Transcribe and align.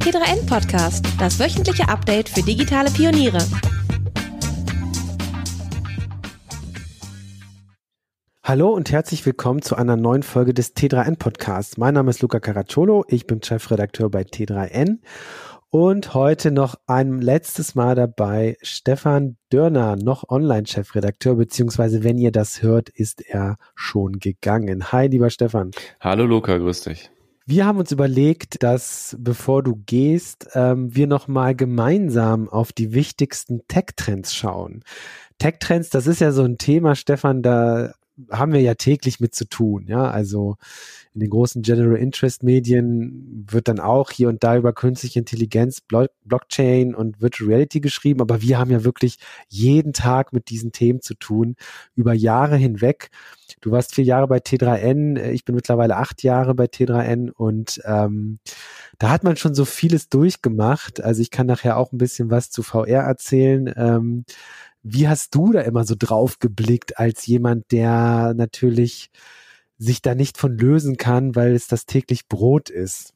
T3N 0.00 0.46
Podcast, 0.46 1.04
das 1.18 1.38
wöchentliche 1.38 1.86
Update 1.86 2.30
für 2.30 2.40
digitale 2.40 2.90
Pioniere. 2.90 3.38
Hallo 8.42 8.70
und 8.70 8.90
herzlich 8.90 9.26
willkommen 9.26 9.60
zu 9.60 9.76
einer 9.76 9.96
neuen 9.96 10.22
Folge 10.22 10.54
des 10.54 10.74
T3N 10.74 11.18
Podcasts. 11.18 11.76
Mein 11.76 11.92
Name 11.92 12.08
ist 12.08 12.22
Luca 12.22 12.40
Caracciolo, 12.40 13.04
ich 13.08 13.26
bin 13.26 13.42
Chefredakteur 13.42 14.08
bei 14.08 14.22
T3N 14.22 15.00
und 15.68 16.14
heute 16.14 16.50
noch 16.50 16.76
ein 16.86 17.20
letztes 17.20 17.74
Mal 17.74 17.94
dabei 17.94 18.56
Stefan 18.62 19.36
Dörner, 19.50 19.96
noch 19.96 20.30
Online-Chefredakteur, 20.30 21.34
beziehungsweise 21.34 22.02
wenn 22.02 22.16
ihr 22.16 22.32
das 22.32 22.62
hört, 22.62 22.88
ist 22.88 23.20
er 23.20 23.58
schon 23.74 24.18
gegangen. 24.18 24.92
Hi, 24.92 25.08
lieber 25.08 25.28
Stefan. 25.28 25.72
Hallo 26.00 26.24
Luca, 26.24 26.56
grüß 26.56 26.84
dich. 26.84 27.10
Wir 27.50 27.66
haben 27.66 27.78
uns 27.78 27.90
überlegt, 27.90 28.62
dass 28.62 29.16
bevor 29.18 29.64
du 29.64 29.82
gehst, 29.84 30.50
ähm, 30.54 30.94
wir 30.94 31.08
nochmal 31.08 31.56
gemeinsam 31.56 32.48
auf 32.48 32.72
die 32.72 32.92
wichtigsten 32.92 33.66
Tech-Trends 33.66 34.36
schauen. 34.36 34.84
Tech-Trends, 35.38 35.90
das 35.90 36.06
ist 36.06 36.20
ja 36.20 36.30
so 36.30 36.44
ein 36.44 36.58
Thema, 36.58 36.94
Stefan, 36.94 37.42
da 37.42 37.92
haben 38.30 38.52
wir 38.52 38.60
ja 38.60 38.74
täglich 38.74 39.20
mit 39.20 39.34
zu 39.34 39.48
tun. 39.48 39.86
Ja, 39.86 40.10
also 40.10 40.56
in 41.14 41.20
den 41.20 41.30
großen 41.30 41.62
General 41.62 41.96
Interest 41.96 42.42
Medien 42.42 43.46
wird 43.50 43.68
dann 43.68 43.80
auch 43.80 44.10
hier 44.10 44.28
und 44.28 44.44
da 44.44 44.56
über 44.56 44.72
künstliche 44.72 45.18
Intelligenz, 45.18 45.80
Blockchain 45.80 46.94
und 46.94 47.20
Virtual 47.20 47.48
Reality 47.48 47.80
geschrieben. 47.80 48.20
Aber 48.20 48.42
wir 48.42 48.58
haben 48.58 48.70
ja 48.70 48.84
wirklich 48.84 49.18
jeden 49.48 49.92
Tag 49.92 50.32
mit 50.32 50.50
diesen 50.50 50.72
Themen 50.72 51.00
zu 51.00 51.14
tun, 51.14 51.56
über 51.94 52.12
Jahre 52.12 52.56
hinweg. 52.56 53.10
Du 53.60 53.72
warst 53.72 53.94
vier 53.94 54.04
Jahre 54.04 54.28
bei 54.28 54.38
T3N, 54.38 55.30
ich 55.30 55.44
bin 55.44 55.54
mittlerweile 55.54 55.96
acht 55.96 56.22
Jahre 56.22 56.54
bei 56.54 56.66
T3N 56.66 57.30
und 57.30 57.80
ähm, 57.84 58.38
da 58.98 59.10
hat 59.10 59.24
man 59.24 59.36
schon 59.36 59.54
so 59.54 59.64
vieles 59.64 60.08
durchgemacht. 60.08 61.00
Also 61.02 61.22
ich 61.22 61.30
kann 61.30 61.46
nachher 61.46 61.76
auch 61.76 61.92
ein 61.92 61.98
bisschen 61.98 62.30
was 62.30 62.50
zu 62.50 62.62
VR 62.62 63.02
erzählen. 63.02 63.72
Ähm, 63.76 64.24
wie 64.82 65.08
hast 65.08 65.34
du 65.34 65.52
da 65.52 65.60
immer 65.60 65.84
so 65.84 65.94
drauf 65.98 66.38
geblickt 66.38 66.98
als 66.98 67.26
jemand, 67.26 67.70
der 67.72 68.34
natürlich 68.34 69.10
sich 69.78 70.02
da 70.02 70.14
nicht 70.14 70.38
von 70.38 70.56
lösen 70.56 70.96
kann, 70.96 71.34
weil 71.34 71.54
es 71.54 71.66
das 71.66 71.86
täglich 71.86 72.28
Brot 72.28 72.70
ist? 72.70 73.14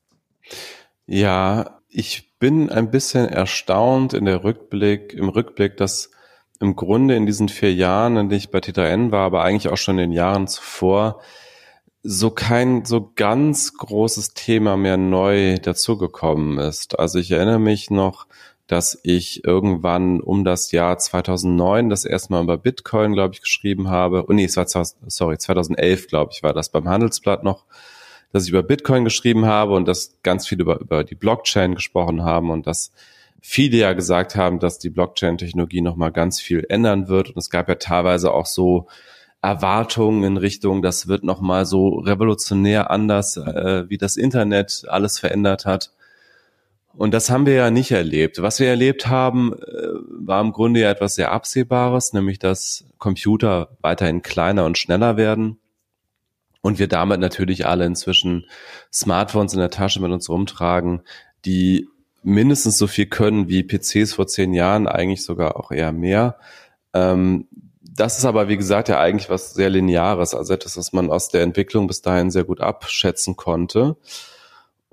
Ja, 1.06 1.80
ich 1.88 2.38
bin 2.38 2.70
ein 2.70 2.90
bisschen 2.90 3.28
erstaunt 3.28 4.14
in 4.14 4.24
der 4.24 4.44
Rückblick, 4.44 5.12
im 5.12 5.28
Rückblick, 5.28 5.76
dass 5.76 6.10
im 6.60 6.76
Grunde 6.76 7.16
in 7.16 7.26
diesen 7.26 7.48
vier 7.48 7.74
Jahren, 7.74 8.16
in 8.16 8.28
denen 8.28 8.38
ich 8.38 8.50
bei 8.50 8.58
T3N 8.58 9.10
war, 9.10 9.26
aber 9.26 9.42
eigentlich 9.42 9.72
auch 9.72 9.76
schon 9.76 9.98
in 9.98 10.10
den 10.10 10.12
Jahren 10.12 10.46
zuvor, 10.46 11.20
so 12.02 12.30
kein 12.30 12.84
so 12.84 13.12
ganz 13.14 13.74
großes 13.74 14.34
Thema 14.34 14.76
mehr 14.76 14.96
neu 14.96 15.58
dazugekommen 15.58 16.58
ist. 16.58 16.98
Also 16.98 17.18
ich 17.18 17.30
erinnere 17.30 17.58
mich 17.58 17.90
noch 17.90 18.26
dass 18.66 18.98
ich 19.02 19.44
irgendwann 19.44 20.20
um 20.20 20.44
das 20.44 20.72
Jahr 20.72 20.96
2009 20.96 21.90
das 21.90 22.04
erste 22.04 22.32
Mal 22.32 22.42
über 22.42 22.56
Bitcoin, 22.56 23.12
glaube 23.12 23.34
ich, 23.34 23.42
geschrieben 23.42 23.90
habe. 23.90 24.24
Oh 24.28 24.32
nee, 24.32 24.44
es 24.44 24.56
war, 24.56 24.66
sorry, 24.66 25.38
2011, 25.38 26.08
glaube 26.08 26.32
ich, 26.32 26.42
war 26.42 26.54
das 26.54 26.70
beim 26.70 26.88
Handelsblatt 26.88 27.44
noch, 27.44 27.64
dass 28.32 28.44
ich 28.44 28.50
über 28.50 28.62
Bitcoin 28.62 29.04
geschrieben 29.04 29.44
habe 29.44 29.74
und 29.74 29.86
dass 29.86 30.16
ganz 30.22 30.48
viel 30.48 30.60
über, 30.60 30.80
über 30.80 31.04
die 31.04 31.14
Blockchain 31.14 31.74
gesprochen 31.74 32.24
haben 32.24 32.50
und 32.50 32.66
dass 32.66 32.90
viele 33.40 33.76
ja 33.76 33.92
gesagt 33.92 34.36
haben, 34.36 34.58
dass 34.58 34.78
die 34.78 34.88
Blockchain-Technologie 34.88 35.82
nochmal 35.82 36.12
ganz 36.12 36.40
viel 36.40 36.64
ändern 36.70 37.08
wird. 37.08 37.28
Und 37.28 37.36
es 37.36 37.50
gab 37.50 37.68
ja 37.68 37.74
teilweise 37.74 38.32
auch 38.32 38.46
so 38.46 38.86
Erwartungen 39.42 40.24
in 40.24 40.36
Richtung, 40.38 40.80
das 40.80 41.06
wird 41.06 41.22
nochmal 41.22 41.66
so 41.66 41.98
revolutionär 41.98 42.90
anders, 42.90 43.36
äh, 43.36 43.84
wie 43.90 43.98
das 43.98 44.16
Internet 44.16 44.86
alles 44.88 45.18
verändert 45.18 45.66
hat. 45.66 45.92
Und 46.96 47.12
das 47.12 47.30
haben 47.30 47.46
wir 47.46 47.54
ja 47.54 47.70
nicht 47.70 47.90
erlebt. 47.90 48.40
Was 48.40 48.60
wir 48.60 48.68
erlebt 48.68 49.08
haben, 49.08 49.52
äh, 49.52 49.56
war 50.26 50.40
im 50.40 50.52
Grunde 50.52 50.80
ja 50.80 50.90
etwas 50.90 51.16
sehr 51.16 51.32
Absehbares, 51.32 52.12
nämlich 52.12 52.38
dass 52.38 52.84
Computer 52.98 53.76
weiterhin 53.80 54.22
kleiner 54.22 54.64
und 54.64 54.78
schneller 54.78 55.16
werden 55.16 55.58
und 56.64 56.78
wir 56.78 56.88
damit 56.88 57.20
natürlich 57.20 57.66
alle 57.66 57.84
inzwischen 57.84 58.46
Smartphones 58.92 59.52
in 59.52 59.60
der 59.60 59.70
Tasche 59.70 60.00
mit 60.00 60.12
uns 60.12 60.30
rumtragen, 60.30 61.02
die 61.44 61.88
mindestens 62.22 62.78
so 62.78 62.86
viel 62.86 63.04
können 63.04 63.48
wie 63.48 63.62
PCs 63.62 64.14
vor 64.14 64.26
zehn 64.26 64.54
Jahren, 64.54 64.86
eigentlich 64.88 65.24
sogar 65.24 65.56
auch 65.56 65.70
eher 65.70 65.92
mehr. 65.92 66.38
Ähm, 66.94 67.48
das 67.82 68.16
ist 68.18 68.24
aber, 68.24 68.48
wie 68.48 68.56
gesagt, 68.56 68.88
ja 68.88 68.98
eigentlich 68.98 69.28
was 69.28 69.52
sehr 69.52 69.68
Lineares, 69.68 70.34
also 70.34 70.54
etwas, 70.54 70.76
was 70.76 70.92
man 70.92 71.10
aus 71.10 71.28
der 71.28 71.42
Entwicklung 71.42 71.86
bis 71.86 72.00
dahin 72.00 72.30
sehr 72.30 72.44
gut 72.44 72.60
abschätzen 72.60 73.36
konnte. 73.36 73.96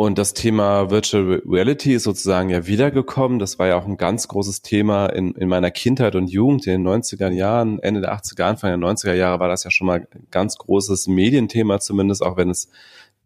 Und 0.01 0.17
das 0.17 0.33
Thema 0.33 0.89
Virtual 0.89 1.43
Reality 1.47 1.93
ist 1.93 2.05
sozusagen 2.05 2.49
ja 2.49 2.65
wiedergekommen. 2.65 3.37
Das 3.37 3.59
war 3.59 3.67
ja 3.67 3.77
auch 3.77 3.85
ein 3.85 3.97
ganz 3.97 4.27
großes 4.27 4.63
Thema 4.63 5.05
in, 5.05 5.33
in 5.33 5.47
meiner 5.47 5.69
Kindheit 5.69 6.15
und 6.15 6.27
Jugend 6.27 6.65
in 6.65 6.83
den 6.83 7.03
90er 7.03 7.29
Jahren, 7.29 7.77
Ende 7.77 8.01
der 8.01 8.15
80er, 8.15 8.41
Anfang 8.45 8.71
der 8.71 8.89
90er 8.89 9.13
Jahre 9.13 9.39
war 9.39 9.47
das 9.47 9.63
ja 9.63 9.69
schon 9.69 9.85
mal 9.85 9.99
ein 9.99 10.25
ganz 10.31 10.57
großes 10.57 11.05
Medienthema 11.05 11.79
zumindest, 11.79 12.23
auch 12.23 12.35
wenn 12.35 12.49
es 12.49 12.71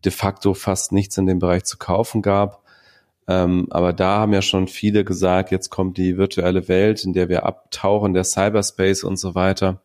de 0.04 0.12
facto 0.12 0.54
fast 0.54 0.92
nichts 0.92 1.18
in 1.18 1.28
dem 1.28 1.40
Bereich 1.40 1.64
zu 1.64 1.78
kaufen 1.78 2.22
gab. 2.22 2.62
Ähm, 3.30 3.68
aber 3.70 3.94
da 3.94 4.20
haben 4.20 4.34
ja 4.34 4.42
schon 4.42 4.68
viele 4.68 5.06
gesagt, 5.06 5.52
jetzt 5.52 5.70
kommt 5.70 5.98
die 5.98 6.18
virtuelle 6.18 6.68
Welt, 6.68 7.06
in 7.06 7.14
der 7.14 7.30
wir 7.30 7.46
abtauchen, 7.46 8.14
der 8.14 8.26
Cyberspace 8.26 9.06
und 9.06 9.16
so 9.16 9.34
weiter. 9.34 9.80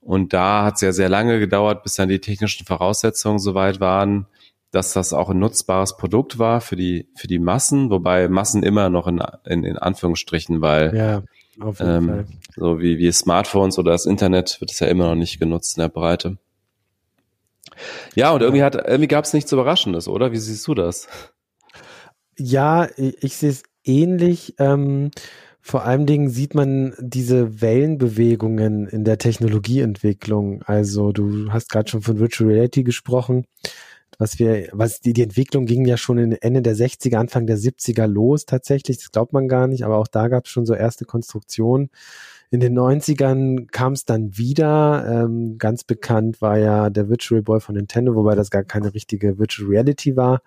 Und 0.00 0.32
da 0.32 0.64
hat 0.64 0.76
es 0.76 0.80
ja 0.82 0.92
sehr 0.92 1.08
lange 1.08 1.40
gedauert, 1.40 1.82
bis 1.82 1.94
dann 1.94 2.08
die 2.08 2.20
technischen 2.20 2.66
Voraussetzungen 2.66 3.40
soweit 3.40 3.80
waren, 3.80 4.28
dass 4.74 4.92
das 4.92 5.12
auch 5.12 5.30
ein 5.30 5.38
nutzbares 5.38 5.96
Produkt 5.96 6.38
war 6.38 6.60
für 6.60 6.76
die, 6.76 7.08
für 7.14 7.28
die 7.28 7.38
Massen, 7.38 7.90
wobei 7.90 8.28
Massen 8.28 8.62
immer 8.62 8.90
noch 8.90 9.06
in, 9.06 9.22
in, 9.44 9.64
in 9.64 9.78
Anführungsstrichen, 9.78 10.60
weil 10.60 10.94
ja, 10.96 11.22
auf 11.60 11.78
jeden 11.78 11.90
ähm, 11.90 12.08
Fall. 12.08 12.26
so 12.56 12.80
wie, 12.80 12.98
wie 12.98 13.12
Smartphones 13.12 13.78
oder 13.78 13.92
das 13.92 14.06
Internet 14.06 14.60
wird 14.60 14.72
es 14.72 14.80
ja 14.80 14.88
immer 14.88 15.06
noch 15.06 15.14
nicht 15.14 15.38
genutzt 15.38 15.76
in 15.76 15.82
der 15.82 15.88
Breite. 15.88 16.38
Ja, 18.14 18.32
und 18.32 18.42
irgendwie 18.42 18.62
hat, 18.62 18.74
irgendwie 18.74 19.08
gab 19.08 19.24
es 19.24 19.32
nichts 19.32 19.52
Überraschendes, 19.52 20.08
oder? 20.08 20.32
Wie 20.32 20.38
siehst 20.38 20.66
du 20.66 20.74
das? 20.74 21.08
Ja, 22.36 22.88
ich, 22.96 23.22
ich 23.22 23.36
sehe 23.36 23.50
es 23.50 23.62
ähnlich. 23.84 24.54
Ähm, 24.58 25.10
vor 25.60 25.84
allen 25.84 26.06
Dingen 26.06 26.28
sieht 26.28 26.54
man 26.54 26.94
diese 26.98 27.62
Wellenbewegungen 27.62 28.86
in 28.86 29.04
der 29.04 29.18
Technologieentwicklung. 29.18 30.62
Also 30.62 31.12
du 31.12 31.50
hast 31.52 31.70
gerade 31.70 31.90
schon 31.90 32.02
von 32.02 32.18
Virtual 32.18 32.50
Reality 32.50 32.82
gesprochen 32.84 33.46
was 34.18 34.38
wir, 34.38 34.68
was 34.72 35.00
die, 35.00 35.12
die 35.12 35.22
Entwicklung 35.22 35.66
ging 35.66 35.84
ja 35.84 35.96
schon 35.96 36.18
in 36.18 36.32
Ende 36.32 36.62
der 36.62 36.76
60er, 36.76 37.16
Anfang 37.16 37.46
der 37.46 37.58
70er 37.58 38.06
los 38.06 38.46
tatsächlich, 38.46 38.98
das 38.98 39.12
glaubt 39.12 39.32
man 39.32 39.48
gar 39.48 39.66
nicht, 39.66 39.84
aber 39.84 39.96
auch 39.96 40.08
da 40.08 40.28
gab 40.28 40.44
es 40.46 40.50
schon 40.50 40.66
so 40.66 40.74
erste 40.74 41.04
Konstruktionen. 41.04 41.90
In 42.50 42.60
den 42.60 42.78
90ern 42.78 43.66
kam 43.70 43.94
es 43.94 44.04
dann 44.04 44.36
wieder. 44.36 45.24
Ähm, 45.24 45.58
ganz 45.58 45.82
bekannt 45.82 46.40
war 46.40 46.56
ja 46.58 46.88
der 46.88 47.08
Virtual 47.08 47.42
Boy 47.42 47.58
von 47.60 47.74
Nintendo, 47.74 48.14
wobei 48.14 48.36
das 48.36 48.50
gar 48.50 48.62
keine 48.62 48.94
richtige 48.94 49.38
Virtual 49.38 49.68
Reality 49.68 50.16
war. 50.16 50.40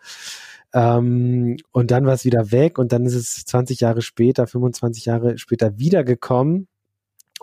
Ähm, 0.73 1.57
und 1.71 1.91
dann 1.91 2.05
war 2.05 2.13
es 2.13 2.23
wieder 2.23 2.51
weg 2.51 2.77
und 2.77 2.91
dann 2.91 3.05
ist 3.05 3.15
es 3.15 3.45
20 3.45 3.81
Jahre 3.81 4.01
später, 4.01 4.47
25 4.47 5.05
Jahre 5.05 5.37
später 5.37 5.77
wiedergekommen. 5.77 6.67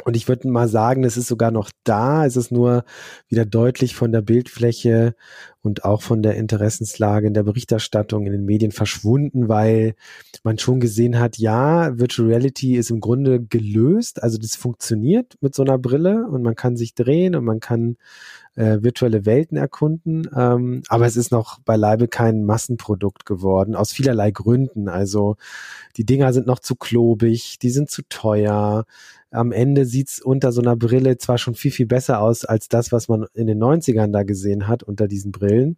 Und 0.02 0.16
ich 0.16 0.26
würde 0.26 0.48
mal 0.48 0.68
sagen, 0.68 1.04
es 1.04 1.16
ist 1.16 1.28
sogar 1.28 1.52
noch 1.52 1.70
da. 1.84 2.26
Es 2.26 2.36
ist 2.36 2.50
nur 2.50 2.84
wieder 3.28 3.44
deutlich 3.46 3.94
von 3.94 4.10
der 4.10 4.22
Bildfläche 4.22 5.14
und 5.62 5.84
auch 5.84 6.02
von 6.02 6.20
der 6.20 6.34
Interessenslage 6.34 7.28
in 7.28 7.34
der 7.34 7.44
Berichterstattung 7.44 8.26
in 8.26 8.32
den 8.32 8.44
Medien 8.44 8.72
verschwunden, 8.72 9.48
weil 9.48 9.94
man 10.42 10.58
schon 10.58 10.80
gesehen 10.80 11.18
hat, 11.20 11.38
ja, 11.38 11.96
Virtual 11.96 12.28
Reality 12.28 12.74
ist 12.76 12.90
im 12.90 13.00
Grunde 13.00 13.40
gelöst. 13.40 14.20
Also 14.22 14.36
das 14.36 14.56
funktioniert 14.56 15.36
mit 15.40 15.54
so 15.54 15.62
einer 15.62 15.78
Brille 15.78 16.26
und 16.26 16.42
man 16.42 16.56
kann 16.56 16.76
sich 16.76 16.94
drehen 16.94 17.36
und 17.36 17.44
man 17.44 17.60
kann 17.60 17.96
äh, 18.56 18.82
virtuelle 18.82 19.26
Welten 19.26 19.56
erkunden. 19.56 20.28
Ähm, 20.36 20.82
aber 20.88 21.06
es 21.06 21.16
ist 21.16 21.32
noch 21.32 21.60
beileibe 21.60 22.08
kein 22.08 22.44
Massenprodukt 22.44 23.26
geworden, 23.26 23.74
aus 23.74 23.92
vielerlei 23.92 24.30
Gründen. 24.30 24.88
Also 24.88 25.36
die 25.96 26.04
Dinger 26.04 26.32
sind 26.32 26.46
noch 26.46 26.58
zu 26.58 26.76
klobig, 26.76 27.58
die 27.58 27.70
sind 27.70 27.90
zu 27.90 28.02
teuer. 28.08 28.84
Am 29.30 29.50
Ende 29.52 29.84
sieht's 29.84 30.20
unter 30.20 30.52
so 30.52 30.60
einer 30.60 30.76
Brille 30.76 31.18
zwar 31.18 31.38
schon 31.38 31.54
viel, 31.54 31.72
viel 31.72 31.86
besser 31.86 32.20
aus 32.20 32.44
als 32.44 32.68
das, 32.68 32.92
was 32.92 33.08
man 33.08 33.26
in 33.34 33.46
den 33.46 33.58
90ern 33.58 34.12
da 34.12 34.22
gesehen 34.22 34.68
hat 34.68 34.82
unter 34.82 35.08
diesen 35.08 35.32
Brillen. 35.32 35.76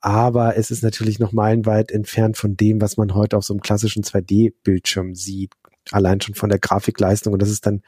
Aber 0.00 0.56
es 0.56 0.70
ist 0.70 0.84
natürlich 0.84 1.18
noch 1.18 1.32
meilenweit 1.32 1.90
entfernt 1.90 2.36
von 2.36 2.56
dem, 2.56 2.80
was 2.80 2.96
man 2.96 3.14
heute 3.14 3.36
auf 3.36 3.44
so 3.44 3.54
einem 3.54 3.60
klassischen 3.60 4.04
2D-Bildschirm 4.04 5.14
sieht 5.14 5.52
allein 5.92 6.20
schon 6.20 6.34
von 6.34 6.48
der 6.48 6.58
Grafikleistung 6.58 7.32
und 7.32 7.42
das 7.42 7.50
ist 7.50 7.66
dann 7.66 7.82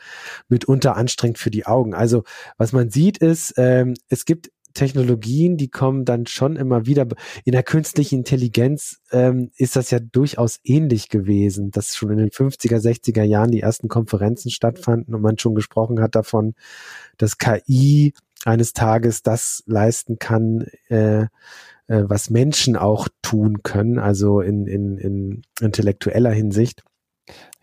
mitunter 0.48 0.96
anstrengend 0.96 1.38
für 1.38 1.50
die 1.50 1.66
Augen. 1.66 1.94
Also 1.94 2.24
was 2.56 2.72
man 2.72 2.90
sieht 2.90 3.18
ist, 3.18 3.54
ähm, 3.56 3.94
es 4.08 4.24
gibt 4.24 4.50
Technologien, 4.74 5.56
die 5.56 5.70
kommen 5.70 6.04
dann 6.04 6.26
schon 6.26 6.56
immer 6.56 6.86
wieder. 6.86 7.06
In 7.44 7.52
der 7.52 7.64
künstlichen 7.64 8.20
Intelligenz 8.20 9.00
ähm, 9.10 9.50
ist 9.56 9.74
das 9.74 9.90
ja 9.90 9.98
durchaus 9.98 10.60
ähnlich 10.62 11.08
gewesen, 11.08 11.70
dass 11.72 11.96
schon 11.96 12.12
in 12.12 12.18
den 12.18 12.30
50er, 12.30 12.78
60er 12.78 13.24
Jahren 13.24 13.50
die 13.50 13.60
ersten 13.60 13.88
Konferenzen 13.88 14.50
stattfanden 14.50 15.14
und 15.14 15.22
man 15.22 15.38
schon 15.38 15.56
gesprochen 15.56 16.00
hat 16.00 16.14
davon, 16.14 16.54
dass 17.16 17.38
KI 17.38 18.12
eines 18.44 18.72
Tages 18.72 19.22
das 19.22 19.64
leisten 19.66 20.18
kann, 20.20 20.66
äh, 20.88 21.22
äh, 21.22 21.28
was 21.88 22.30
Menschen 22.30 22.76
auch 22.76 23.08
tun 23.22 23.62
können, 23.62 23.98
also 23.98 24.40
in, 24.40 24.66
in, 24.66 24.98
in 24.98 25.42
intellektueller 25.60 26.30
Hinsicht. 26.30 26.84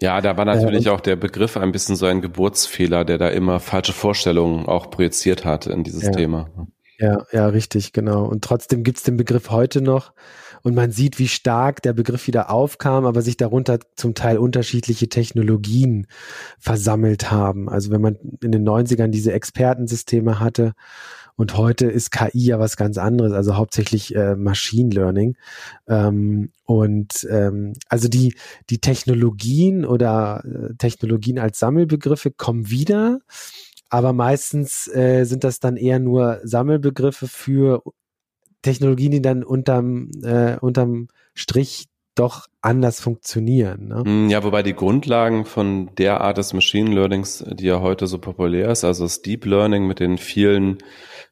Ja, 0.01 0.19
da 0.19 0.37
war 0.37 0.45
natürlich 0.45 0.87
äh, 0.87 0.89
auch 0.89 0.99
der 0.99 1.15
Begriff 1.15 1.55
ein 1.57 1.71
bisschen 1.71 1.95
so 1.95 2.05
ein 2.05 2.21
Geburtsfehler, 2.21 3.05
der 3.05 3.17
da 3.17 3.29
immer 3.29 3.59
falsche 3.59 3.93
Vorstellungen 3.93 4.65
auch 4.65 4.91
projiziert 4.91 5.45
hat 5.45 5.67
in 5.67 5.83
dieses 5.83 6.03
ja, 6.03 6.11
Thema. 6.11 6.49
Ja, 6.99 7.25
ja, 7.31 7.47
richtig, 7.47 7.93
genau. 7.93 8.25
Und 8.25 8.43
trotzdem 8.43 8.83
gibt's 8.83 9.03
den 9.03 9.17
Begriff 9.17 9.49
heute 9.49 9.81
noch. 9.81 10.13
Und 10.63 10.73
man 10.73 10.91
sieht, 10.91 11.19
wie 11.19 11.27
stark 11.27 11.83
der 11.83 11.93
Begriff 11.93 12.25
wieder 12.25 12.49
aufkam, 12.49 13.05
aber 13.05 13.21
sich 13.21 13.37
darunter 13.37 13.79
zum 13.95 14.15
Teil 14.15 14.39
unterschiedliche 14.39 15.07
Technologien 15.09 16.07
versammelt 16.57 17.29
haben. 17.29 17.69
Also 17.69 17.91
wenn 17.91 18.01
man 18.01 18.17
in 18.41 18.51
den 18.51 18.67
90ern 18.67 19.09
diese 19.09 19.31
Expertensysteme 19.31 20.39
hatte 20.39 20.73
und 21.37 21.57
heute 21.57 21.87
ist 21.87 22.11
KI 22.11 22.45
ja 22.45 22.59
was 22.59 22.77
ganz 22.77 22.97
anderes, 22.97 23.33
also 23.33 23.55
hauptsächlich 23.55 24.15
äh, 24.15 24.35
Machine 24.35 24.93
Learning. 24.93 25.35
Ähm, 25.87 26.51
und 26.65 27.27
ähm, 27.29 27.73
also 27.89 28.07
die, 28.07 28.35
die 28.69 28.79
Technologien 28.79 29.85
oder 29.85 30.43
äh, 30.45 30.75
Technologien 30.75 31.39
als 31.39 31.59
Sammelbegriffe 31.59 32.31
kommen 32.31 32.69
wieder, 32.69 33.19
aber 33.89 34.13
meistens 34.13 34.87
äh, 34.87 35.25
sind 35.25 35.43
das 35.43 35.59
dann 35.59 35.77
eher 35.77 35.99
nur 35.99 36.39
Sammelbegriffe 36.43 37.27
für 37.27 37.83
Technologien, 38.61 39.11
die 39.11 39.21
dann 39.21 39.43
unterm, 39.43 40.09
äh, 40.23 40.57
unterm 40.59 41.09
Strich 41.33 41.85
doch 42.15 42.47
anders 42.61 42.99
funktionieren. 42.99 43.89
Ne? 43.89 44.03
Hm, 44.05 44.29
ja, 44.29 44.43
wobei 44.43 44.63
die 44.63 44.73
Grundlagen 44.73 45.45
von 45.45 45.93
der 45.97 46.21
Art 46.21 46.37
des 46.37 46.53
Machine 46.53 46.93
Learnings, 46.93 47.43
die 47.47 47.65
ja 47.65 47.81
heute 47.81 48.07
so 48.07 48.17
populär 48.17 48.69
ist, 48.69 48.83
also 48.83 49.03
das 49.03 49.21
Deep 49.21 49.45
Learning 49.45 49.85
mit 49.85 49.99
den 49.99 50.17
vielen 50.17 50.77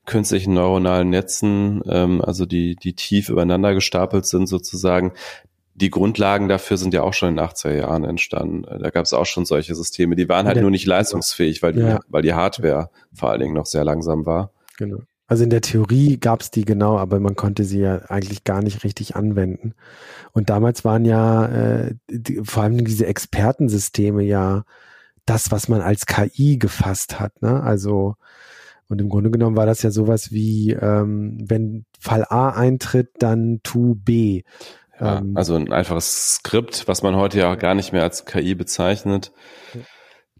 künstlichen 0.05 0.53
neuronalen 0.53 1.09
Netzen, 1.09 1.81
ähm, 1.87 2.21
also 2.21 2.45
die, 2.45 2.75
die 2.75 2.93
tief 2.93 3.29
übereinander 3.29 3.73
gestapelt 3.73 4.25
sind 4.25 4.47
sozusagen, 4.47 5.13
die 5.75 5.89
Grundlagen 5.89 6.49
dafür 6.49 6.77
sind 6.77 6.93
ja 6.93 7.01
auch 7.01 7.13
schon 7.13 7.29
in 7.29 7.37
den 7.37 7.45
80er 7.45 7.75
Jahren 7.75 8.03
entstanden. 8.03 8.63
Da 8.79 8.89
gab 8.91 9.05
es 9.05 9.13
auch 9.13 9.25
schon 9.25 9.45
solche 9.45 9.73
Systeme. 9.73 10.15
Die 10.15 10.29
waren 10.29 10.45
halt 10.45 10.61
nur 10.61 10.69
nicht 10.69 10.85
leistungsfähig, 10.85 11.63
weil 11.63 11.73
die, 11.73 11.79
ja. 11.79 11.99
weil 12.09 12.21
die 12.21 12.33
Hardware 12.33 12.91
vor 13.11 13.31
allen 13.31 13.39
Dingen 13.39 13.55
noch 13.55 13.65
sehr 13.65 13.83
langsam 13.83 14.25
war. 14.25 14.51
Genau. 14.77 14.99
Also 15.27 15.43
in 15.43 15.49
der 15.49 15.61
Theorie 15.61 16.17
gab 16.17 16.41
es 16.41 16.51
die 16.51 16.65
genau, 16.65 16.97
aber 16.97 17.19
man 17.19 17.35
konnte 17.35 17.63
sie 17.63 17.79
ja 17.79 17.97
eigentlich 18.09 18.43
gar 18.43 18.61
nicht 18.61 18.83
richtig 18.83 19.15
anwenden. 19.15 19.73
Und 20.31 20.49
damals 20.49 20.83
waren 20.83 21.05
ja 21.05 21.45
äh, 21.45 21.95
die, 22.09 22.41
vor 22.43 22.63
allem 22.63 22.83
diese 22.83 23.05
Expertensysteme 23.05 24.23
ja 24.23 24.63
das, 25.25 25.51
was 25.51 25.69
man 25.69 25.81
als 25.81 26.05
KI 26.05 26.57
gefasst 26.57 27.19
hat. 27.19 27.41
Ne? 27.41 27.63
Also 27.63 28.15
und 28.89 29.01
im 29.01 29.09
Grunde 29.09 29.31
genommen 29.31 29.55
war 29.55 29.65
das 29.65 29.81
ja 29.81 29.91
sowas 29.91 30.31
wie, 30.31 30.71
ähm, 30.71 31.37
wenn 31.41 31.85
Fall 31.99 32.25
A 32.29 32.49
eintritt, 32.49 33.09
dann 33.17 33.61
tu 33.63 33.95
B. 33.95 34.43
Ja, 34.99 35.19
ähm, 35.19 35.35
also 35.35 35.55
ein 35.55 35.71
einfaches 35.71 36.35
Skript, 36.35 36.87
was 36.87 37.01
man 37.01 37.15
heute 37.15 37.39
ja 37.39 37.55
gar 37.55 37.73
nicht 37.73 37.93
mehr 37.93 38.03
als 38.03 38.25
KI 38.25 38.55
bezeichnet. 38.55 39.31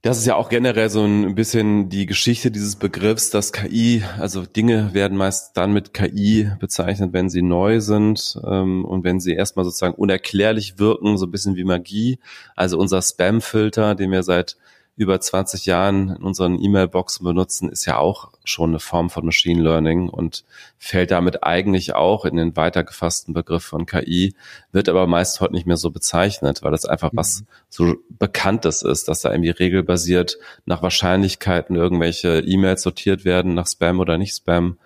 Das 0.03 0.17
ist 0.17 0.25
ja 0.25 0.35
auch 0.35 0.49
generell 0.49 0.89
so 0.89 1.05
ein 1.05 1.33
bisschen 1.33 1.87
die 1.87 2.05
Geschichte 2.05 2.51
dieses 2.51 2.75
Begriffs, 2.75 3.29
dass 3.29 3.53
KI, 3.53 4.03
also 4.19 4.45
Dinge 4.45 4.93
werden 4.93 5.17
meist 5.17 5.55
dann 5.55 5.71
mit 5.71 5.93
KI 5.93 6.51
bezeichnet, 6.59 7.13
wenn 7.13 7.29
sie 7.29 7.41
neu 7.41 7.79
sind 7.79 8.37
ähm, 8.45 8.83
und 8.83 9.05
wenn 9.05 9.21
sie 9.21 9.31
erstmal 9.31 9.63
sozusagen 9.63 9.95
unerklärlich 9.95 10.77
wirken, 10.77 11.17
so 11.17 11.25
ein 11.25 11.31
bisschen 11.31 11.55
wie 11.55 11.63
Magie. 11.63 12.19
Also 12.53 12.77
unser 12.79 13.01
Spam-Filter, 13.01 13.95
den 13.95 14.11
wir 14.11 14.23
seit 14.23 14.57
über 14.95 15.19
20 15.19 15.65
Jahren 15.65 16.09
in 16.09 16.23
unseren 16.23 16.61
E-Mail-Boxen 16.61 17.23
benutzen, 17.23 17.69
ist 17.69 17.85
ja 17.85 17.97
auch 17.97 18.31
schon 18.43 18.71
eine 18.71 18.79
Form 18.79 19.09
von 19.09 19.25
Machine 19.25 19.61
Learning 19.61 20.07
und 20.07 20.43
fällt 20.77 21.09
damit 21.09 21.43
eigentlich 21.43 21.95
auch 21.95 22.25
in 22.25 22.35
den 22.35 22.55
weitergefassten 22.55 23.33
Begriff 23.33 23.63
von 23.63 23.87
KI, 23.87 24.35
wird 24.71 24.89
aber 24.89 25.07
meist 25.07 25.41
heute 25.41 25.53
nicht 25.53 25.65
mehr 25.65 25.77
so 25.77 25.89
bezeichnet, 25.89 26.61
weil 26.61 26.71
das 26.71 26.85
einfach 26.85 27.11
mhm. 27.11 27.17
was 27.17 27.43
so 27.69 27.95
Bekanntes 28.09 28.83
ist, 28.83 29.07
dass 29.07 29.21
da 29.21 29.31
irgendwie 29.31 29.49
regelbasiert 29.49 30.37
nach 30.65 30.83
Wahrscheinlichkeiten 30.83 31.75
irgendwelche 31.75 32.39
E-Mails 32.39 32.83
sortiert 32.83 33.25
werden, 33.25 33.55
nach 33.55 33.67
Spam 33.67 33.99
oder 33.99 34.19
nicht 34.19 34.35
Spam. 34.35 34.77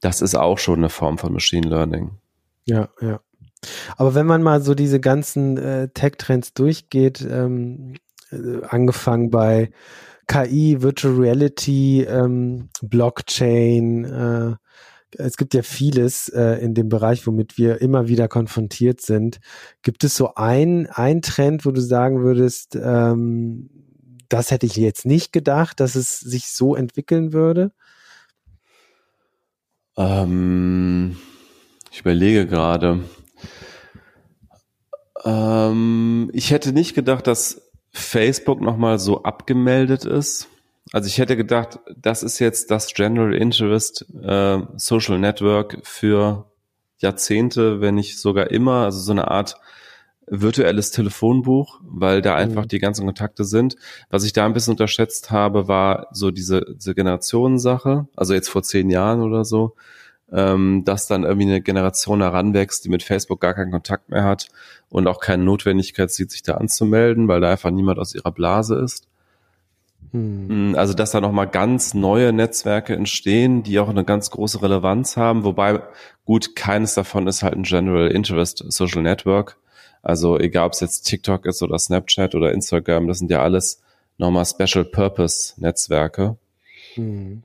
Das 0.00 0.22
ist 0.22 0.36
auch 0.36 0.58
schon 0.58 0.78
eine 0.78 0.88
Form 0.88 1.18
von 1.18 1.32
Machine 1.32 1.68
Learning. 1.68 2.12
Ja, 2.64 2.88
ja. 3.00 3.20
Aber 3.96 4.14
wenn 4.14 4.26
man 4.26 4.42
mal 4.42 4.62
so 4.62 4.74
diese 4.74 5.00
ganzen 5.00 5.58
äh, 5.58 5.88
Tech-Trends 5.88 6.54
durchgeht, 6.54 7.26
ähm, 7.28 7.94
äh, 8.32 8.64
angefangen 8.68 9.30
bei 9.30 9.70
KI, 10.26 10.80
Virtual 10.80 11.14
Reality, 11.14 12.02
ähm, 12.02 12.68
Blockchain. 12.82 14.04
Äh, 14.04 14.56
es 15.18 15.36
gibt 15.36 15.54
ja 15.54 15.62
vieles 15.62 16.28
äh, 16.28 16.62
in 16.62 16.74
dem 16.74 16.88
Bereich, 16.88 17.26
womit 17.26 17.58
wir 17.58 17.80
immer 17.80 18.06
wieder 18.06 18.28
konfrontiert 18.28 19.00
sind. 19.00 19.40
Gibt 19.82 20.04
es 20.04 20.16
so 20.16 20.34
ein, 20.36 20.88
Trend, 21.22 21.66
wo 21.66 21.72
du 21.72 21.80
sagen 21.80 22.22
würdest, 22.22 22.76
ähm, 22.76 23.70
das 24.28 24.52
hätte 24.52 24.66
ich 24.66 24.76
jetzt 24.76 25.04
nicht 25.04 25.32
gedacht, 25.32 25.80
dass 25.80 25.96
es 25.96 26.20
sich 26.20 26.46
so 26.46 26.76
entwickeln 26.76 27.32
würde? 27.32 27.72
Ähm, 29.96 31.16
ich 31.90 32.00
überlege 32.00 32.46
gerade. 32.46 33.00
Ähm, 35.24 36.30
ich 36.32 36.52
hätte 36.52 36.72
nicht 36.72 36.94
gedacht, 36.94 37.26
dass 37.26 37.69
Facebook 37.92 38.60
nochmal 38.60 38.98
so 38.98 39.22
abgemeldet 39.22 40.04
ist. 40.04 40.48
Also 40.92 41.06
ich 41.06 41.18
hätte 41.18 41.36
gedacht, 41.36 41.78
das 41.96 42.22
ist 42.22 42.38
jetzt 42.38 42.70
das 42.70 42.92
General 42.94 43.34
Interest 43.34 44.06
äh, 44.22 44.58
Social 44.76 45.18
Network 45.18 45.78
für 45.82 46.50
Jahrzehnte, 46.98 47.80
wenn 47.80 47.94
nicht 47.94 48.18
sogar 48.18 48.50
immer, 48.50 48.84
also 48.84 49.00
so 49.00 49.12
eine 49.12 49.30
Art 49.30 49.56
virtuelles 50.26 50.92
Telefonbuch, 50.92 51.80
weil 51.82 52.22
da 52.22 52.36
einfach 52.36 52.64
mhm. 52.64 52.68
die 52.68 52.78
ganzen 52.78 53.04
Kontakte 53.04 53.44
sind. 53.44 53.76
Was 54.10 54.24
ich 54.24 54.32
da 54.32 54.46
ein 54.46 54.52
bisschen 54.52 54.72
unterschätzt 54.72 55.30
habe, 55.30 55.66
war 55.66 56.06
so 56.12 56.30
diese, 56.30 56.64
diese 56.76 56.94
Generationensache, 56.94 58.06
also 58.14 58.34
jetzt 58.34 58.48
vor 58.48 58.62
zehn 58.62 58.90
Jahren 58.90 59.22
oder 59.22 59.44
so, 59.44 59.74
ähm, 60.32 60.84
dass 60.84 61.06
dann 61.06 61.24
irgendwie 61.24 61.48
eine 61.48 61.60
Generation 61.60 62.20
heranwächst, 62.20 62.84
die 62.84 62.88
mit 62.88 63.02
Facebook 63.02 63.40
gar 63.40 63.54
keinen 63.54 63.72
Kontakt 63.72 64.10
mehr 64.10 64.24
hat 64.24 64.48
und 64.88 65.06
auch 65.06 65.20
keine 65.20 65.44
Notwendigkeit 65.44 66.10
sieht, 66.10 66.30
sich 66.30 66.42
da 66.42 66.54
anzumelden, 66.54 67.28
weil 67.28 67.40
da 67.40 67.50
einfach 67.50 67.70
niemand 67.70 67.98
aus 67.98 68.14
ihrer 68.14 68.30
Blase 68.30 68.76
ist. 68.76 69.08
Hm. 70.12 70.72
Mm, 70.72 70.74
also, 70.76 70.94
dass 70.94 71.12
da 71.12 71.20
nochmal 71.20 71.48
ganz 71.48 71.94
neue 71.94 72.32
Netzwerke 72.32 72.94
entstehen, 72.94 73.62
die 73.62 73.78
auch 73.78 73.88
eine 73.88 74.04
ganz 74.04 74.30
große 74.30 74.62
Relevanz 74.62 75.16
haben, 75.16 75.44
wobei 75.44 75.82
gut, 76.24 76.56
keines 76.56 76.94
davon 76.94 77.26
ist 77.26 77.42
halt 77.42 77.54
ein 77.54 77.62
General 77.62 78.08
Interest 78.08 78.64
Social 78.68 79.02
Network. 79.02 79.56
Also 80.02 80.38
egal, 80.38 80.66
ob 80.66 80.72
es 80.72 80.80
jetzt 80.80 81.02
TikTok 81.02 81.44
ist 81.44 81.62
oder 81.62 81.78
Snapchat 81.78 82.34
oder 82.34 82.52
Instagram, 82.52 83.06
das 83.06 83.18
sind 83.18 83.30
ja 83.30 83.42
alles 83.42 83.82
nochmal 84.16 84.46
Special 84.46 84.84
Purpose 84.84 85.60
Netzwerke. 85.60 86.36
Hm. 86.94 87.42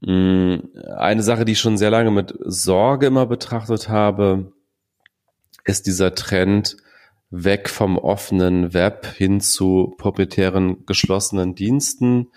Mm, 0.00 0.56
eine 0.96 1.22
Sache, 1.22 1.44
die 1.44 1.52
ich 1.52 1.60
schon 1.60 1.78
sehr 1.78 1.90
lange 1.90 2.10
mit 2.10 2.34
Sorge 2.40 3.06
immer 3.06 3.26
betrachtet 3.26 3.88
habe, 3.88 4.52
ist 5.64 5.86
dieser 5.86 6.14
Trend 6.14 6.76
weg 7.30 7.68
vom 7.68 7.98
offenen 7.98 8.72
Web 8.72 9.06
hin 9.06 9.40
zu 9.40 9.94
proprietären 9.98 10.86
geschlossenen 10.86 11.54
Diensten. 11.54 12.28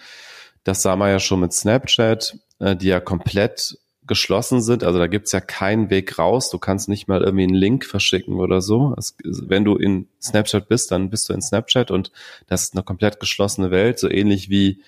Das 0.63 0.81
sah 0.81 0.95
man 0.95 1.09
ja 1.09 1.19
schon 1.19 1.39
mit 1.39 1.53
Snapchat, 1.53 2.37
äh, 2.59 2.75
die 2.75 2.87
ja 2.87 2.99
komplett 2.99 3.77
geschlossen 4.05 4.61
sind. 4.61 4.83
Also 4.83 4.99
da 4.99 5.07
gibt's 5.07 5.31
ja 5.31 5.39
keinen 5.39 5.89
Weg 5.89 6.19
raus. 6.19 6.49
Du 6.49 6.59
kannst 6.59 6.89
nicht 6.89 7.07
mal 7.07 7.21
irgendwie 7.21 7.43
einen 7.43 7.53
Link 7.53 7.85
verschicken 7.85 8.35
oder 8.35 8.61
so. 8.61 8.95
Wenn 9.23 9.63
du 9.63 9.77
in 9.77 10.07
Snapchat 10.21 10.67
bist, 10.67 10.91
dann 10.91 11.09
bist 11.09 11.29
du 11.29 11.33
in 11.33 11.41
Snapchat 11.41 11.91
und 11.91 12.11
das 12.47 12.63
ist 12.63 12.75
eine 12.75 12.83
komplett 12.83 13.19
geschlossene 13.19 13.71
Welt, 13.71 13.99
so 13.99 14.09
ähnlich 14.09 14.49
wie 14.49 14.81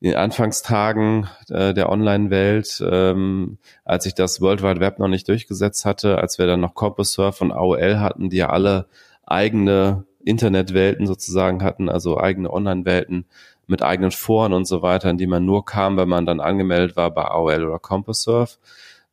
in 0.00 0.10
den 0.10 0.18
Anfangstagen 0.18 1.28
äh, 1.48 1.72
der 1.72 1.88
Online-Welt, 1.88 2.84
ähm, 2.88 3.58
als 3.84 4.04
sich 4.04 4.14
das 4.14 4.40
World 4.40 4.62
Wide 4.62 4.80
Web 4.80 4.98
noch 4.98 5.08
nicht 5.08 5.28
durchgesetzt 5.28 5.84
hatte, 5.84 6.18
als 6.18 6.38
wir 6.38 6.46
dann 6.46 6.60
noch 6.60 6.74
CompuServe 6.74 7.44
und 7.44 7.52
AOL 7.52 7.98
hatten, 7.98 8.30
die 8.30 8.38
ja 8.38 8.50
alle 8.50 8.86
eigene 9.24 10.04
Internetwelten 10.24 11.06
sozusagen 11.06 11.62
hatten, 11.62 11.88
also 11.88 12.18
eigene 12.18 12.52
Online-Welten 12.52 13.26
mit 13.66 13.82
eigenen 13.82 14.10
Foren 14.10 14.52
und 14.52 14.66
so 14.66 14.82
weiter, 14.82 15.10
in 15.10 15.18
die 15.18 15.26
man 15.26 15.44
nur 15.44 15.64
kam, 15.64 15.96
wenn 15.96 16.08
man 16.08 16.26
dann 16.26 16.40
angemeldet 16.40 16.96
war 16.96 17.10
bei 17.10 17.24
AOL 17.24 17.64
oder 17.64 17.78
CompuServe. 17.78 18.56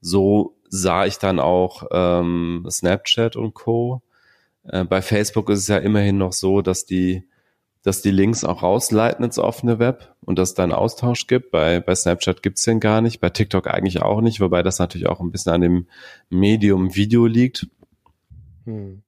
So 0.02 0.56
sah 0.70 1.06
ich 1.06 1.18
dann 1.18 1.40
auch 1.40 1.84
ähm, 1.92 2.66
Snapchat 2.70 3.36
und 3.36 3.54
Co. 3.54 4.02
Äh, 4.63 4.84
bei 4.84 5.02
Facebook 5.02 5.50
ist 5.50 5.60
es 5.60 5.68
ja 5.68 5.78
immerhin 5.78 6.18
noch 6.18 6.34
so, 6.34 6.62
dass 6.62 6.86
die 6.86 7.24
dass 7.84 8.02
die 8.02 8.12
Links 8.12 8.44
auch 8.44 8.63
rausleiten 8.63 9.24
ins 9.24 9.38
offene 9.38 9.78
Web 9.78 10.16
und 10.22 10.40
dass 10.40 10.54
da 10.54 10.63
einen 10.63 10.72
Austausch 10.72 11.28
gibt. 11.28 11.52
Bei, 11.52 11.80
bei 11.80 11.94
Snapchat 11.94 12.42
gibt's 12.42 12.63
den 12.63 12.80
gar 12.80 13.02
nicht, 13.02 13.20
bei 13.20 13.30
TikTok 13.30 13.68
eigentlich 13.68 14.02
auch 14.02 14.22
nicht, 14.22 14.40
wobei 14.40 14.63
das 14.63 14.80
natürlich 14.80 15.08
auch 15.08 15.20
ein 15.20 15.32
bisschen 15.32 15.54
an 15.54 15.62
dem 15.62 15.88
Medium 16.30 16.96
Video 16.96 17.25
liegt. 17.25 17.68
Hm. 18.66 19.04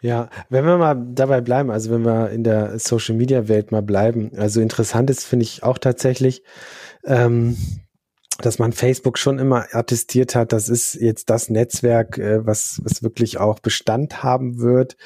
Ja, 0.00 0.28
wenn 0.50 0.64
wir 0.64 0.78
mal 0.78 0.94
dabei 0.94 1.40
bleiben, 1.40 1.70
also 1.70 1.90
wenn 1.90 2.04
wir 2.04 2.30
in 2.30 2.44
der 2.44 2.78
Social 2.78 3.16
Media 3.16 3.48
Welt 3.48 3.72
mal 3.72 3.82
bleiben, 3.82 4.30
also 4.36 4.60
interessant 4.60 5.10
ist, 5.10 5.24
finde 5.24 5.44
ich 5.44 5.64
auch 5.64 5.78
tatsächlich, 5.78 6.44
ähm, 7.04 7.56
dass 8.38 8.58
man 8.58 8.72
Facebook 8.72 9.18
schon 9.18 9.38
immer 9.38 9.66
attestiert 9.72 10.34
hat, 10.34 10.52
das 10.52 10.68
ist 10.68 10.94
jetzt 10.94 11.30
das 11.30 11.50
Netzwerk, 11.50 12.18
äh, 12.18 12.44
was, 12.44 12.80
was 12.82 13.02
wirklich 13.02 13.38
auch 13.38 13.60
Bestand 13.60 14.22
haben 14.22 14.58
wird. 14.58 14.96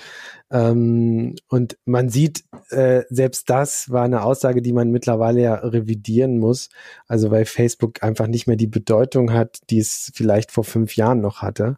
Ähm, 0.50 1.36
und 1.48 1.76
man 1.84 2.08
sieht, 2.08 2.44
äh, 2.70 3.02
selbst 3.10 3.50
das 3.50 3.90
war 3.90 4.04
eine 4.04 4.22
Aussage, 4.22 4.62
die 4.62 4.72
man 4.72 4.90
mittlerweile 4.90 5.42
ja 5.42 5.54
revidieren 5.54 6.38
muss. 6.38 6.70
Also 7.06 7.30
weil 7.30 7.44
Facebook 7.44 8.02
einfach 8.02 8.26
nicht 8.26 8.46
mehr 8.46 8.56
die 8.56 8.66
Bedeutung 8.66 9.32
hat, 9.32 9.58
die 9.70 9.78
es 9.78 10.10
vielleicht 10.14 10.50
vor 10.50 10.64
fünf 10.64 10.96
Jahren 10.96 11.20
noch 11.20 11.42
hatte. 11.42 11.76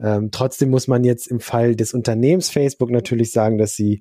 Ähm, 0.00 0.30
trotzdem 0.32 0.70
muss 0.70 0.88
man 0.88 1.04
jetzt 1.04 1.28
im 1.28 1.40
Fall 1.40 1.76
des 1.76 1.94
Unternehmens 1.94 2.50
Facebook 2.50 2.90
natürlich 2.90 3.30
sagen, 3.30 3.58
dass 3.58 3.76
sie 3.76 4.00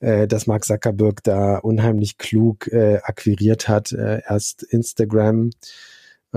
äh, 0.00 0.28
dass 0.28 0.46
Mark 0.46 0.64
Zuckerberg 0.64 1.22
da 1.22 1.56
unheimlich 1.56 2.18
klug 2.18 2.68
äh, 2.68 2.98
akquiriert 3.02 3.68
hat. 3.68 3.92
Äh, 3.92 4.20
erst 4.28 4.62
Instagram, 4.62 5.50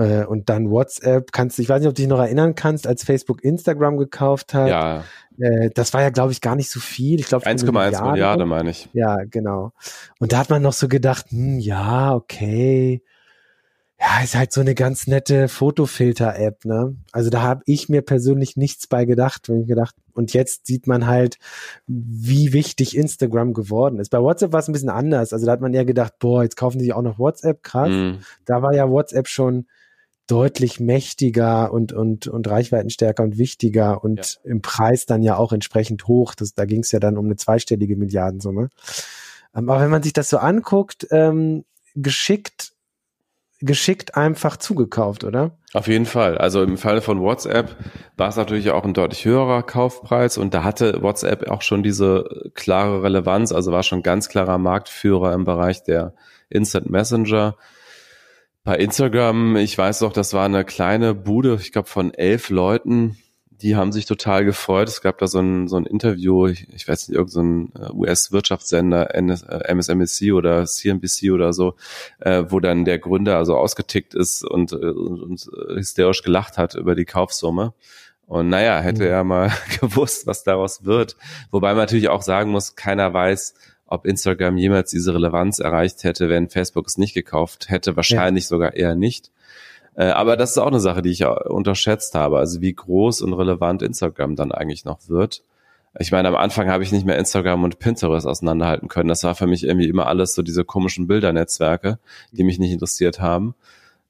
äh, 0.00 0.24
und 0.24 0.48
dann 0.48 0.70
WhatsApp. 0.70 1.30
Kannst 1.30 1.58
ich 1.58 1.68
weiß 1.68 1.80
nicht, 1.80 1.88
ob 1.88 1.94
du 1.94 2.02
dich 2.02 2.08
noch 2.08 2.18
erinnern 2.18 2.54
kannst, 2.54 2.86
als 2.86 3.04
Facebook 3.04 3.44
Instagram 3.44 3.98
gekauft 3.98 4.54
hat. 4.54 4.68
Ja. 4.68 5.04
Äh, 5.38 5.70
das 5.74 5.92
war 5.92 6.00
ja, 6.00 6.10
glaube 6.10 6.32
ich, 6.32 6.40
gar 6.40 6.56
nicht 6.56 6.70
so 6.70 6.80
viel. 6.80 7.20
Ich 7.20 7.26
glaube 7.26 7.46
1,1 7.46 7.70
Milliarden, 7.70 8.10
Milliarden 8.12 8.48
meine 8.48 8.70
ich. 8.70 8.88
Ja, 8.94 9.16
genau. 9.30 9.72
Und 10.18 10.32
da 10.32 10.38
hat 10.38 10.50
man 10.50 10.62
noch 10.62 10.72
so 10.72 10.88
gedacht, 10.88 11.26
hm, 11.30 11.58
ja, 11.58 12.14
okay. 12.14 13.02
Ja, 14.00 14.24
ist 14.24 14.34
halt 14.34 14.50
so 14.50 14.62
eine 14.62 14.74
ganz 14.74 15.06
nette 15.06 15.46
Fotofilter-App, 15.48 16.64
ne? 16.64 16.96
Also 17.12 17.28
da 17.28 17.42
habe 17.42 17.60
ich 17.66 17.90
mir 17.90 18.00
persönlich 18.00 18.56
nichts 18.56 18.86
bei 18.86 19.04
gedacht, 19.04 19.50
wenn 19.50 19.60
ich 19.60 19.68
gedacht, 19.68 19.94
und 20.14 20.32
jetzt 20.32 20.66
sieht 20.66 20.86
man 20.86 21.06
halt, 21.06 21.36
wie 21.86 22.54
wichtig 22.54 22.96
Instagram 22.96 23.52
geworden 23.52 23.98
ist. 23.98 24.08
Bei 24.08 24.22
WhatsApp 24.22 24.54
war 24.54 24.60
es 24.60 24.68
ein 24.68 24.72
bisschen 24.72 24.88
anders. 24.88 25.34
Also 25.34 25.44
da 25.44 25.52
hat 25.52 25.60
man 25.60 25.74
eher 25.74 25.84
gedacht, 25.84 26.14
boah, 26.18 26.42
jetzt 26.42 26.56
kaufen 26.56 26.78
die 26.78 26.94
auch 26.94 27.02
noch 27.02 27.18
WhatsApp, 27.18 27.62
krass. 27.62 27.90
Mm. 27.90 28.20
Da 28.46 28.62
war 28.62 28.72
ja 28.74 28.88
WhatsApp 28.88 29.28
schon 29.28 29.66
deutlich 30.30 30.78
mächtiger 30.78 31.72
und, 31.72 31.92
und, 31.92 32.28
und 32.28 32.48
reichweitenstärker 32.48 33.22
und 33.22 33.36
wichtiger 33.36 34.04
und 34.04 34.38
ja. 34.44 34.50
im 34.50 34.62
Preis 34.62 35.04
dann 35.06 35.22
ja 35.22 35.36
auch 35.36 35.52
entsprechend 35.52 36.06
hoch. 36.06 36.34
Das, 36.34 36.54
da 36.54 36.66
ging 36.66 36.80
es 36.80 36.92
ja 36.92 37.00
dann 37.00 37.18
um 37.18 37.24
eine 37.24 37.36
zweistellige 37.36 37.96
Milliardensumme. 37.96 38.68
Ähm, 39.56 39.68
aber 39.68 39.80
wenn 39.80 39.90
man 39.90 40.04
sich 40.04 40.12
das 40.12 40.30
so 40.30 40.38
anguckt, 40.38 41.08
ähm, 41.10 41.64
geschickt, 41.96 42.72
geschickt 43.60 44.16
einfach 44.16 44.56
zugekauft, 44.56 45.24
oder? 45.24 45.58
Auf 45.72 45.88
jeden 45.88 46.06
Fall. 46.06 46.38
Also 46.38 46.62
im 46.62 46.78
Falle 46.78 47.02
von 47.02 47.20
WhatsApp 47.20 47.76
war 48.16 48.28
es 48.28 48.36
natürlich 48.36 48.70
auch 48.70 48.84
ein 48.84 48.94
deutlich 48.94 49.24
höherer 49.24 49.64
Kaufpreis 49.64 50.38
und 50.38 50.54
da 50.54 50.62
hatte 50.62 51.02
WhatsApp 51.02 51.50
auch 51.50 51.62
schon 51.62 51.82
diese 51.82 52.50
klare 52.54 53.02
Relevanz, 53.02 53.50
also 53.50 53.72
war 53.72 53.82
schon 53.82 54.04
ganz 54.04 54.28
klarer 54.28 54.58
Marktführer 54.58 55.32
im 55.32 55.44
Bereich 55.44 55.82
der 55.82 56.14
Instant 56.48 56.88
Messenger. 56.88 57.56
Bei 58.62 58.76
Instagram, 58.76 59.56
ich 59.56 59.76
weiß 59.76 60.00
doch, 60.00 60.12
das 60.12 60.34
war 60.34 60.44
eine 60.44 60.64
kleine 60.64 61.14
Bude, 61.14 61.58
ich 61.60 61.72
glaube 61.72 61.88
von 61.88 62.12
elf 62.12 62.50
Leuten, 62.50 63.16
die 63.62 63.76
haben 63.76 63.92
sich 63.92 64.06
total 64.06 64.44
gefreut. 64.44 64.88
Es 64.88 65.00
gab 65.00 65.18
da 65.18 65.26
so 65.26 65.38
ein, 65.38 65.68
so 65.68 65.76
ein 65.76 65.86
Interview, 65.86 66.46
ich, 66.46 66.68
ich 66.72 66.88
weiß 66.88 67.08
nicht, 67.08 67.16
irgendein 67.16 67.72
so 67.74 67.82
äh, 67.82 67.92
US-Wirtschaftssender, 67.92 69.14
MSNBC 69.14 70.22
äh, 70.22 70.32
oder 70.32 70.64
CNBC 70.64 71.30
oder 71.32 71.52
so, 71.52 71.74
äh, 72.20 72.44
wo 72.48 72.60
dann 72.60 72.84
der 72.84 72.98
Gründer 72.98 73.36
also 73.36 73.56
ausgetickt 73.56 74.14
ist 74.14 74.44
und, 74.44 74.72
äh, 74.72 74.76
und, 74.76 75.22
und 75.22 75.50
hysterisch 75.74 76.22
gelacht 76.22 76.58
hat 76.58 76.74
über 76.74 76.94
die 76.94 77.04
Kaufsumme. 77.04 77.74
Und 78.26 78.48
naja, 78.48 78.80
hätte 78.80 79.02
mhm. 79.02 79.10
er 79.10 79.24
mal 79.24 79.52
gewusst, 79.80 80.26
was 80.26 80.44
daraus 80.44 80.84
wird. 80.84 81.16
Wobei 81.50 81.70
man 81.70 81.78
natürlich 81.78 82.08
auch 82.08 82.22
sagen 82.22 82.50
muss, 82.50 82.76
keiner 82.76 83.12
weiß, 83.12 83.54
ob 83.90 84.06
Instagram 84.06 84.56
jemals 84.56 84.90
diese 84.90 85.12
Relevanz 85.12 85.58
erreicht 85.58 86.04
hätte, 86.04 86.28
wenn 86.28 86.48
Facebook 86.48 86.86
es 86.86 86.96
nicht 86.96 87.12
gekauft 87.12 87.68
hätte. 87.68 87.96
Wahrscheinlich 87.96 88.44
ja. 88.44 88.48
sogar 88.48 88.74
eher 88.74 88.94
nicht. 88.94 89.30
Äh, 89.96 90.04
aber 90.04 90.36
das 90.36 90.52
ist 90.52 90.58
auch 90.58 90.68
eine 90.68 90.80
Sache, 90.80 91.02
die 91.02 91.10
ich 91.10 91.26
unterschätzt 91.26 92.14
habe. 92.14 92.38
Also 92.38 92.60
wie 92.60 92.72
groß 92.72 93.20
und 93.20 93.32
relevant 93.34 93.82
Instagram 93.82 94.36
dann 94.36 94.52
eigentlich 94.52 94.84
noch 94.84 95.08
wird. 95.08 95.42
Ich 95.98 96.12
meine, 96.12 96.28
am 96.28 96.36
Anfang 96.36 96.68
habe 96.68 96.84
ich 96.84 96.92
nicht 96.92 97.04
mehr 97.04 97.18
Instagram 97.18 97.64
und 97.64 97.80
Pinterest 97.80 98.24
auseinanderhalten 98.24 98.86
können. 98.86 99.08
Das 99.08 99.24
war 99.24 99.34
für 99.34 99.48
mich 99.48 99.64
irgendwie 99.64 99.88
immer 99.88 100.06
alles 100.06 100.34
so 100.34 100.42
diese 100.42 100.64
komischen 100.64 101.08
Bildernetzwerke, 101.08 101.98
die 102.30 102.44
mich 102.44 102.60
nicht 102.60 102.72
interessiert 102.72 103.20
haben. 103.20 103.56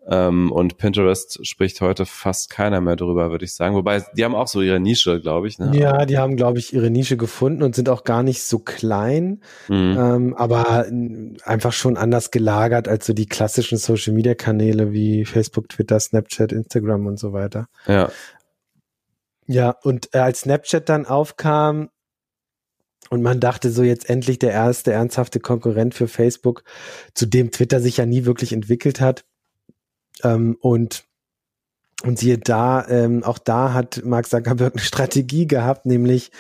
Ähm, 0.07 0.51
und 0.51 0.79
Pinterest 0.79 1.47
spricht 1.47 1.81
heute 1.81 2.07
fast 2.07 2.49
keiner 2.49 2.81
mehr 2.81 2.97
drüber, 2.97 3.31
würde 3.31 3.45
ich 3.45 3.55
sagen. 3.55 3.75
Wobei, 3.75 4.03
die 4.17 4.25
haben 4.25 4.35
auch 4.35 4.49
so 4.49 4.63
ihre 4.63 4.81
Nische, 4.81 5.21
glaube 5.21 5.47
ich. 5.47 5.59
Ne? 5.59 5.73
Ja, 5.75 6.07
die 6.07 6.19
haben, 6.19 6.37
glaube 6.37 6.59
ich, 6.59 6.73
ihre 6.73 6.91
Nische 6.91 7.17
gefunden 7.17 7.63
und 7.63 7.75
sind 7.75 7.89
auch 7.89 8.05
gar 8.05 8.23
nicht 8.23 8.43
so 8.43 8.59
klein, 8.59 9.43
mhm. 9.69 9.97
ähm, 9.99 10.35
aber 10.37 10.87
einfach 11.45 11.73
schon 11.73 11.97
anders 11.97 12.31
gelagert 12.31 12.89
als 12.89 13.07
so 13.07 13.13
die 13.13 13.27
klassischen 13.27 13.77
Social-Media-Kanäle 13.77 14.93
wie 14.93 15.25
Facebook, 15.27 15.69
Twitter, 15.69 16.01
Snapchat, 16.01 16.53
Instagram 16.53 17.07
und 17.07 17.19
so 17.19 17.33
weiter. 17.33 17.67
Ja. 17.87 18.11
Ja, 19.47 19.71
und 19.83 20.15
äh, 20.15 20.19
als 20.19 20.41
Snapchat 20.43 20.89
dann 20.89 21.07
aufkam, 21.07 21.91
und 23.11 23.23
man 23.23 23.41
dachte 23.41 23.71
so 23.71 23.83
jetzt 23.83 24.09
endlich 24.09 24.39
der 24.39 24.53
erste 24.53 24.93
ernsthafte 24.93 25.41
Konkurrent 25.41 25.95
für 25.95 26.07
Facebook, 26.07 26.63
zu 27.15 27.27
dem 27.27 27.51
Twitter 27.51 27.81
sich 27.81 27.97
ja 27.97 28.07
nie 28.07 28.25
wirklich 28.25 28.53
entwickelt 28.53 29.01
hat, 29.01 29.25
ähm, 30.25 30.57
und 30.61 31.05
und 32.03 32.19
siehe 32.19 32.39
da, 32.39 32.89
ähm, 32.89 33.23
auch 33.25 33.37
da 33.37 33.75
hat 33.75 34.03
Mark 34.05 34.27
Zuckerberg 34.27 34.73
eine 34.75 34.83
Strategie 34.83 35.47
gehabt, 35.47 35.85
nämlich 35.85 36.31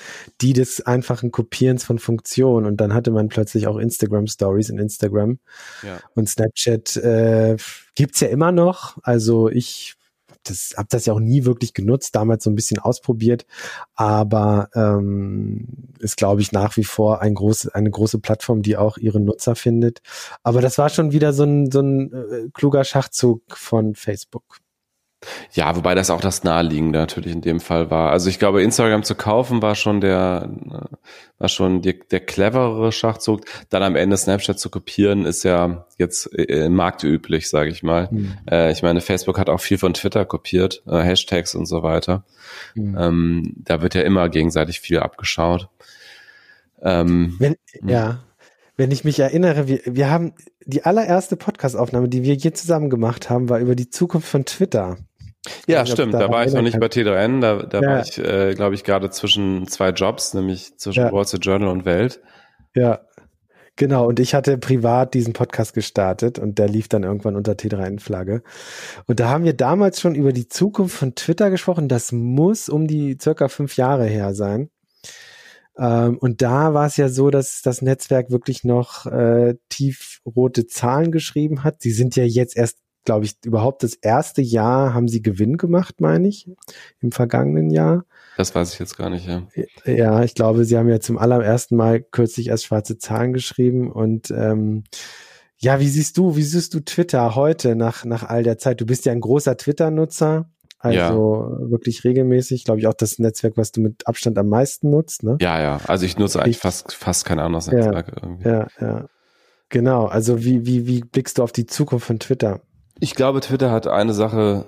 die 0.41 0.55
des 0.55 0.87
einfachen 0.87 1.33
Kopierens 1.33 1.85
von 1.85 1.99
Funktionen. 1.99 2.67
Und 2.67 2.79
dann 2.79 2.95
hatte 2.95 3.11
man 3.11 3.29
plötzlich 3.29 3.67
auch 3.67 3.77
Instagram 3.77 4.27
Stories 4.27 4.71
in 4.71 4.79
Instagram. 4.79 5.39
Ja. 5.83 5.99
Und 6.15 6.31
Snapchat 6.31 6.97
äh, 6.97 7.57
gibt's 7.95 8.21
ja 8.21 8.29
immer 8.29 8.53
noch. 8.53 8.97
Also 9.03 9.51
ich 9.51 9.97
das, 10.45 10.75
habe 10.77 10.89
das 10.91 11.07
ja 11.07 11.13
auch 11.13 11.21
nie 11.21 11.45
wirklich 11.45 11.75
genutzt, 11.75 12.15
damals 12.15 12.45
so 12.45 12.51
ein 12.51 12.55
bisschen 12.55 12.79
ausprobiert, 12.79 13.47
aber 13.95 14.69
ähm, 14.75 15.67
ist, 15.99 16.17
glaube 16.17 16.41
ich, 16.41 16.53
nach 16.53 16.77
wie 16.77 16.85
vor 16.85 17.21
ein 17.21 17.35
groß, 17.35 17.69
eine 17.69 17.91
große 17.91 18.19
Plattform, 18.19 18.63
die 18.63 18.77
auch 18.77 18.97
ihre 18.97 19.21
Nutzer 19.21 19.55
findet. 19.55 20.01
Aber 20.43 20.61
das 20.61 20.79
war 20.79 20.89
schon 20.89 21.13
wieder 21.13 21.33
so 21.33 21.45
ein, 21.45 21.71
so 21.71 21.81
ein 21.81 22.13
äh, 22.13 22.49
kluger 22.53 22.85
Schachzug 22.85 23.43
von 23.57 23.95
Facebook. 23.95 24.61
Ja, 25.53 25.77
wobei 25.77 25.95
das 25.95 26.11
auch 26.11 26.21
das 26.21 26.45
Naheliegende 26.45 26.99
natürlich 26.99 27.33
in 27.33 27.43
dem 27.43 27.61
Fall 27.61 27.91
war. 27.91 28.11
Also 28.11 28.31
ich 28.31 28.39
glaube, 28.39 28.63
Instagram 28.63 29.03
zu 29.03 29.15
kaufen 29.15 29.61
war 29.61 29.75
schon 29.75 30.01
der, 30.01 30.49
war 31.39 31.49
schon 31.49 31.83
der, 31.83 31.95
der 32.11 32.21
cleverere 32.21 32.91
Schachzug. 32.91 33.43
Dann 33.69 33.83
am 33.83 33.97
Ende 33.97 34.17
Snapchat 34.17 34.59
zu 34.59 34.71
kopieren, 34.71 35.27
ist 35.27 35.43
ja 35.43 35.87
jetzt 35.99 36.27
äh, 36.39 36.71
marktüblich, 36.71 37.51
sage 37.51 37.71
ich 37.71 37.83
mal. 37.83 38.09
Mhm. 38.11 38.39
Äh, 38.51 38.73
ich 38.73 38.83
meine, 38.83 39.03
Facebook 39.03 39.39
hat 39.39 39.51
auch 39.51 39.61
viel 39.61 39.79
von 39.79 39.93
Twitter 39.93 40.25
kopiert, 40.25 40.83
äh, 40.87 41.01
Hashtags 41.01 41.55
und 41.55 41.67
so 41.67 41.83
weiter. 41.83 42.25
Mhm. 42.75 42.97
Ähm, 42.99 43.53
da 43.59 43.83
wird 43.83 43.95
ja 43.95 44.03
immer 44.03 44.29
gegenseitig 44.31 44.81
viel 44.81 45.01
abgeschaut. 45.01 45.69
Ähm, 46.83 47.37
Wenn, 47.39 47.57
hm. 47.79 47.89
ja, 47.89 48.25
wenn 48.77 48.91
ich 48.91 49.05
mich 49.05 49.21
erinnere, 49.21 49.69
wir, 49.69 49.81
wir 49.85 50.11
haben 50.11 50.33
die 50.65 50.85
allererste 50.85 51.37
Podcast-Aufnahme, 51.37 52.09
die 52.09 52.23
wir 52.23 52.35
je 52.35 52.53
zusammen 52.53 52.89
gemacht 52.89 53.29
haben, 53.29 53.51
war 53.51 53.59
über 53.59 53.75
die 53.75 53.91
Zukunft 53.91 54.29
von 54.29 54.47
Twitter. 54.47 54.97
Ja, 55.67 55.83
nicht, 55.83 55.93
stimmt. 55.93 56.15
Da, 56.15 56.19
da 56.19 56.31
war 56.31 56.45
ich 56.45 56.53
noch 56.53 56.63
nicht 56.63 56.79
bei 56.79 56.87
T3N. 56.87 57.41
Da, 57.41 57.63
da 57.63 57.81
ja. 57.81 57.89
war 57.89 58.03
ich, 58.03 58.19
äh, 58.19 58.55
glaube 58.55 58.75
ich, 58.75 58.85
gerade 58.85 59.11
zwischen 59.11 59.67
zwei 59.67 59.91
Jobs, 59.91 60.35
nämlich 60.35 60.77
zwischen 60.77 61.05
ja. 61.05 61.13
Wall 61.13 61.27
Street 61.27 61.45
Journal 61.45 61.69
und 61.71 61.85
Welt. 61.85 62.21
Ja, 62.75 63.01
genau. 63.77 64.07
Und 64.07 64.21
ich 64.21 64.35
hatte 64.35 64.59
privat 64.59 65.15
diesen 65.15 65.33
Podcast 65.33 65.73
gestartet 65.73 66.39
und 66.39 66.59
der 66.59 66.69
lief 66.69 66.89
dann 66.89 67.05
irgendwann 67.05 67.37
unter 67.37 67.53
T3N-Flagge. 67.53 68.43
Und 69.07 69.21
da 69.21 69.31
haben 69.31 69.45
wir 69.45 69.55
damals 69.55 70.01
schon 70.01 70.15
über 70.15 70.33
die 70.33 70.49
Zukunft 70.49 70.97
von 70.97 71.15
Twitter 71.15 71.51
gesprochen. 71.51 71.89
Das 71.89 72.13
muss 72.13 72.69
um 72.69 72.87
die 72.87 73.17
circa 73.21 73.49
fünf 73.49 73.77
Jahre 73.77 74.05
her 74.05 74.35
sein. 74.35 74.71
Ähm, 75.79 76.19
und 76.19 76.43
da 76.43 76.75
war 76.75 76.87
es 76.87 76.99
ja 76.99 77.09
so, 77.09 77.31
dass 77.31 77.63
das 77.63 77.81
Netzwerk 77.81 78.31
wirklich 78.31 78.65
noch 78.65 79.07
äh, 79.07 79.55
tiefrote 79.71 80.67
Zahlen 80.67 81.11
geschrieben 81.11 81.65
hat. 81.65 81.81
Sie 81.81 81.93
sind 81.93 82.15
ja 82.17 82.25
jetzt 82.25 82.57
erst 82.57 82.79
glaube 83.05 83.25
ich, 83.25 83.37
überhaupt 83.45 83.83
das 83.83 83.95
erste 83.95 84.43
Jahr 84.43 84.95
haben 84.95 85.09
sie 85.09 85.23
Gewinn 85.23 85.57
gemacht, 85.57 86.01
meine 86.01 86.29
ich, 86.29 86.51
im 87.01 87.13
vergangenen 87.13 87.71
Jahr. 87.71 88.05
Das 88.37 88.55
weiß 88.55 88.73
ich 88.73 88.79
jetzt 88.79 88.97
gar 88.97 89.11
nicht, 89.11 89.27
ja. 89.27 89.47
Ja, 89.85 90.23
ich 90.23 90.35
glaube, 90.35 90.65
sie 90.65 90.77
haben 90.77 90.89
ja 90.89 91.01
zum 91.01 91.19
allerersten 91.19 91.77
Mal 91.77 92.01
kürzlich 92.01 92.49
erst 92.49 92.65
schwarze 92.65 92.99
Zahlen 92.99 93.33
geschrieben 93.33 93.91
und 93.91 94.31
ähm, 94.31 94.85
ja, 95.59 95.79
wie 95.79 95.89
siehst 95.89 96.17
du, 96.17 96.37
wie 96.37 96.43
siehst 96.43 96.73
du 96.73 96.81
Twitter 96.81 97.35
heute 97.35 97.77
nach, 97.77 98.05
nach 98.07 98.23
all 98.23 98.43
der 98.43 98.57
Zeit? 98.57 98.81
Du 98.81 98.87
bist 98.87 99.05
ja 99.05 99.13
ein 99.13 99.21
großer 99.21 99.57
Twitter-Nutzer. 99.57 100.49
Also 100.79 100.97
ja. 100.97 101.71
wirklich 101.71 102.05
regelmäßig, 102.05 102.65
glaube 102.65 102.81
ich, 102.81 102.87
auch 102.87 102.95
das 102.95 103.19
Netzwerk, 103.19 103.59
was 103.59 103.71
du 103.71 103.83
mit 103.83 104.07
Abstand 104.07 104.39
am 104.39 104.49
meisten 104.49 104.89
nutzt, 104.89 105.23
ne? 105.23 105.37
Ja, 105.39 105.61
ja. 105.61 105.79
Also 105.87 106.07
ich 106.07 106.17
nutze 106.17 106.41
eigentlich 106.43 106.57
fast, 106.57 106.95
fast 106.95 107.27
kein 107.27 107.39
anderes 107.39 107.67
Netzwerk 107.67 108.09
ja, 108.09 108.23
irgendwie. 108.23 108.49
Ja, 108.49 108.67
ja. 108.81 109.07
Genau. 109.69 110.07
Also 110.07 110.43
wie, 110.43 110.65
wie, 110.65 110.87
wie 110.87 111.01
blickst 111.01 111.37
du 111.37 111.43
auf 111.43 111.53
die 111.53 111.67
Zukunft 111.67 112.07
von 112.07 112.19
Twitter? 112.19 112.63
Ich 113.01 113.15
glaube, 113.15 113.41
Twitter 113.41 113.71
hat 113.71 113.87
eine 113.87 114.13
Sache 114.13 114.67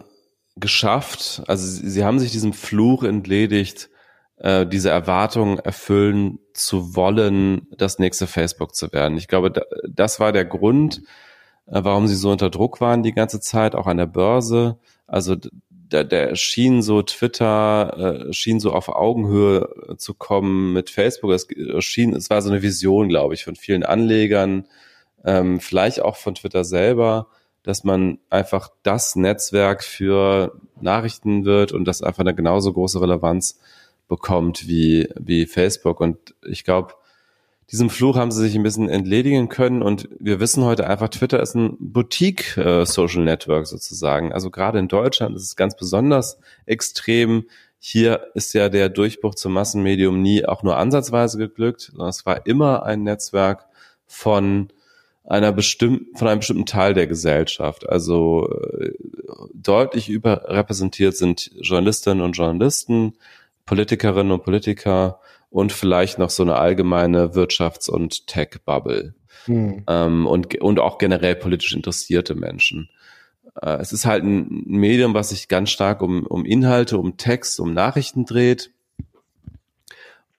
geschafft. 0.56 1.42
Also 1.46 1.66
sie, 1.66 1.88
sie 1.88 2.04
haben 2.04 2.18
sich 2.18 2.32
diesem 2.32 2.52
Fluch 2.52 3.04
entledigt, 3.04 3.90
äh, 4.38 4.66
diese 4.66 4.90
Erwartung 4.90 5.58
erfüllen 5.58 6.38
zu 6.54 6.96
wollen, 6.96 7.68
das 7.76 7.98
nächste 7.98 8.26
Facebook 8.26 8.74
zu 8.74 8.92
werden. 8.92 9.16
Ich 9.16 9.28
glaube, 9.28 9.50
da, 9.50 9.62
das 9.88 10.18
war 10.20 10.32
der 10.32 10.44
Grund, 10.44 11.02
äh, 11.66 11.80
warum 11.84 12.06
sie 12.06 12.14
so 12.14 12.30
unter 12.30 12.50
Druck 12.50 12.80
waren 12.80 13.02
die 13.02 13.12
ganze 13.12 13.40
Zeit, 13.40 13.74
auch 13.74 13.86
an 13.86 13.98
der 13.98 14.06
Börse. 14.06 14.78
Also 15.06 15.36
der, 15.70 16.04
der 16.04 16.34
schien 16.36 16.82
so 16.82 17.02
Twitter, 17.02 18.28
äh, 18.28 18.32
schien 18.32 18.60
so 18.60 18.72
auf 18.72 18.88
Augenhöhe 18.88 19.96
zu 19.98 20.14
kommen 20.14 20.72
mit 20.72 20.90
Facebook. 20.90 21.32
Es 21.32 21.46
schien, 21.80 22.14
es 22.14 22.30
war 22.30 22.40
so 22.42 22.50
eine 22.50 22.62
Vision, 22.62 23.08
glaube 23.08 23.34
ich, 23.34 23.44
von 23.44 23.56
vielen 23.56 23.82
Anlegern, 23.82 24.66
ähm, 25.24 25.60
vielleicht 25.60 26.00
auch 26.00 26.16
von 26.16 26.34
Twitter 26.34 26.64
selber, 26.64 27.28
dass 27.62 27.84
man 27.84 28.18
einfach 28.30 28.70
das 28.82 29.16
Netzwerk 29.16 29.84
für 29.84 30.58
Nachrichten 30.80 31.44
wird 31.44 31.72
und 31.72 31.84
das 31.84 32.02
einfach 32.02 32.20
eine 32.20 32.34
genauso 32.34 32.72
große 32.72 33.00
Relevanz 33.00 33.60
bekommt 34.08 34.66
wie, 34.68 35.08
wie 35.18 35.46
Facebook. 35.46 36.00
Und 36.00 36.34
ich 36.44 36.64
glaube, 36.64 36.94
diesem 37.70 37.88
Fluch 37.88 38.16
haben 38.16 38.30
sie 38.30 38.42
sich 38.42 38.54
ein 38.54 38.62
bisschen 38.62 38.90
entledigen 38.90 39.48
können 39.48 39.80
und 39.82 40.08
wir 40.18 40.40
wissen 40.40 40.64
heute 40.64 40.86
einfach, 40.86 41.08
Twitter 41.08 41.40
ist 41.40 41.54
ein 41.54 41.76
Boutique 41.78 42.56
äh, 42.58 42.84
Network 42.84 43.66
sozusagen. 43.66 44.32
Also 44.32 44.50
gerade 44.50 44.78
in 44.78 44.88
Deutschland 44.88 45.34
ist 45.36 45.44
es 45.44 45.56
ganz 45.56 45.76
besonders 45.76 46.38
extrem. 46.66 47.46
Hier 47.78 48.26
ist 48.34 48.52
ja 48.52 48.68
der 48.68 48.90
Durchbruch 48.90 49.34
zum 49.36 49.54
Massenmedium 49.54 50.20
nie 50.20 50.44
auch 50.44 50.62
nur 50.62 50.76
ansatzweise 50.76 51.38
geglückt, 51.38 51.92
sondern 51.92 52.10
es 52.10 52.26
war 52.26 52.46
immer 52.46 52.82
ein 52.82 53.04
Netzwerk 53.04 53.64
von 54.06 54.68
einer 55.24 55.52
bestimmten, 55.52 56.16
von 56.16 56.28
einem 56.28 56.40
bestimmten 56.40 56.66
Teil 56.66 56.94
der 56.94 57.06
Gesellschaft. 57.06 57.88
Also 57.88 58.48
äh, 58.50 58.92
deutlich 59.54 60.08
überrepräsentiert 60.08 61.16
sind 61.16 61.50
Journalistinnen 61.60 62.22
und 62.22 62.32
Journalisten, 62.32 63.14
Politikerinnen 63.66 64.32
und 64.32 64.44
Politiker 64.44 65.20
und 65.50 65.72
vielleicht 65.72 66.18
noch 66.18 66.30
so 66.30 66.42
eine 66.42 66.56
allgemeine 66.56 67.34
Wirtschafts- 67.34 67.90
und 67.90 68.26
Tech-Bubble. 68.26 69.14
Hm. 69.44 69.84
Ähm, 69.88 70.26
und, 70.26 70.60
und 70.60 70.78
auch 70.78 70.98
generell 70.98 71.36
politisch 71.36 71.74
interessierte 71.74 72.34
Menschen. 72.34 72.88
Äh, 73.60 73.76
es 73.76 73.92
ist 73.92 74.06
halt 74.06 74.24
ein 74.24 74.64
Medium, 74.66 75.14
was 75.14 75.30
sich 75.30 75.48
ganz 75.48 75.70
stark 75.70 76.02
um, 76.02 76.26
um 76.26 76.44
Inhalte, 76.44 76.98
um 76.98 77.16
Text, 77.16 77.60
um 77.60 77.74
Nachrichten 77.74 78.24
dreht. 78.24 78.70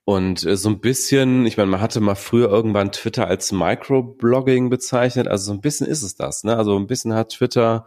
Und 0.05 0.45
äh, 0.45 0.57
so 0.57 0.69
ein 0.69 0.79
bisschen, 0.79 1.45
ich 1.45 1.57
meine, 1.57 1.71
man 1.71 1.81
hatte 1.81 2.01
mal 2.01 2.15
früher 2.15 2.49
irgendwann 2.49 2.91
Twitter 2.91 3.27
als 3.27 3.51
Microblogging 3.51 4.69
bezeichnet, 4.69 5.27
also 5.27 5.45
so 5.45 5.53
ein 5.53 5.61
bisschen 5.61 5.87
ist 5.87 6.03
es 6.03 6.15
das, 6.15 6.43
ne? 6.43 6.57
Also 6.57 6.77
ein 6.77 6.87
bisschen 6.87 7.13
hat 7.13 7.29
Twitter 7.29 7.85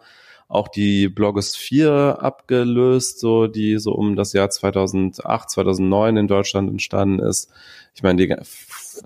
auch 0.49 0.69
die 0.69 1.09
Blogosphere 1.09 2.23
abgelöst, 2.23 3.19
so 3.19 3.49
die 3.49 3.79
so 3.79 3.93
um 3.93 4.15
das 4.15 4.33
Jahr 4.33 4.49
2008, 4.49 5.51
2009 5.51 6.17
in 6.17 6.29
Deutschland 6.29 6.71
entstanden 6.71 7.19
ist. 7.19 7.51
Ich 7.95 8.03
meine, 8.03 8.25
die, 8.25 8.37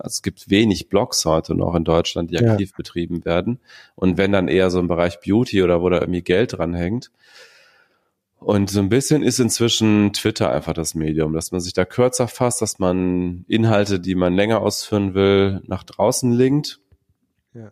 es 0.03 0.21
gibt 0.21 0.49
wenig 0.49 0.89
Blogs 0.89 1.25
heute 1.25 1.55
noch 1.55 1.73
in 1.73 1.83
Deutschland, 1.83 2.29
die 2.29 2.37
aktiv 2.37 2.69
ja. 2.69 2.75
betrieben 2.77 3.25
werden. 3.25 3.59
Und 3.95 4.17
wenn 4.17 4.31
dann 4.31 4.47
eher 4.47 4.69
so 4.69 4.79
im 4.79 4.87
Bereich 4.87 5.19
Beauty 5.19 5.63
oder 5.63 5.81
wo 5.81 5.89
da 5.89 5.99
irgendwie 5.99 6.21
Geld 6.21 6.57
dran 6.57 6.75
hängt. 6.75 7.11
Und 8.41 8.71
so 8.71 8.79
ein 8.79 8.89
bisschen 8.89 9.21
ist 9.21 9.39
inzwischen 9.39 10.13
Twitter 10.13 10.51
einfach 10.51 10.73
das 10.73 10.95
Medium, 10.95 11.31
dass 11.31 11.51
man 11.51 11.61
sich 11.61 11.73
da 11.73 11.85
kürzer 11.85 12.27
fasst, 12.27 12.59
dass 12.63 12.79
man 12.79 13.45
Inhalte, 13.47 13.99
die 13.99 14.15
man 14.15 14.33
länger 14.33 14.61
ausführen 14.61 15.13
will, 15.13 15.61
nach 15.67 15.83
draußen 15.83 16.31
linkt. 16.31 16.79
Ja. 17.53 17.69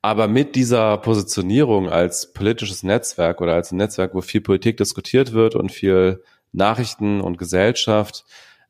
Aber 0.00 0.28
mit 0.28 0.56
dieser 0.56 0.96
Positionierung 0.96 1.90
als 1.90 2.32
politisches 2.32 2.82
Netzwerk 2.82 3.42
oder 3.42 3.52
als 3.52 3.70
ein 3.70 3.76
Netzwerk, 3.76 4.14
wo 4.14 4.22
viel 4.22 4.40
Politik 4.40 4.78
diskutiert 4.78 5.34
wird 5.34 5.56
und 5.56 5.70
viel 5.70 6.22
Nachrichten 6.52 7.20
und 7.20 7.36
Gesellschaft, 7.36 8.24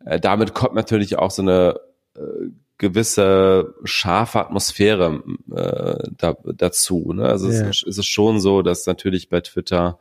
äh, 0.04 0.18
damit 0.18 0.54
kommt 0.54 0.74
natürlich 0.74 1.20
auch 1.20 1.30
so 1.30 1.42
eine 1.42 1.78
äh, 2.16 2.48
gewisse 2.78 3.76
scharfe 3.84 4.40
Atmosphäre 4.40 5.22
äh, 5.54 6.08
da, 6.18 6.36
dazu. 6.42 7.12
Ne? 7.12 7.26
Also 7.26 7.48
ja. 7.48 7.68
es, 7.68 7.84
ist, 7.84 7.98
es 7.98 8.06
schon 8.06 8.40
so, 8.40 8.62
dass 8.62 8.86
natürlich 8.86 9.28
bei 9.28 9.40
Twitter 9.40 10.00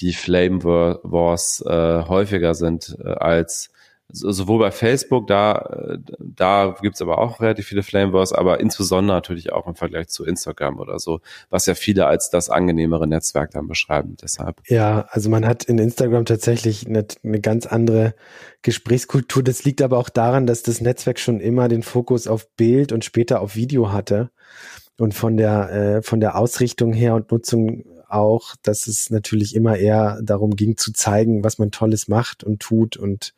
die 0.00 0.12
Flame 0.12 0.64
Wars 0.64 1.64
äh, 1.66 2.02
häufiger 2.08 2.54
sind 2.54 2.96
äh, 3.02 3.08
als 3.08 3.70
sowohl 4.10 4.58
bei 4.58 4.70
Facebook, 4.70 5.26
da, 5.26 5.98
da 6.18 6.74
gibt's 6.80 7.02
aber 7.02 7.18
auch 7.18 7.40
relativ 7.40 7.66
viele 7.66 7.82
Flame 7.82 8.12
Wars, 8.12 8.32
aber 8.32 8.58
insbesondere 8.60 9.16
natürlich 9.16 9.52
auch 9.52 9.66
im 9.66 9.74
Vergleich 9.74 10.08
zu 10.08 10.24
Instagram 10.24 10.78
oder 10.78 10.98
so, 10.98 11.20
was 11.50 11.66
ja 11.66 11.74
viele 11.74 12.06
als 12.06 12.30
das 12.30 12.48
angenehmere 12.48 13.06
Netzwerk 13.06 13.50
dann 13.50 13.68
beschreiben. 13.68 14.16
Deshalb. 14.22 14.60
Ja, 14.66 15.06
also 15.10 15.28
man 15.28 15.46
hat 15.46 15.64
in 15.64 15.78
Instagram 15.78 16.24
tatsächlich 16.24 16.86
eine, 16.86 17.06
eine 17.22 17.40
ganz 17.40 17.66
andere 17.66 18.14
Gesprächskultur. 18.62 19.42
Das 19.42 19.64
liegt 19.64 19.82
aber 19.82 19.98
auch 19.98 20.08
daran, 20.08 20.46
dass 20.46 20.62
das 20.62 20.80
Netzwerk 20.80 21.18
schon 21.18 21.40
immer 21.40 21.68
den 21.68 21.82
Fokus 21.82 22.28
auf 22.28 22.48
Bild 22.56 22.92
und 22.92 23.04
später 23.04 23.42
auf 23.42 23.56
Video 23.56 23.92
hatte 23.92 24.30
und 24.98 25.12
von 25.12 25.36
der 25.36 25.70
äh, 25.70 26.02
von 26.02 26.20
der 26.20 26.36
Ausrichtung 26.38 26.94
her 26.94 27.14
und 27.14 27.30
Nutzung 27.30 27.84
auch, 28.08 28.54
dass 28.62 28.86
es 28.86 29.10
natürlich 29.10 29.54
immer 29.54 29.76
eher 29.76 30.20
darum 30.22 30.56
ging 30.56 30.76
zu 30.76 30.92
zeigen, 30.92 31.44
was 31.44 31.58
man 31.58 31.70
Tolles 31.70 32.08
macht 32.08 32.44
und 32.44 32.60
tut 32.60 32.96
und, 32.96 33.34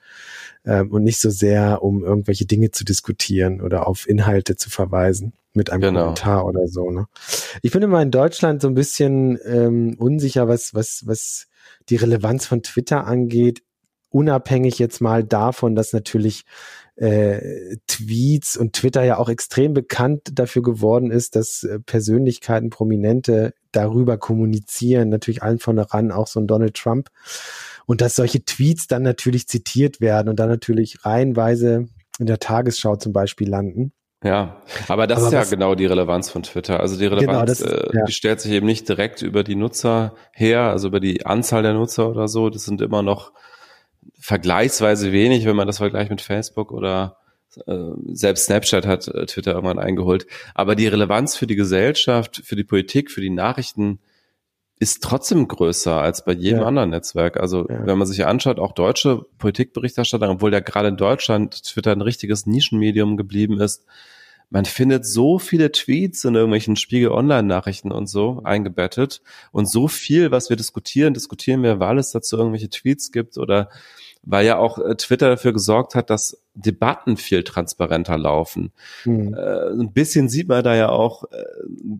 ähm, 0.64 0.90
und 0.90 1.04
nicht 1.04 1.20
so 1.20 1.30
sehr, 1.30 1.82
um 1.82 2.04
irgendwelche 2.04 2.46
Dinge 2.46 2.70
zu 2.70 2.84
diskutieren 2.84 3.60
oder 3.60 3.86
auf 3.86 4.08
Inhalte 4.08 4.56
zu 4.56 4.70
verweisen 4.70 5.32
mit 5.52 5.70
einem 5.70 5.80
genau. 5.80 6.00
Kommentar 6.00 6.46
oder 6.46 6.68
so. 6.68 6.90
Ne? 6.90 7.06
Ich 7.62 7.72
bin 7.72 7.82
immer 7.82 8.00
in 8.02 8.10
Deutschland 8.10 8.62
so 8.62 8.68
ein 8.68 8.74
bisschen 8.74 9.38
ähm, 9.44 9.96
unsicher, 9.98 10.48
was, 10.48 10.74
was, 10.74 11.02
was 11.06 11.48
die 11.88 11.96
Relevanz 11.96 12.46
von 12.46 12.62
Twitter 12.62 13.06
angeht, 13.06 13.62
unabhängig 14.10 14.78
jetzt 14.78 15.00
mal 15.00 15.24
davon, 15.24 15.74
dass 15.74 15.92
natürlich 15.92 16.44
äh, 17.00 17.76
Tweets 17.86 18.58
und 18.58 18.74
Twitter 18.74 19.02
ja 19.02 19.16
auch 19.16 19.30
extrem 19.30 19.72
bekannt 19.72 20.28
dafür 20.34 20.62
geworden 20.62 21.10
ist, 21.10 21.34
dass 21.34 21.62
äh, 21.62 21.80
Persönlichkeiten, 21.80 22.68
Prominente 22.68 23.54
darüber 23.72 24.18
kommunizieren, 24.18 25.08
natürlich 25.08 25.42
allen 25.42 25.58
voran 25.58 26.12
auch 26.12 26.26
so 26.26 26.40
ein 26.40 26.46
Donald 26.46 26.74
Trump. 26.74 27.08
Und 27.86 28.02
dass 28.02 28.16
solche 28.16 28.44
Tweets 28.44 28.86
dann 28.86 29.02
natürlich 29.02 29.48
zitiert 29.48 30.00
werden 30.00 30.28
und 30.28 30.38
dann 30.38 30.50
natürlich 30.50 31.04
reihenweise 31.04 31.88
in 32.18 32.26
der 32.26 32.38
Tagesschau 32.38 32.96
zum 32.96 33.14
Beispiel 33.14 33.48
landen. 33.48 33.92
Ja, 34.22 34.60
aber 34.86 35.06
das 35.06 35.20
aber 35.20 35.28
ist 35.28 35.32
ja 35.32 35.44
genau 35.44 35.74
die 35.74 35.86
Relevanz 35.86 36.28
von 36.28 36.42
Twitter. 36.42 36.80
Also 36.80 36.96
die 36.96 37.08
genau, 37.08 37.16
Relevanz, 37.16 37.60
genau, 37.60 37.72
ist, 37.72 37.94
äh, 37.94 37.96
ja. 37.96 38.04
die 38.04 38.12
stellt 38.12 38.42
sich 38.42 38.52
eben 38.52 38.66
nicht 38.66 38.86
direkt 38.86 39.22
über 39.22 39.42
die 39.42 39.56
Nutzer 39.56 40.14
her, 40.32 40.64
also 40.64 40.88
über 40.88 41.00
die 41.00 41.24
Anzahl 41.24 41.62
der 41.62 41.72
Nutzer 41.72 42.10
oder 42.10 42.28
so. 42.28 42.50
Das 42.50 42.64
sind 42.64 42.82
immer 42.82 43.02
noch 43.02 43.32
vergleichsweise 44.30 45.10
wenig, 45.10 45.44
wenn 45.44 45.56
man 45.56 45.66
das 45.66 45.78
vergleicht 45.78 46.08
mit 46.08 46.20
Facebook 46.20 46.70
oder 46.70 47.16
äh, 47.66 47.74
selbst 48.12 48.44
Snapchat 48.44 48.86
hat 48.86 49.08
äh, 49.08 49.26
Twitter 49.26 49.54
irgendwann 49.54 49.80
eingeholt. 49.80 50.28
Aber 50.54 50.76
die 50.76 50.86
Relevanz 50.86 51.34
für 51.36 51.48
die 51.48 51.56
Gesellschaft, 51.56 52.40
für 52.44 52.54
die 52.54 52.62
Politik, 52.62 53.10
für 53.10 53.20
die 53.20 53.28
Nachrichten 53.30 53.98
ist 54.78 55.02
trotzdem 55.02 55.48
größer 55.48 56.00
als 56.00 56.24
bei 56.24 56.32
jedem 56.32 56.60
ja. 56.60 56.66
anderen 56.66 56.90
Netzwerk. 56.90 57.40
Also 57.40 57.68
ja. 57.68 57.84
wenn 57.84 57.98
man 57.98 58.06
sich 58.06 58.24
anschaut, 58.24 58.60
auch 58.60 58.70
deutsche 58.70 59.26
Politikberichterstatter, 59.38 60.30
obwohl 60.30 60.52
ja 60.52 60.60
gerade 60.60 60.86
in 60.86 60.96
Deutschland 60.96 61.64
Twitter 61.64 61.90
ein 61.90 62.00
richtiges 62.00 62.46
Nischenmedium 62.46 63.16
geblieben 63.16 63.60
ist, 63.60 63.84
man 64.48 64.64
findet 64.64 65.06
so 65.06 65.40
viele 65.40 65.72
Tweets 65.72 66.24
in 66.24 66.36
irgendwelchen 66.36 66.76
Spiegel 66.76 67.10
Online-Nachrichten 67.10 67.90
und 67.90 68.06
so 68.06 68.42
eingebettet 68.44 69.22
und 69.50 69.68
so 69.68 69.88
viel, 69.88 70.30
was 70.30 70.50
wir 70.50 70.56
diskutieren, 70.56 71.14
diskutieren 71.14 71.64
wir, 71.64 71.80
weil 71.80 71.98
es 71.98 72.12
dazu 72.12 72.36
irgendwelche 72.36 72.70
Tweets 72.70 73.10
gibt 73.10 73.38
oder 73.38 73.70
weil 74.22 74.46
ja 74.46 74.58
auch 74.58 74.78
äh, 74.78 74.94
Twitter 74.96 75.28
dafür 75.28 75.52
gesorgt 75.52 75.94
hat, 75.94 76.10
dass 76.10 76.42
Debatten 76.54 77.16
viel 77.16 77.42
transparenter 77.42 78.18
laufen. 78.18 78.72
Mhm. 79.04 79.34
Äh, 79.34 79.70
ein 79.70 79.92
bisschen 79.92 80.28
sieht 80.28 80.48
man 80.48 80.62
da 80.62 80.74
ja 80.74 80.90
auch 80.90 81.24
äh, 81.32 81.44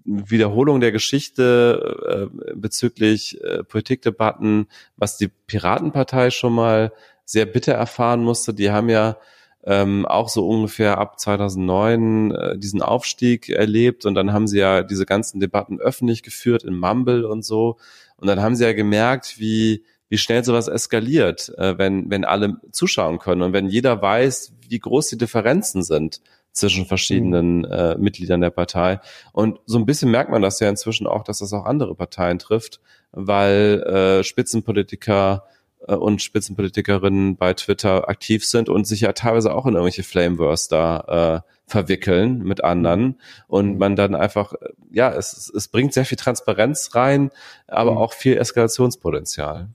Wiederholung 0.05 0.81
der 0.81 0.93
Geschichte 0.93 2.31
äh, 2.45 2.55
bezüglich 2.55 3.43
äh, 3.43 3.65
Politikdebatten, 3.65 4.67
was 4.97 5.17
die 5.17 5.29
Piratenpartei 5.29 6.31
schon 6.31 6.53
mal 6.53 6.93
sehr 7.25 7.47
bitter 7.47 7.73
erfahren 7.73 8.23
musste. 8.23 8.53
Die 8.53 8.71
haben 8.71 8.91
ja 8.91 9.17
ähm, 9.65 10.07
auch 10.07 10.29
so 10.29 10.49
ungefähr 10.49 10.99
ab 10.99 11.21
2009 11.21 12.31
äh, 12.33 12.59
diesen 12.59 12.83
Aufstieg 12.83 13.49
erlebt 13.49 14.07
und 14.07 14.15
dann 14.15 14.33
haben 14.33 14.47
sie 14.47 14.59
ja 14.59 14.83
diese 14.83 15.07
ganzen 15.07 15.39
Debatten 15.39 15.79
öffentlich 15.81 16.23
geführt 16.23 16.65
in 16.65 16.79
Mumble 16.79 17.27
und 17.27 17.45
so 17.45 17.77
und 18.17 18.27
dann 18.27 18.41
haben 18.41 18.57
sie 18.57 18.65
ja 18.65 18.73
gemerkt, 18.73 19.39
wie 19.39 19.85
wie 20.11 20.19
schnell 20.19 20.45
sowas 20.45 20.69
eskaliert, 20.69 21.55
äh, 21.57 21.79
wenn, 21.79 22.11
wenn 22.11 22.27
alle 22.27 22.57
zuschauen 22.73 23.19
können 23.19 23.41
und 23.41 23.53
wenn 23.55 23.69
jeder 23.69 24.03
weiß, 24.03 24.53
wie 24.69 24.79
groß 24.79 25.09
die 25.09 25.19
Differenzen 25.19 25.83
sind 25.83 26.21
zwischen 26.53 26.85
verschiedenen 26.85 27.59
mhm. 27.59 27.65
äh, 27.65 27.95
Mitgliedern 27.97 28.41
der 28.41 28.51
Partei. 28.51 29.01
Und 29.33 29.61
so 29.67 29.79
ein 29.79 29.87
bisschen 29.87 30.11
merkt 30.11 30.31
man 30.31 30.43
das 30.43 30.61
ja 30.61 30.69
inzwischen 30.69 31.07
auch, 31.07 31.23
dass 31.23 31.39
das 31.39 31.53
auch 31.53 31.65
andere 31.65 31.95
Parteien 31.95 32.39
trifft, 32.39 32.81
weil 33.13 33.83
äh, 33.87 34.25
Spitzenpolitiker 34.25 35.45
äh, 35.87 35.95
und 35.95 36.23
Spitzenpolitikerinnen 36.23 37.37
bei 37.37 37.55
Twitter 37.55 38.09
aktiv 38.09 38.45
sind 38.45 38.69
und 38.69 38.87
sich 38.87 39.03
ja 39.03 39.13
teilweise 39.13 39.55
auch 39.55 39.67
in 39.67 39.75
irgendwelche 39.75 40.03
Flamewars 40.03 40.67
da 40.67 41.45
äh, 41.47 41.51
verwickeln 41.71 42.39
mit 42.39 42.65
anderen 42.65 43.21
und 43.47 43.75
mhm. 43.75 43.79
man 43.79 43.95
dann 43.95 44.17
einfach, 44.17 44.55
ja, 44.91 45.13
es, 45.13 45.53
es 45.55 45.69
bringt 45.69 45.95
sehr 45.95 46.05
viel 46.05 46.19
Transparenz 46.19 46.97
rein, 46.97 47.31
aber 47.69 47.93
mhm. 47.93 47.99
auch 47.99 48.13
viel 48.13 48.37
Eskalationspotenzial. 48.37 49.69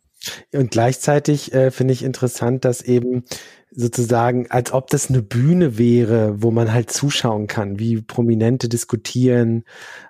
Und 0.53 0.71
gleichzeitig 0.71 1.53
äh, 1.53 1.71
finde 1.71 1.93
ich 1.93 2.03
interessant, 2.03 2.65
dass 2.65 2.81
eben 2.81 3.23
sozusagen, 3.71 4.49
als 4.49 4.71
ob 4.71 4.89
das 4.89 5.09
eine 5.09 5.21
Bühne 5.21 5.77
wäre, 5.77 6.41
wo 6.41 6.49
man 6.49 6.71
halt 6.71 6.91
zuschauen 6.91 7.47
kann, 7.47 7.77
wie 7.77 8.01
Prominente 8.01 8.69
diskutieren 8.69 9.65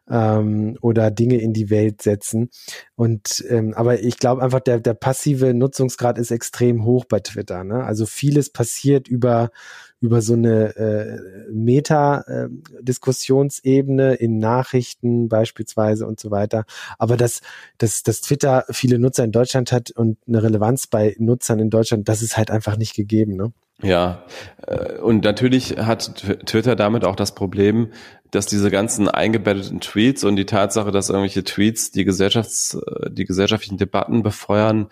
ähm, 0.10 0.78
oder 0.82 1.10
Dinge 1.10 1.40
in 1.42 1.52
die 1.52 1.72
Welt 1.72 2.02
setzen. 2.02 2.50
Und 2.96 3.44
ähm, 3.50 3.74
aber 3.74 4.02
ich 4.02 4.20
glaube 4.20 4.44
einfach, 4.44 4.60
der, 4.60 4.80
der 4.80 4.94
passive 4.94 5.54
Nutzungsgrad 5.54 6.20
ist 6.20 6.32
extrem 6.32 6.86
hoch 6.86 7.06
bei 7.06 7.20
Twitter. 7.20 7.64
Ne? 7.64 7.84
Also 7.84 8.06
vieles 8.06 8.52
passiert 8.52 9.08
über 9.08 9.50
über 10.02 10.22
so 10.22 10.34
eine 10.34 10.76
äh, 10.76 11.20
Meta-Diskussionsebene 11.52 14.20
äh, 14.20 14.24
in 14.24 14.40
Nachrichten 14.40 15.30
beispielsweise 15.30 16.06
und 16.06 16.20
so 16.20 16.32
weiter. 16.32 16.66
Aber 17.00 17.16
dass, 17.18 17.42
dass, 17.78 18.04
dass 18.04 18.22
Twitter 18.22 18.66
viele 18.70 19.00
Nutzer 19.00 19.24
in 19.24 19.32
Deutschland 19.32 19.72
hat 19.72 19.92
und 19.92 20.18
eine 20.28 20.44
Relevanz 20.44 20.88
bei 20.88 21.16
Nutzern 21.18 21.60
in 21.60 21.70
Deutschland, 21.70 22.10
das 22.10 22.22
ist 22.22 22.36
halt 22.38 22.52
einfach 22.52 22.78
nicht 22.78 22.96
gegeben. 22.96 23.36
Ne? 23.36 23.54
Ja, 23.82 24.24
äh, 24.66 25.00
und 25.00 25.24
natürlich 25.24 25.78
hat 25.78 26.16
Twitter 26.46 26.76
damit 26.76 27.04
auch 27.04 27.16
das 27.16 27.36
Problem, 27.36 27.92
dass 28.32 28.46
diese 28.46 28.72
ganzen 28.72 29.08
eingebetteten 29.08 29.80
Tweets 29.80 30.24
und 30.24 30.36
die 30.36 30.46
Tatsache, 30.46 30.92
dass 30.92 31.10
irgendwelche 31.10 31.44
Tweets 31.44 31.92
die 31.92 32.06
Gesellschafts-, 32.06 32.80
die 33.10 33.26
gesellschaftlichen 33.26 33.78
Debatten 33.78 34.24
befeuern, 34.24 34.88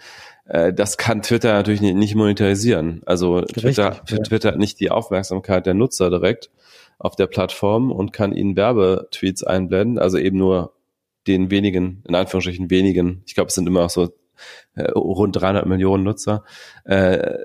äh, 0.46 0.74
das 0.74 0.98
kann 0.98 1.22
Twitter 1.22 1.54
natürlich 1.54 1.82
nicht 1.82 2.16
monetarisieren. 2.16 3.02
Also 3.06 3.42
Twitter, 3.42 4.02
ja. 4.10 4.18
Twitter 4.20 4.50
hat 4.50 4.58
nicht 4.60 4.80
die 4.80 4.92
Aufmerksamkeit 4.92 5.66
der 5.66 5.74
Nutzer 5.74 6.10
direkt 6.10 6.50
auf 7.00 7.16
der 7.16 7.28
Plattform 7.28 7.92
und 7.92 8.14
kann 8.14 8.34
ihnen 8.34 8.56
Werbetweets 8.56 9.44
einblenden, 9.44 10.00
also 10.00 10.18
eben 10.18 10.38
nur 10.38 10.74
den 11.28 11.52
wenigen, 11.52 12.04
in 12.08 12.16
Anführungsstrichen 12.16 12.70
wenigen, 12.70 13.24
ich 13.26 13.36
glaube, 13.36 13.48
es 13.48 13.56
sind 13.56 13.68
immer 13.68 13.86
auch 13.86 13.90
so 13.90 14.04
äh, 14.06 14.10
rund 14.76 15.36
300 15.36 15.66
Millionen 15.66 16.04
Nutzer, 16.04 16.44
äh, 16.86 17.38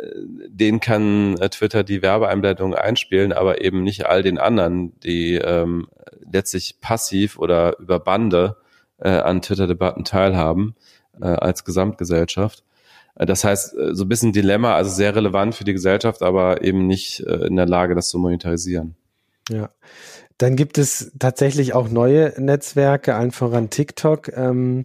denen 0.48 0.80
kann 0.80 1.36
äh, 1.38 1.48
Twitter 1.48 1.84
die 1.84 2.02
Werbeeinblendung 2.02 2.74
einspielen, 2.74 3.32
aber 3.32 3.62
eben 3.62 3.82
nicht 3.82 4.06
all 4.06 4.22
den 4.22 4.38
anderen, 4.38 4.98
die 5.00 5.34
ähm, 5.34 5.88
letztlich 6.30 6.80
passiv 6.80 7.38
oder 7.38 7.78
über 7.78 8.00
Bande 8.00 8.56
äh, 8.98 9.10
an 9.10 9.42
Twitter-Debatten 9.42 10.04
teilhaben 10.04 10.74
äh, 11.20 11.26
als 11.26 11.64
Gesamtgesellschaft. 11.64 12.64
Äh, 13.14 13.26
das 13.26 13.44
heißt, 13.44 13.76
äh, 13.76 13.94
so 13.94 14.04
ein 14.04 14.08
bisschen 14.08 14.32
Dilemma, 14.32 14.74
also 14.74 14.90
sehr 14.90 15.14
relevant 15.14 15.54
für 15.54 15.64
die 15.64 15.72
Gesellschaft, 15.72 16.22
aber 16.22 16.62
eben 16.62 16.86
nicht 16.86 17.20
äh, 17.20 17.46
in 17.46 17.56
der 17.56 17.66
Lage, 17.66 17.94
das 17.94 18.08
zu 18.08 18.18
monetarisieren. 18.18 18.96
Ja. 19.50 19.70
Dann 20.38 20.54
gibt 20.54 20.78
es 20.78 21.10
tatsächlich 21.18 21.74
auch 21.74 21.88
neue 21.88 22.32
Netzwerke, 22.40 23.16
allen 23.16 23.32
voran 23.32 23.70
TikTok. 23.70 24.28
Ähm, 24.36 24.84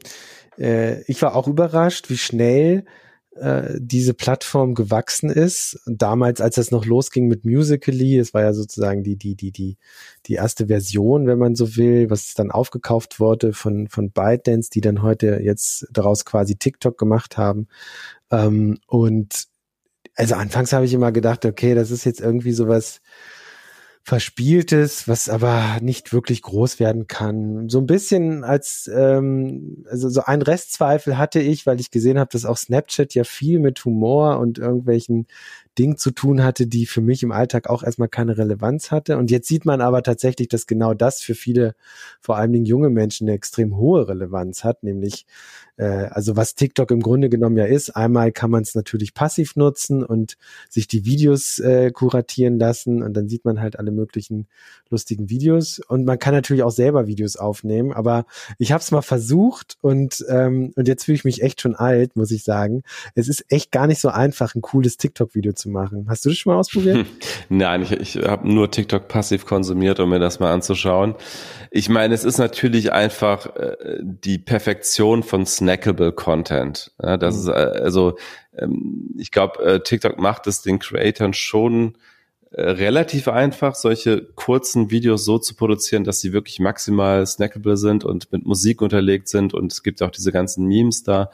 äh, 0.58 1.02
ich 1.04 1.22
war 1.22 1.36
auch 1.36 1.48
überrascht, 1.48 2.10
wie 2.10 2.18
schnell 2.18 2.86
äh, 3.36 3.80
diese 3.80 4.14
Plattform 4.14 4.76
gewachsen 4.76 5.30
ist. 5.30 5.80
Damals, 5.86 6.40
als 6.40 6.58
es 6.58 6.72
noch 6.72 6.86
losging 6.86 7.28
mit 7.28 7.46
Musically, 7.46 8.18
es 8.18 8.34
war 8.34 8.44
ja 8.44 8.54
sozusagen 8.54 9.04
die, 9.04 9.16
die, 9.16 9.36
die, 9.36 9.52
die, 9.52 9.78
die 10.28 10.34
erste 10.34 10.68
Version, 10.68 11.26
wenn 11.26 11.40
man 11.40 11.56
so 11.56 11.76
will, 11.76 12.10
was 12.10 12.34
dann 12.36 12.52
aufgekauft 12.52 13.20
wurde 13.20 13.54
von, 13.54 13.88
von 13.88 14.12
ByteDance, 14.12 14.70
die 14.70 14.82
dann 14.82 15.02
heute 15.02 15.40
jetzt 15.42 15.88
daraus 15.92 16.26
quasi 16.26 16.56
TikTok 16.56 16.98
gemacht 16.98 17.38
haben. 17.38 17.68
Ähm, 18.30 18.78
und 18.86 19.46
also 20.16 20.36
anfangs 20.36 20.74
habe 20.74 20.86
ich 20.86 20.94
immer 20.94 21.12
gedacht, 21.12 21.46
okay, 21.46 21.74
das 21.74 21.90
ist 21.90 22.06
jetzt 22.06 22.22
irgendwie 22.22 22.52
sowas 22.52 23.02
Verspieltes, 24.06 25.08
was 25.08 25.30
aber 25.30 25.78
nicht 25.82 26.12
wirklich 26.12 26.42
groß 26.42 26.82
werden 26.82 27.08
kann. 27.08 27.70
So 27.70 27.80
ein 27.80 27.86
bisschen 27.86 28.44
als, 28.44 28.92
ähm, 28.94 29.86
also 29.90 30.10
so 30.10 30.24
ein 30.26 30.42
Restzweifel 30.42 31.18
hatte 31.18 31.40
ich, 31.40 31.66
weil 31.66 31.80
ich 31.80 31.90
gesehen 31.90 32.20
habe, 32.20 32.30
dass 32.30 32.44
auch 32.44 32.58
Snapchat 32.58 33.14
ja 33.14 33.24
viel 33.24 33.60
mit 33.60 33.86
Humor 33.86 34.40
und 34.40 34.60
irgendwelchen 34.60 35.28
Dingen 35.78 35.98
zu 35.98 36.12
tun 36.12 36.44
hatte, 36.44 36.68
die 36.68 36.86
für 36.86 37.02
mich 37.02 37.24
im 37.24 37.32
Alltag 37.32 37.70
auch 37.70 37.84
erstmal 37.84 38.10
keine 38.10 38.38
Relevanz 38.38 38.92
hatte. 38.92 39.18
Und 39.18 39.32
jetzt 39.32 39.48
sieht 39.48 39.66
man 39.66 39.82
aber 39.82 40.04
tatsächlich, 40.04 40.48
dass 40.48 40.68
genau 40.68 40.94
das 40.94 41.22
für 41.22 41.36
viele, 41.36 41.76
vor 42.22 42.38
allen 42.38 42.54
Dingen 42.54 42.66
junge 42.66 42.90
Menschen, 42.90 43.28
eine 43.28 43.36
extrem 43.36 43.76
hohe 43.78 44.08
Relevanz 44.08 44.64
hat, 44.64 44.84
nämlich 44.84 45.26
äh, 45.78 45.86
also 46.12 46.36
was 46.36 46.56
TikTok 46.56 46.92
im 46.92 47.02
Grunde 47.02 47.30
genommen 47.30 47.58
ja 47.58 47.66
ist. 47.66 47.96
Einmal 47.96 48.32
kann 48.32 48.52
man 48.52 48.64
es 48.64 48.76
natürlich 48.76 49.14
passiv 49.14 49.56
nutzen 49.56 50.04
und 50.04 50.38
sich 50.70 50.88
die 50.88 51.06
Videos 51.06 51.60
äh, 51.60 51.92
kuratieren 51.92 52.60
lassen 52.60 53.02
und 53.02 53.14
dann 53.16 53.28
sieht 53.28 53.46
man 53.46 53.60
halt 53.60 53.80
alle 53.80 53.92
möglichen 53.92 54.48
lustigen 54.90 55.30
Videos 55.30 55.80
und 55.80 56.06
man 56.06 56.20
kann 56.20 56.34
natürlich 56.34 56.64
auch 56.64 56.72
selber 56.72 57.08
Videos 57.08 57.36
aufnehmen. 57.36 57.94
Aber 57.94 58.26
ich 58.58 58.72
habe 58.72 58.82
es 58.82 58.92
mal 58.92 59.02
versucht 59.02 59.78
und 59.82 60.24
ähm, 60.30 60.72
und 60.76 60.88
jetzt 60.88 61.06
fühle 61.06 61.16
ich 61.16 61.26
mich 61.26 61.42
echt 61.42 61.62
schon 61.62 61.76
alt, 61.76 62.16
muss 62.16 62.32
ich 62.32 62.44
sagen. 62.44 62.84
Es 63.16 63.28
ist 63.28 63.46
echt 63.50 63.72
gar 63.72 63.88
nicht 63.88 64.00
so 64.00 64.10
einfach, 64.10 64.56
ein 64.56 64.62
cooles 64.62 64.98
TikTok-Video 64.98 65.54
zu 65.54 65.63
machen. 65.70 66.06
Hast 66.10 66.26
du 66.26 66.30
das 66.30 66.38
schon 66.38 66.54
mal 66.54 66.60
ausprobiert? 66.60 67.06
Nein, 67.50 67.82
ich, 67.84 67.92
ich 67.92 68.16
habe 68.18 68.52
nur 68.52 68.72
TikTok 68.72 69.08
passiv 69.08 69.46
konsumiert, 69.46 70.00
um 70.00 70.10
mir 70.10 70.20
das 70.20 70.40
mal 70.40 70.52
anzuschauen. 70.52 71.16
Ich 71.72 71.90
meine, 71.90 72.14
es 72.14 72.24
ist 72.24 72.38
natürlich 72.38 72.92
einfach 72.92 73.56
äh, 73.56 73.98
die 74.02 74.38
Perfektion 74.38 75.24
von 75.24 75.46
snackable 75.46 76.12
Content. 76.12 76.92
Ja, 77.02 77.18
das 77.18 77.36
mhm. 77.36 77.42
ist 77.42 77.48
äh, 77.48 77.52
also, 77.82 78.18
ähm, 78.58 79.10
ich 79.18 79.32
glaube, 79.32 79.64
äh, 79.64 79.80
TikTok 79.82 80.20
macht 80.20 80.48
es 80.48 80.62
den 80.62 80.80
Creatoren 80.80 81.34
schon 81.34 81.98
äh, 82.54 82.70
relativ 82.70 83.28
einfach, 83.28 83.74
solche 83.74 84.22
kurzen 84.36 84.92
Videos 84.92 85.26
so 85.26 85.40
zu 85.40 85.56
produzieren, 85.56 86.04
dass 86.04 86.20
sie 86.20 86.34
wirklich 86.34 86.60
maximal 86.60 87.26
snackable 87.26 87.78
sind 87.78 88.04
und 88.06 88.32
mit 88.32 88.46
Musik 88.46 88.84
unterlegt 88.84 89.28
sind. 89.28 89.56
Und 89.56 89.72
es 89.72 89.82
gibt 89.82 90.04
auch 90.04 90.12
diese 90.12 90.32
ganzen 90.32 90.68
Memes 90.68 91.02
da. 91.02 91.32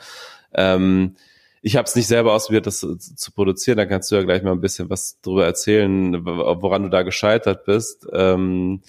Ähm, 0.54 1.16
ich 1.62 1.76
habe 1.76 1.86
es 1.86 1.96
nicht 1.96 2.08
selber 2.08 2.34
ausprobiert, 2.34 2.68
das 2.68 2.80
zu, 2.80 2.96
zu, 2.96 3.32
produzieren. 3.32 3.78
Da 3.78 3.86
kannst 3.86 4.12
du 4.12 4.16
ja 4.16 4.24
gleich 4.24 4.44
mal 4.44 4.52
ein 4.52 4.62
bisschen 4.62 4.90
was 4.90 5.20
drüber 5.22 5.46
erzählen, 5.46 6.26
woran 6.26 6.84
du 6.84 6.90
da 6.90 7.04
gescheitert 7.04 7.66
bist. 7.66 8.08
Ähm, 8.14 8.82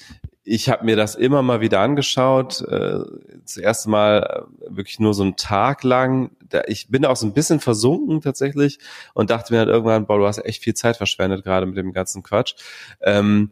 ich 0.42 0.68
habe 0.68 0.84
mir 0.84 0.96
das 0.96 1.14
immer 1.14 1.42
mal 1.42 1.60
wieder 1.60 1.80
angeschaut. 1.80 2.62
Äh, 2.62 3.00
das 3.42 3.56
erste 3.56 3.90
Mal 3.90 4.46
äh, 4.68 4.76
wirklich 4.76 4.98
nur 4.98 5.14
so 5.14 5.22
einen 5.22 5.36
Tag 5.36 5.84
lang. 5.84 6.30
Ich 6.66 6.88
bin 6.88 7.04
auch 7.04 7.16
so 7.16 7.26
ein 7.26 7.34
bisschen 7.34 7.60
versunken 7.60 8.20
tatsächlich 8.20 8.78
und 9.14 9.30
dachte 9.30 9.52
mir 9.52 9.60
halt 9.60 9.68
irgendwann, 9.68 10.06
boah, 10.06 10.18
du 10.18 10.26
hast 10.26 10.44
echt 10.44 10.62
viel 10.62 10.74
Zeit 10.74 10.96
verschwendet, 10.96 11.44
gerade 11.44 11.66
mit 11.66 11.76
dem 11.76 11.92
ganzen 11.92 12.22
Quatsch. 12.22 12.54
Ähm, 13.00 13.50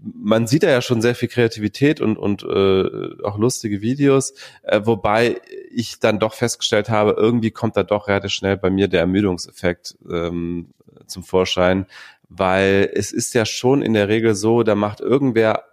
man 0.00 0.46
sieht 0.46 0.62
da 0.62 0.70
ja 0.70 0.82
schon 0.82 1.02
sehr 1.02 1.14
viel 1.14 1.28
Kreativität 1.28 2.00
und, 2.00 2.16
und 2.16 2.42
äh, 2.42 3.22
auch 3.24 3.38
lustige 3.38 3.80
Videos, 3.80 4.34
äh, 4.62 4.80
wobei 4.84 5.40
ich 5.70 5.98
dann 5.98 6.18
doch 6.18 6.34
festgestellt 6.34 6.88
habe, 6.88 7.14
irgendwie 7.16 7.50
kommt 7.50 7.76
da 7.76 7.82
doch 7.82 8.08
relativ 8.08 8.32
schnell 8.32 8.56
bei 8.56 8.70
mir 8.70 8.88
der 8.88 9.00
Ermüdungseffekt 9.00 9.96
ähm, 10.10 10.70
zum 11.06 11.22
Vorschein, 11.22 11.86
weil 12.28 12.90
es 12.94 13.12
ist 13.12 13.34
ja 13.34 13.44
schon 13.44 13.82
in 13.82 13.94
der 13.94 14.08
Regel 14.08 14.34
so, 14.34 14.62
da 14.62 14.74
macht 14.74 15.00
irgendwer 15.00 15.64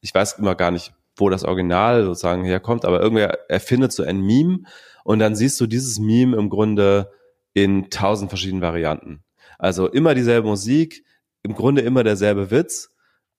ich 0.00 0.14
weiß 0.14 0.34
immer 0.34 0.54
gar 0.54 0.70
nicht, 0.70 0.92
wo 1.16 1.28
das 1.28 1.44
Original 1.44 2.04
sozusagen 2.04 2.44
herkommt, 2.44 2.84
aber 2.84 3.00
irgendwer 3.00 3.50
erfindet 3.50 3.92
so 3.92 4.02
ein 4.02 4.20
Meme 4.20 4.60
und 5.04 5.18
dann 5.18 5.34
siehst 5.34 5.60
du 5.60 5.66
dieses 5.66 5.98
Meme 5.98 6.36
im 6.36 6.48
Grunde 6.48 7.12
in 7.54 7.90
tausend 7.90 8.30
verschiedenen 8.30 8.62
Varianten. 8.62 9.24
Also 9.58 9.88
immer 9.88 10.14
dieselbe 10.14 10.46
Musik, 10.46 11.04
im 11.42 11.54
Grunde 11.54 11.82
immer 11.82 12.04
derselbe 12.04 12.50
Witz, 12.50 12.90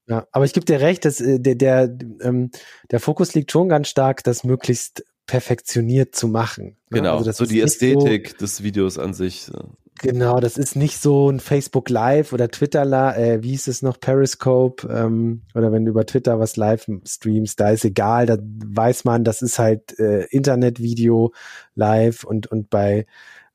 ja. 0.06 0.26
aber 0.30 0.44
ich 0.44 0.52
gebe 0.52 0.66
dir 0.66 0.80
recht, 0.80 1.04
dass 1.04 1.20
äh, 1.20 1.40
der, 1.40 1.56
der, 1.56 1.98
ähm, 2.20 2.50
der 2.90 3.00
Fokus 3.00 3.34
liegt 3.34 3.50
schon 3.50 3.68
ganz 3.68 3.88
stark, 3.88 4.22
dass 4.22 4.44
möglichst 4.44 5.04
perfektioniert 5.26 6.14
zu 6.14 6.26
machen. 6.26 6.76
Ne? 6.90 7.00
Genau, 7.00 7.18
also 7.18 7.32
so 7.32 7.44
die 7.44 7.60
Ästhetik 7.60 8.30
so, 8.30 8.36
des 8.38 8.62
Videos 8.62 8.98
an 8.98 9.14
sich. 9.14 9.50
Genau, 10.00 10.40
das 10.40 10.56
ist 10.56 10.76
nicht 10.76 11.00
so 11.00 11.30
ein 11.30 11.40
Facebook 11.40 11.88
Live 11.88 12.32
oder 12.32 12.48
Twitter, 12.48 13.16
äh, 13.16 13.42
wie 13.42 13.50
hieß 13.50 13.68
es 13.68 13.82
noch, 13.82 13.98
Periscope 14.00 14.86
ähm, 14.88 15.42
oder 15.54 15.72
wenn 15.72 15.84
du 15.84 15.90
über 15.90 16.06
Twitter 16.06 16.38
was 16.38 16.56
live 16.56 16.86
streamst, 17.04 17.58
da 17.58 17.70
ist 17.70 17.84
egal, 17.84 18.26
da 18.26 18.38
weiß 18.40 19.04
man, 19.04 19.24
das 19.24 19.42
ist 19.42 19.58
halt 19.58 19.98
äh, 19.98 20.24
Internetvideo 20.30 21.32
live 21.74 22.24
und 22.24 22.46
und 22.48 22.70
bei 22.70 23.06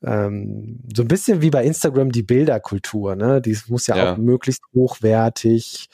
ähm, 0.03 0.79
so 0.93 1.03
ein 1.03 1.07
bisschen 1.07 1.41
wie 1.41 1.49
bei 1.49 1.63
Instagram 1.63 2.11
die 2.11 2.23
Bilderkultur, 2.23 3.15
ne? 3.15 3.41
Die 3.41 3.57
muss 3.67 3.87
ja, 3.87 3.95
ja. 3.95 4.13
auch 4.13 4.17
möglichst 4.17 4.61
hochwertig, 4.73 5.89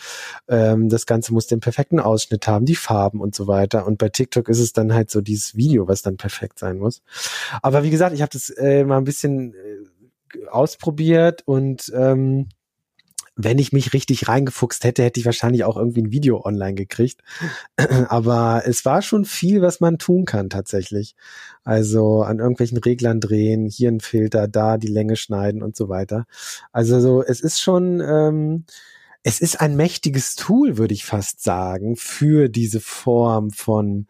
ähm, 0.47 0.89
das 0.89 1.05
Ganze 1.05 1.31
muss 1.33 1.47
den 1.47 1.59
perfekten 1.59 1.99
Ausschnitt 1.99 2.47
haben, 2.47 2.65
die 2.65 2.75
Farben 2.75 3.21
und 3.21 3.35
so 3.35 3.47
weiter. 3.47 3.85
Und 3.85 3.99
bei 3.99 4.09
TikTok 4.09 4.49
ist 4.49 4.59
es 4.59 4.73
dann 4.73 4.93
halt 4.93 5.12
so 5.12 5.21
dieses 5.21 5.55
Video, 5.55 5.88
was 5.88 6.01
dann 6.01 6.17
perfekt 6.17 6.59
sein 6.59 6.79
muss. 6.79 7.01
Aber 7.62 7.83
wie 7.83 7.91
gesagt, 7.91 8.15
ich 8.15 8.21
habe 8.21 8.31
das 8.31 8.49
äh, 8.49 8.83
mal 8.83 8.97
ein 8.97 9.03
bisschen 9.03 9.53
äh, 9.53 9.57
ausprobiert 10.50 11.44
und 11.46 11.92
ähm, 11.96 12.50
wenn 13.42 13.58
ich 13.58 13.72
mich 13.72 13.94
richtig 13.94 14.28
reingefuchst 14.28 14.84
hätte, 14.84 15.02
hätte 15.02 15.18
ich 15.18 15.26
wahrscheinlich 15.26 15.63
auch 15.63 15.78
irgendwie 15.78 16.02
ein 16.02 16.12
Video 16.12 16.44
online 16.44 16.74
gekriegt. 16.74 17.22
Aber 18.10 18.63
es 18.65 18.84
war 18.84 19.02
schon 19.02 19.24
viel, 19.24 19.62
was 19.62 19.80
man 19.80 19.98
tun 19.98 20.26
kann 20.26 20.50
tatsächlich. 20.50 21.15
Also 21.63 22.22
an 22.24 22.39
irgendwelchen 22.39 22.80
Reglern 22.80 23.22
drehen, 23.22 23.65
hier 23.65 23.92
ein 23.92 24.02
Filter, 24.02 24.50
da 24.50 24.78
die 24.78 24.88
Länge 24.88 25.15
schneiden 25.15 25.63
und 25.63 25.78
so 25.78 25.88
weiter. 25.88 26.26
Also 26.74 27.00
so, 27.00 27.24
es 27.24 27.39
ist 27.39 27.62
schon, 27.62 28.02
ähm, 28.02 28.65
es 29.24 29.39
ist 29.39 29.62
ein 29.62 29.78
mächtiges 29.78 30.36
Tool, 30.36 30.78
würde 30.78 30.94
ich 30.94 31.06
fast 31.06 31.42
sagen, 31.42 31.96
für 31.96 32.50
diese 32.50 32.82
Form 32.82 33.52
von 33.52 34.08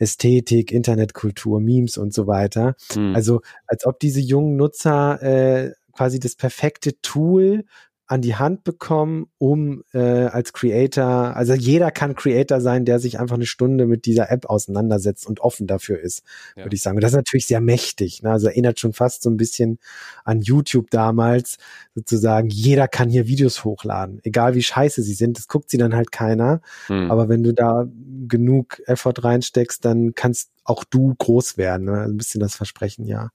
Ästhetik, 0.00 0.72
Internetkultur, 0.72 1.60
Memes 1.60 1.98
und 1.98 2.12
so 2.12 2.26
weiter. 2.26 2.74
Hm. 2.92 3.14
Also 3.14 3.42
als 3.66 3.86
ob 3.86 4.00
diese 4.00 4.20
jungen 4.20 4.56
Nutzer 4.56 5.22
äh, 5.22 5.72
quasi 5.92 6.18
das 6.18 6.34
perfekte 6.34 7.00
Tool 7.02 7.64
an 8.10 8.22
die 8.22 8.34
Hand 8.34 8.64
bekommen, 8.64 9.28
um 9.38 9.84
äh, 9.92 10.00
als 10.00 10.52
Creator, 10.52 11.36
also 11.36 11.54
jeder 11.54 11.92
kann 11.92 12.16
Creator 12.16 12.60
sein, 12.60 12.84
der 12.84 12.98
sich 12.98 13.20
einfach 13.20 13.36
eine 13.36 13.46
Stunde 13.46 13.86
mit 13.86 14.04
dieser 14.04 14.32
App 14.32 14.46
auseinandersetzt 14.46 15.28
und 15.28 15.38
offen 15.38 15.68
dafür 15.68 16.00
ist, 16.00 16.24
ja. 16.56 16.64
würde 16.64 16.74
ich 16.74 16.82
sagen. 16.82 16.96
Und 16.96 17.04
das 17.04 17.12
ist 17.12 17.16
natürlich 17.16 17.46
sehr 17.46 17.60
mächtig. 17.60 18.24
Ne? 18.24 18.32
Also 18.32 18.48
erinnert 18.48 18.80
schon 18.80 18.94
fast 18.94 19.22
so 19.22 19.30
ein 19.30 19.36
bisschen 19.36 19.78
an 20.24 20.40
YouTube 20.40 20.90
damals, 20.90 21.58
sozusagen, 21.94 22.48
jeder 22.48 22.88
kann 22.88 23.10
hier 23.10 23.28
Videos 23.28 23.62
hochladen, 23.62 24.18
egal 24.24 24.56
wie 24.56 24.62
scheiße 24.62 25.04
sie 25.04 25.14
sind, 25.14 25.38
das 25.38 25.46
guckt 25.46 25.70
sie 25.70 25.78
dann 25.78 25.94
halt 25.94 26.10
keiner. 26.10 26.62
Hm. 26.88 27.12
Aber 27.12 27.28
wenn 27.28 27.44
du 27.44 27.54
da 27.54 27.86
genug 28.26 28.82
Effort 28.86 29.22
reinsteckst, 29.22 29.84
dann 29.84 30.16
kannst 30.16 30.50
auch 30.64 30.82
du 30.82 31.14
groß 31.16 31.58
werden. 31.58 31.86
Ne? 31.86 32.02
Ein 32.02 32.16
bisschen 32.16 32.40
das 32.40 32.56
Versprechen, 32.56 33.06
ja. 33.06 33.30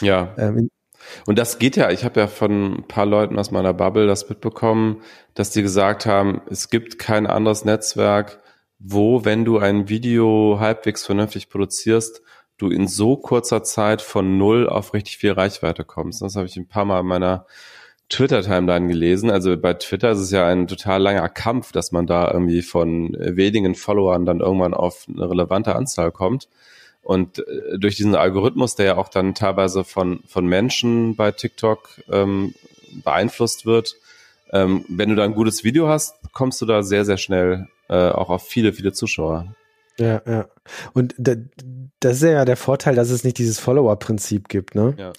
Ja. 0.00 0.34
Ähm, 0.36 0.68
und 1.26 1.38
das 1.38 1.58
geht 1.58 1.76
ja, 1.76 1.90
ich 1.90 2.04
habe 2.04 2.20
ja 2.20 2.26
von 2.26 2.78
ein 2.78 2.88
paar 2.88 3.06
Leuten 3.06 3.38
aus 3.38 3.50
meiner 3.50 3.74
Bubble 3.74 4.06
das 4.06 4.28
mitbekommen, 4.28 5.02
dass 5.34 5.50
die 5.50 5.62
gesagt 5.62 6.06
haben, 6.06 6.42
es 6.50 6.70
gibt 6.70 6.98
kein 6.98 7.26
anderes 7.26 7.64
Netzwerk, 7.64 8.40
wo, 8.78 9.24
wenn 9.24 9.44
du 9.44 9.58
ein 9.58 9.88
Video 9.88 10.58
halbwegs 10.60 11.04
vernünftig 11.04 11.48
produzierst, 11.48 12.22
du 12.58 12.70
in 12.70 12.88
so 12.88 13.16
kurzer 13.16 13.62
Zeit 13.62 14.02
von 14.02 14.38
null 14.38 14.68
auf 14.68 14.94
richtig 14.94 15.18
viel 15.18 15.32
Reichweite 15.32 15.84
kommst. 15.84 16.22
Das 16.22 16.36
habe 16.36 16.46
ich 16.46 16.56
ein 16.56 16.68
paar 16.68 16.84
Mal 16.84 17.00
in 17.00 17.06
meiner 17.06 17.46
Twitter-Timeline 18.08 18.86
gelesen. 18.86 19.30
Also 19.30 19.56
bei 19.56 19.74
Twitter 19.74 20.12
ist 20.12 20.20
es 20.20 20.30
ja 20.30 20.46
ein 20.46 20.66
total 20.66 21.02
langer 21.02 21.28
Kampf, 21.28 21.72
dass 21.72 21.92
man 21.92 22.06
da 22.06 22.30
irgendwie 22.30 22.62
von 22.62 23.16
wenigen 23.18 23.74
Followern 23.74 24.24
dann 24.24 24.40
irgendwann 24.40 24.74
auf 24.74 25.06
eine 25.08 25.28
relevante 25.28 25.74
Anzahl 25.74 26.12
kommt. 26.12 26.48
Und 27.06 27.38
äh, 27.38 27.78
durch 27.78 27.94
diesen 27.94 28.16
Algorithmus, 28.16 28.74
der 28.74 28.86
ja 28.86 28.96
auch 28.96 29.08
dann 29.08 29.36
teilweise 29.36 29.84
von, 29.84 30.24
von 30.26 30.44
Menschen 30.44 31.14
bei 31.14 31.30
TikTok 31.30 32.02
ähm, 32.10 32.52
beeinflusst 33.04 33.64
wird, 33.64 33.94
ähm, 34.50 34.84
wenn 34.88 35.10
du 35.10 35.14
da 35.14 35.22
ein 35.22 35.34
gutes 35.34 35.62
Video 35.62 35.86
hast, 35.86 36.16
kommst 36.32 36.60
du 36.60 36.66
da 36.66 36.82
sehr, 36.82 37.04
sehr 37.04 37.16
schnell 37.16 37.68
äh, 37.88 38.08
auch 38.08 38.28
auf 38.28 38.42
viele, 38.42 38.72
viele 38.72 38.92
Zuschauer. 38.92 39.54
Ja, 40.00 40.20
ja. 40.26 40.48
Und 40.94 41.14
da, 41.16 41.36
das 42.00 42.16
ist 42.16 42.22
ja 42.24 42.44
der 42.44 42.56
Vorteil, 42.56 42.96
dass 42.96 43.10
es 43.10 43.22
nicht 43.22 43.38
dieses 43.38 43.60
Follower-Prinzip 43.60 44.48
gibt, 44.48 44.74
ne? 44.74 44.94
Ja. 44.98 45.12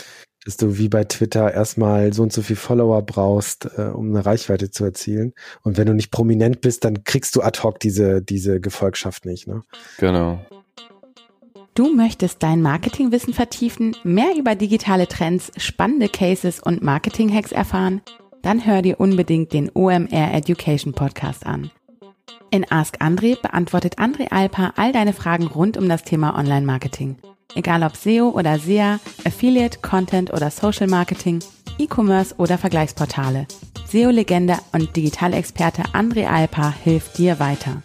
Dass 0.44 0.58
du 0.58 0.78
wie 0.78 0.90
bei 0.90 1.06
Twitter 1.06 1.54
erstmal 1.54 2.12
so 2.12 2.22
und 2.24 2.34
so 2.34 2.42
viel 2.42 2.58
Follower 2.58 3.02
brauchst, 3.02 3.70
äh, 3.78 3.84
um 3.84 4.10
eine 4.10 4.26
Reichweite 4.26 4.72
zu 4.72 4.84
erzielen. 4.84 5.34
Und 5.62 5.78
wenn 5.78 5.88
du 5.88 5.94
nicht 5.94 6.12
prominent 6.12 6.60
bist, 6.60 6.84
dann 6.84 7.06
kriegst 7.06 7.34
du 7.38 7.42
ad 7.42 7.62
hoc 7.64 7.80
diese, 7.80 8.22
diese 8.22 8.60
Gefolgschaft 8.60 9.26
nicht, 9.26 9.48
ne? 9.48 9.62
Genau. 10.00 10.46
Du 11.78 11.94
möchtest 11.94 12.42
dein 12.42 12.64
Marketingwissen 12.64 13.36
vertiefen, 13.36 13.96
mehr 14.04 14.36
über 14.36 14.56
digitale 14.56 15.08
Trends, 15.08 15.52
spannende 15.58 16.10
Cases 16.10 16.60
und 16.60 16.82
Marketing-Hacks 16.82 17.52
erfahren? 17.52 18.02
Dann 18.42 18.66
hör 18.66 18.82
dir 18.82 19.00
unbedingt 19.00 19.54
den 19.54 19.70
OMR 19.76 20.34
Education 20.34 20.94
Podcast 20.94 21.46
an. 21.46 21.70
In 22.50 22.66
Ask 22.72 23.00
André 23.00 23.40
beantwortet 23.40 24.00
André 24.00 24.32
Alper 24.32 24.74
all 24.76 24.92
deine 24.92 25.14
Fragen 25.14 25.46
rund 25.46 25.78
um 25.78 25.88
das 25.88 26.04
Thema 26.04 26.36
Online-Marketing. 26.36 27.18
Egal 27.54 27.84
ob 27.84 27.96
SEO 27.96 28.30
oder 28.30 28.58
SEA, 28.58 29.00
Affiliate, 29.24 29.78
Content 29.82 30.34
oder 30.34 30.50
Social 30.50 30.88
Marketing, 30.88 31.44
E-Commerce 31.78 32.34
oder 32.40 32.58
Vergleichsportale. 32.58 33.46
SEO-Legende 33.86 34.58
und 34.72 34.96
Digitalexperte 34.96 35.84
André 35.94 36.26
Alper 36.26 36.74
hilft 36.84 37.20
dir 37.20 37.40
weiter. 37.40 37.84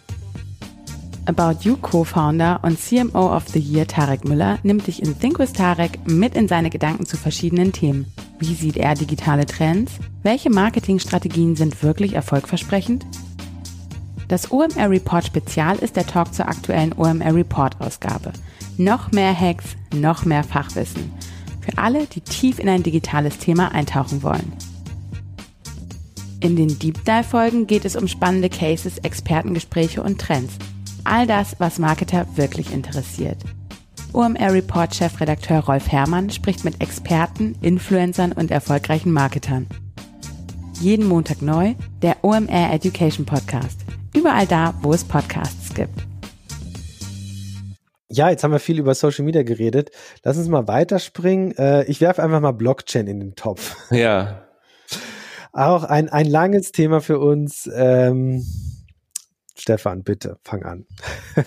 About 1.25 1.61
You 1.61 1.77
Co-Founder 1.77 2.59
und 2.63 2.77
CMO 2.77 3.33
of 3.33 3.47
the 3.47 3.59
Year 3.59 3.87
Tarek 3.87 4.25
Müller 4.25 4.59
nimmt 4.63 4.87
dich 4.87 5.01
in 5.01 5.17
Think 5.17 5.39
with 5.39 5.53
Tarek 5.53 6.05
mit 6.05 6.35
in 6.35 6.49
seine 6.49 6.69
Gedanken 6.69 7.05
zu 7.05 7.15
verschiedenen 7.15 7.71
Themen. 7.71 8.11
Wie 8.39 8.53
sieht 8.53 8.75
er 8.75 8.93
digitale 8.93 9.45
Trends? 9.45 9.93
Welche 10.23 10.49
Marketingstrategien 10.49 11.55
sind 11.55 11.81
wirklich 11.81 12.13
erfolgversprechend? 12.13 13.05
Das 14.27 14.51
OMR 14.51 14.89
Report 14.89 15.25
Spezial 15.25 15.77
ist 15.77 15.95
der 15.95 16.05
Talk 16.05 16.33
zur 16.33 16.49
aktuellen 16.49 16.91
OMR 16.91 17.33
Report 17.33 17.79
Ausgabe. 17.79 18.33
Noch 18.77 19.11
mehr 19.13 19.37
Hacks, 19.39 19.77
noch 19.95 20.25
mehr 20.25 20.43
Fachwissen. 20.43 21.13
Für 21.61 21.77
alle, 21.77 22.05
die 22.05 22.21
tief 22.21 22.59
in 22.59 22.67
ein 22.67 22.83
digitales 22.83 23.37
Thema 23.37 23.71
eintauchen 23.71 24.23
wollen. 24.23 24.51
In 26.41 26.57
den 26.57 26.77
Deep 26.79 27.05
Dive 27.05 27.23
Folgen 27.23 27.67
geht 27.67 27.85
es 27.85 27.95
um 27.95 28.09
spannende 28.09 28.49
Cases, 28.49 28.97
Expertengespräche 28.97 30.03
und 30.03 30.19
Trends. 30.19 30.57
All 31.05 31.27
das, 31.27 31.59
was 31.59 31.79
Marketer 31.79 32.25
wirklich 32.35 32.73
interessiert. 32.73 33.37
OMR 34.13 34.53
Report 34.53 34.93
Chefredakteur 34.95 35.65
Rolf 35.65 35.91
Herrmann 35.91 36.29
spricht 36.29 36.63
mit 36.63 36.81
Experten, 36.81 37.55
Influencern 37.61 38.31
und 38.31 38.51
erfolgreichen 38.51 39.11
Marketern. 39.11 39.67
Jeden 40.79 41.05
Montag 41.05 41.41
neu 41.41 41.73
der 42.01 42.23
OMR 42.23 42.71
Education 42.71 43.25
Podcast. 43.25 43.81
Überall 44.15 44.47
da, 44.47 44.75
wo 44.81 44.93
es 44.93 45.03
Podcasts 45.03 45.73
gibt. 45.73 45.93
Ja, 48.09 48.29
jetzt 48.29 48.43
haben 48.43 48.51
wir 48.51 48.59
viel 48.59 48.79
über 48.79 48.93
Social 48.95 49.25
Media 49.25 49.43
geredet. 49.43 49.89
Lass 50.23 50.37
uns 50.37 50.47
mal 50.47 50.67
weiterspringen. 50.67 51.57
Äh, 51.57 51.83
ich 51.85 51.99
werfe 51.99 52.23
einfach 52.23 52.39
mal 52.39 52.51
Blockchain 52.51 53.07
in 53.07 53.19
den 53.19 53.35
Topf. 53.35 53.75
Ja. 53.91 54.43
Auch 55.51 55.83
ein, 55.83 56.09
ein 56.09 56.27
langes 56.27 56.71
Thema 56.71 57.01
für 57.01 57.19
uns. 57.19 57.69
Ähm 57.75 58.45
Stefan, 59.63 60.03
bitte, 60.03 60.39
fang 60.43 60.63
an. 60.63 60.85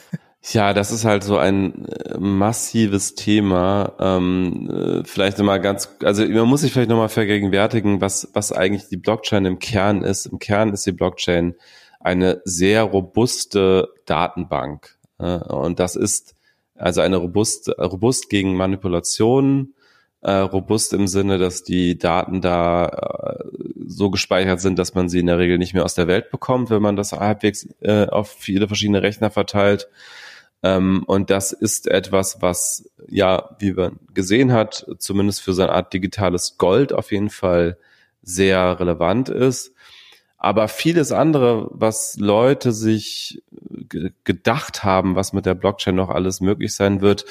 Ja, 0.52 0.72
das 0.72 0.92
ist 0.92 1.05
halt 1.05 1.24
so 1.24 1.38
ein 1.38 1.87
äh, 1.87 2.18
massives 2.18 3.16
Thema. 3.16 3.94
Ähm, 3.98 4.70
äh, 4.70 5.05
vielleicht 5.05 5.38
nochmal 5.38 5.61
ganz, 5.61 5.96
also 6.05 6.24
man 6.24 6.46
muss 6.46 6.61
sich 6.61 6.72
vielleicht 6.72 6.88
nochmal 6.88 7.09
vergegenwärtigen, 7.09 8.00
was, 8.00 8.29
was 8.33 8.52
eigentlich 8.52 8.87
die 8.88 8.96
Blockchain 8.96 9.44
im 9.44 9.59
Kern 9.59 10.02
ist. 10.02 10.26
Im 10.26 10.38
Kern 10.38 10.72
ist 10.72 10.87
die 10.87 10.92
Blockchain 10.92 11.57
eine 11.98 12.42
sehr 12.44 12.85
robuste 12.85 13.88
Datenbank. 14.05 14.96
Äh, 15.18 15.38
und 15.38 15.81
das 15.81 15.96
ist 15.96 16.37
also 16.76 17.00
eine 17.00 17.16
robust, 17.16 17.68
robust 17.81 18.31
gegen 18.31 18.55
Manipulationen, 18.55 19.74
äh, 20.22 20.33
robust 20.33 20.92
im 20.92 21.07
Sinne, 21.07 21.38
dass 21.38 21.62
die 21.62 21.98
Daten 21.98 22.40
da 22.40 22.87
äh, 22.87 23.44
so 23.87 24.11
gespeichert 24.11 24.61
sind, 24.61 24.79
dass 24.79 24.94
man 24.94 25.09
sie 25.09 25.20
in 25.20 25.26
der 25.26 25.38
Regel 25.38 25.59
nicht 25.59 25.74
mehr 25.74 25.85
aus 25.85 25.94
der 25.94 26.09
Welt 26.09 26.31
bekommt, 26.31 26.70
wenn 26.70 26.83
man 26.83 26.96
das 26.96 27.12
halbwegs 27.12 27.68
äh, 27.81 28.07
auf 28.07 28.31
viele 28.31 28.66
verschiedene 28.66 29.02
Rechner 29.02 29.31
verteilt. 29.31 29.88
Ähm, 30.62 31.05
und 31.07 31.31
das 31.31 31.52
ist 31.52 31.87
etwas, 31.87 32.42
was 32.42 32.90
ja, 33.09 33.57
wie 33.59 33.72
man 33.72 33.98
gesehen 34.14 34.52
hat, 34.52 34.87
zumindest 34.98 35.42
für 35.42 35.52
so 35.52 35.62
eine 35.62 35.72
Art 35.72 35.92
digitales 35.92 36.57
Gold 36.59 36.92
auf 36.92 37.12
jeden 37.12 37.31
Fall 37.31 37.79
sehr 38.22 38.81
relevant 38.81 39.29
ist. 39.29 39.72
Aber 40.38 40.68
vieles 40.68 41.12
andere, 41.12 41.68
was 41.70 42.16
Leute 42.18 42.72
sich 42.72 43.42
gedacht 44.24 44.85
haben, 44.85 45.14
was 45.14 45.33
mit 45.33 45.46
der 45.46 45.55
Blockchain 45.55 45.94
noch 45.94 46.11
alles 46.11 46.40
möglich 46.40 46.74
sein 46.74 47.00
wird, 47.00 47.24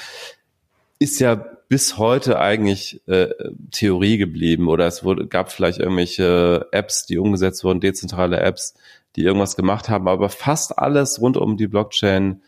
ist 0.97 1.19
ja 1.19 1.45
bis 1.67 1.97
heute 1.97 2.39
eigentlich 2.39 3.01
äh, 3.07 3.29
Theorie 3.71 4.17
geblieben 4.17 4.67
oder 4.67 4.85
es 4.87 5.03
wurde, 5.03 5.27
gab 5.27 5.51
vielleicht 5.51 5.79
irgendwelche 5.79 6.67
Apps, 6.71 7.05
die 7.05 7.17
umgesetzt 7.17 7.63
wurden, 7.63 7.79
dezentrale 7.79 8.39
Apps, 8.39 8.75
die 9.15 9.23
irgendwas 9.23 9.55
gemacht 9.55 9.89
haben, 9.89 10.07
aber 10.07 10.29
fast 10.29 10.77
alles 10.77 11.21
rund 11.21 11.37
um 11.37 11.57
die 11.57 11.67
Blockchain 11.67 12.41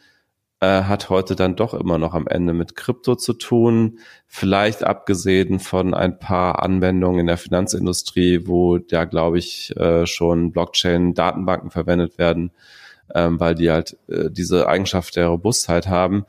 äh, 0.59 0.83
hat 0.83 1.09
heute 1.09 1.35
dann 1.35 1.55
doch 1.55 1.73
immer 1.73 1.97
noch 1.97 2.13
am 2.13 2.27
Ende 2.27 2.53
mit 2.53 2.75
Krypto 2.75 3.15
zu 3.15 3.33
tun. 3.33 3.99
Vielleicht 4.25 4.83
abgesehen 4.83 5.59
von 5.59 5.93
ein 5.93 6.19
paar 6.19 6.63
Anwendungen 6.63 7.21
in 7.21 7.27
der 7.27 7.37
Finanzindustrie, 7.37 8.47
wo 8.47 8.77
ja, 8.77 9.05
glaube 9.05 9.37
ich, 9.37 9.75
äh, 9.77 10.07
schon 10.07 10.51
Blockchain-Datenbanken 10.51 11.69
verwendet 11.69 12.17
werden, 12.17 12.51
ähm, 13.13 13.39
weil 13.39 13.55
die 13.55 13.71
halt 13.71 13.97
äh, 14.07 14.29
diese 14.29 14.67
Eigenschaft 14.67 15.15
der 15.15 15.27
Robustheit 15.27 15.87
haben. 15.87 16.25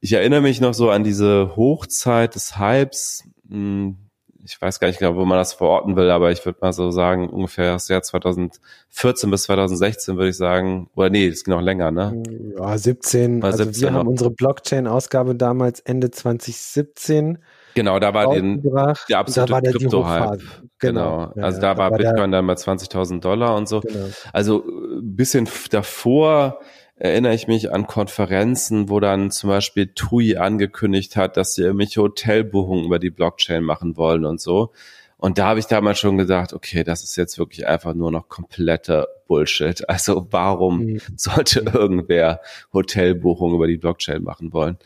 Ich 0.00 0.12
erinnere 0.12 0.40
mich 0.40 0.60
noch 0.60 0.74
so 0.74 0.90
an 0.90 1.04
diese 1.04 1.56
Hochzeit 1.56 2.34
des 2.34 2.58
Hypes. 2.58 3.24
Mh, 3.48 3.56
hm, 3.56 3.96
ich 4.44 4.60
weiß 4.60 4.80
gar 4.80 4.88
nicht 4.88 4.98
genau, 4.98 5.14
wo 5.14 5.24
man 5.24 5.38
das 5.38 5.54
verorten 5.54 5.94
will, 5.96 6.10
aber 6.10 6.32
ich 6.32 6.44
würde 6.44 6.58
mal 6.60 6.72
so 6.72 6.90
sagen, 6.90 7.28
ungefähr 7.28 7.72
das 7.72 7.88
Jahr 7.88 8.02
2014 8.02 9.30
bis 9.30 9.44
2016 9.44 10.16
würde 10.16 10.30
ich 10.30 10.36
sagen, 10.36 10.90
oder 10.94 11.10
nee, 11.10 11.30
das 11.30 11.44
ging 11.44 11.54
noch 11.54 11.62
länger, 11.62 11.90
ne? 11.90 12.22
Ja, 12.56 12.76
17. 12.76 13.42
Also 13.42 13.64
17 13.64 13.82
wir 13.82 13.92
haben 13.92 14.08
unsere 14.08 14.30
Blockchain-Ausgabe 14.30 15.36
damals 15.36 15.80
Ende 15.80 16.10
2017 16.10 17.38
Genau, 17.74 17.98
da 17.98 18.14
war 18.14 18.34
den, 18.34 18.62
der 18.62 19.18
absolute 19.18 19.72
Krypto-Hype. 19.72 20.42
Genau. 20.78 21.30
genau. 21.32 21.46
also 21.46 21.60
da, 21.60 21.74
da 21.74 21.78
war 21.78 21.90
Bitcoin 21.92 22.32
dann 22.32 22.46
bei 22.46 22.54
20.000 22.54 23.20
Dollar 23.20 23.56
und 23.56 23.68
so. 23.68 23.80
Genau. 23.80 24.06
Also 24.32 24.64
ein 24.66 25.16
bisschen 25.16 25.48
davor 25.70 26.60
erinnere 26.96 27.34
ich 27.34 27.48
mich 27.48 27.72
an 27.72 27.86
Konferenzen, 27.86 28.88
wo 28.88 29.00
dann 29.00 29.30
zum 29.30 29.50
Beispiel 29.50 29.88
TUI 29.88 30.36
angekündigt 30.36 31.16
hat, 31.16 31.36
dass 31.36 31.54
sie 31.54 31.62
irgendwelche 31.62 32.00
Hotelbuchungen 32.00 32.84
über 32.84 32.98
die 32.98 33.10
Blockchain 33.10 33.64
machen 33.64 33.96
wollen 33.96 34.24
und 34.24 34.40
so. 34.40 34.72
Und 35.16 35.38
da 35.38 35.46
habe 35.46 35.60
ich 35.60 35.66
damals 35.66 36.00
schon 36.00 36.18
gesagt, 36.18 36.52
okay, 36.52 36.82
das 36.82 37.04
ist 37.04 37.16
jetzt 37.16 37.38
wirklich 37.38 37.66
einfach 37.66 37.94
nur 37.94 38.10
noch 38.10 38.28
kompletter 38.28 39.06
Bullshit. 39.28 39.82
Also 39.88 40.26
warum 40.30 40.84
mhm. 40.84 41.00
sollte 41.16 41.60
irgendwer 41.60 42.40
Hotelbuchungen 42.72 43.54
über 43.54 43.68
die 43.68 43.76
Blockchain 43.76 44.22
machen 44.22 44.52
wollen? 44.52 44.78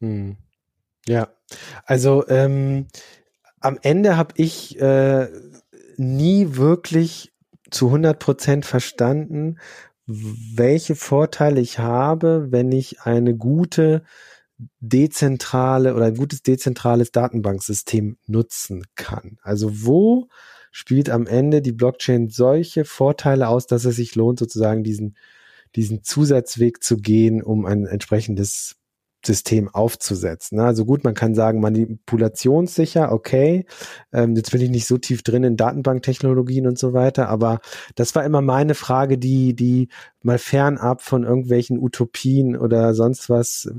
Mhm. 0.00 0.36
Ja, 1.06 1.28
also 1.84 2.26
ähm, 2.28 2.86
am 3.60 3.78
Ende 3.82 4.16
habe 4.16 4.34
ich 4.36 4.80
äh, 4.80 5.28
nie 5.96 6.56
wirklich 6.56 7.32
zu 7.70 7.86
100 7.86 8.18
Prozent 8.18 8.66
verstanden, 8.66 9.58
welche 10.06 10.94
Vorteile 10.94 11.60
ich 11.60 11.78
habe, 11.78 12.48
wenn 12.50 12.72
ich 12.72 13.02
eine 13.02 13.36
gute 13.36 14.02
dezentrale 14.80 15.94
oder 15.94 16.06
ein 16.06 16.16
gutes 16.16 16.42
dezentrales 16.42 17.10
Datenbanksystem 17.10 18.18
nutzen 18.26 18.84
kann. 18.94 19.38
Also 19.42 19.84
wo 19.84 20.28
spielt 20.70 21.10
am 21.10 21.26
Ende 21.26 21.62
die 21.62 21.72
Blockchain 21.72 22.28
solche 22.28 22.84
Vorteile 22.84 23.48
aus, 23.48 23.66
dass 23.66 23.84
es 23.84 23.96
sich 23.96 24.14
lohnt, 24.14 24.38
sozusagen 24.38 24.84
diesen, 24.84 25.16
diesen 25.74 26.02
Zusatzweg 26.02 26.82
zu 26.82 26.96
gehen, 26.96 27.42
um 27.42 27.66
ein 27.66 27.86
entsprechendes 27.86 28.76
System 29.26 29.68
aufzusetzen. 29.68 30.60
Also 30.60 30.84
gut, 30.84 31.04
man 31.04 31.14
kann 31.14 31.34
sagen, 31.34 31.60
manipulationssicher, 31.60 33.12
okay. 33.12 33.66
Ähm, 34.12 34.36
jetzt 34.36 34.50
bin 34.50 34.60
ich 34.60 34.70
nicht 34.70 34.86
so 34.86 34.98
tief 34.98 35.22
drin 35.22 35.44
in 35.44 35.56
Datenbanktechnologien 35.56 36.66
und 36.66 36.78
so 36.78 36.92
weiter, 36.92 37.28
aber 37.28 37.60
das 37.94 38.14
war 38.14 38.24
immer 38.24 38.40
meine 38.40 38.74
Frage, 38.74 39.18
die, 39.18 39.54
die 39.54 39.88
mal 40.24 40.38
fernab 40.38 41.02
von 41.02 41.24
irgendwelchen 41.24 41.78
Utopien 41.78 42.56
oder 42.56 42.94
sonst 42.94 43.28
was, 43.28 43.70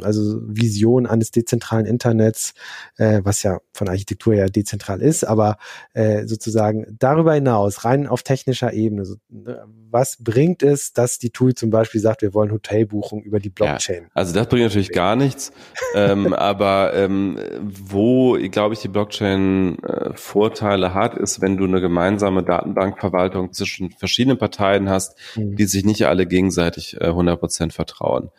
also 0.00 0.38
Vision 0.42 1.06
eines 1.06 1.30
dezentralen 1.30 1.86
Internets, 1.86 2.54
äh, 2.96 3.20
was 3.24 3.42
ja 3.42 3.58
von 3.72 3.88
Architektur 3.88 4.34
ja 4.34 4.46
dezentral 4.46 5.02
ist, 5.02 5.24
aber 5.24 5.56
äh, 5.92 6.26
sozusagen 6.26 6.96
darüber 6.98 7.34
hinaus, 7.34 7.84
rein 7.84 8.06
auf 8.06 8.22
technischer 8.22 8.72
Ebene, 8.72 9.04
so, 9.04 9.16
ne, 9.28 9.64
was 9.90 10.18
bringt 10.20 10.62
es, 10.62 10.92
dass 10.92 11.18
die 11.18 11.30
TUI 11.30 11.54
zum 11.54 11.70
Beispiel 11.70 12.00
sagt, 12.00 12.22
wir 12.22 12.32
wollen 12.32 12.52
Hotelbuchung 12.52 13.22
über 13.22 13.40
die 13.40 13.50
Blockchain? 13.50 14.04
Ja, 14.04 14.10
also 14.14 14.32
das 14.32 14.46
bringt 14.48 14.62
natürlich 14.62 14.92
gar 14.92 15.16
nichts, 15.16 15.52
ähm, 15.94 16.32
aber 16.32 16.94
ähm, 16.94 17.38
wo, 17.60 18.38
glaube 18.50 18.74
ich, 18.74 18.80
die 18.80 18.88
Blockchain 18.88 19.78
äh, 19.82 20.12
Vorteile 20.14 20.94
hat, 20.94 21.16
ist, 21.16 21.40
wenn 21.40 21.56
du 21.56 21.64
eine 21.64 21.80
gemeinsame 21.80 22.44
Datenbankverwaltung 22.44 23.52
zwischen 23.52 23.90
verschiedenen 23.90 24.38
Parteien 24.38 24.88
hast, 24.88 25.18
mhm. 25.34 25.56
die 25.56 25.64
sich 25.64 25.79
nicht 25.84 26.06
alle 26.06 26.26
gegenseitig 26.26 27.00
äh, 27.00 27.08
100% 27.08 27.72
vertrauen. 27.72 28.30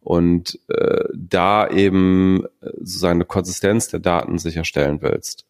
Und 0.00 0.58
äh, 0.68 1.04
da 1.14 1.68
eben 1.68 2.44
äh, 2.60 2.70
sozusagen 2.78 3.18
eine 3.18 3.24
Konsistenz 3.24 3.88
der 3.88 4.00
Daten 4.00 4.38
sicherstellen 4.38 5.02
willst. 5.02 5.44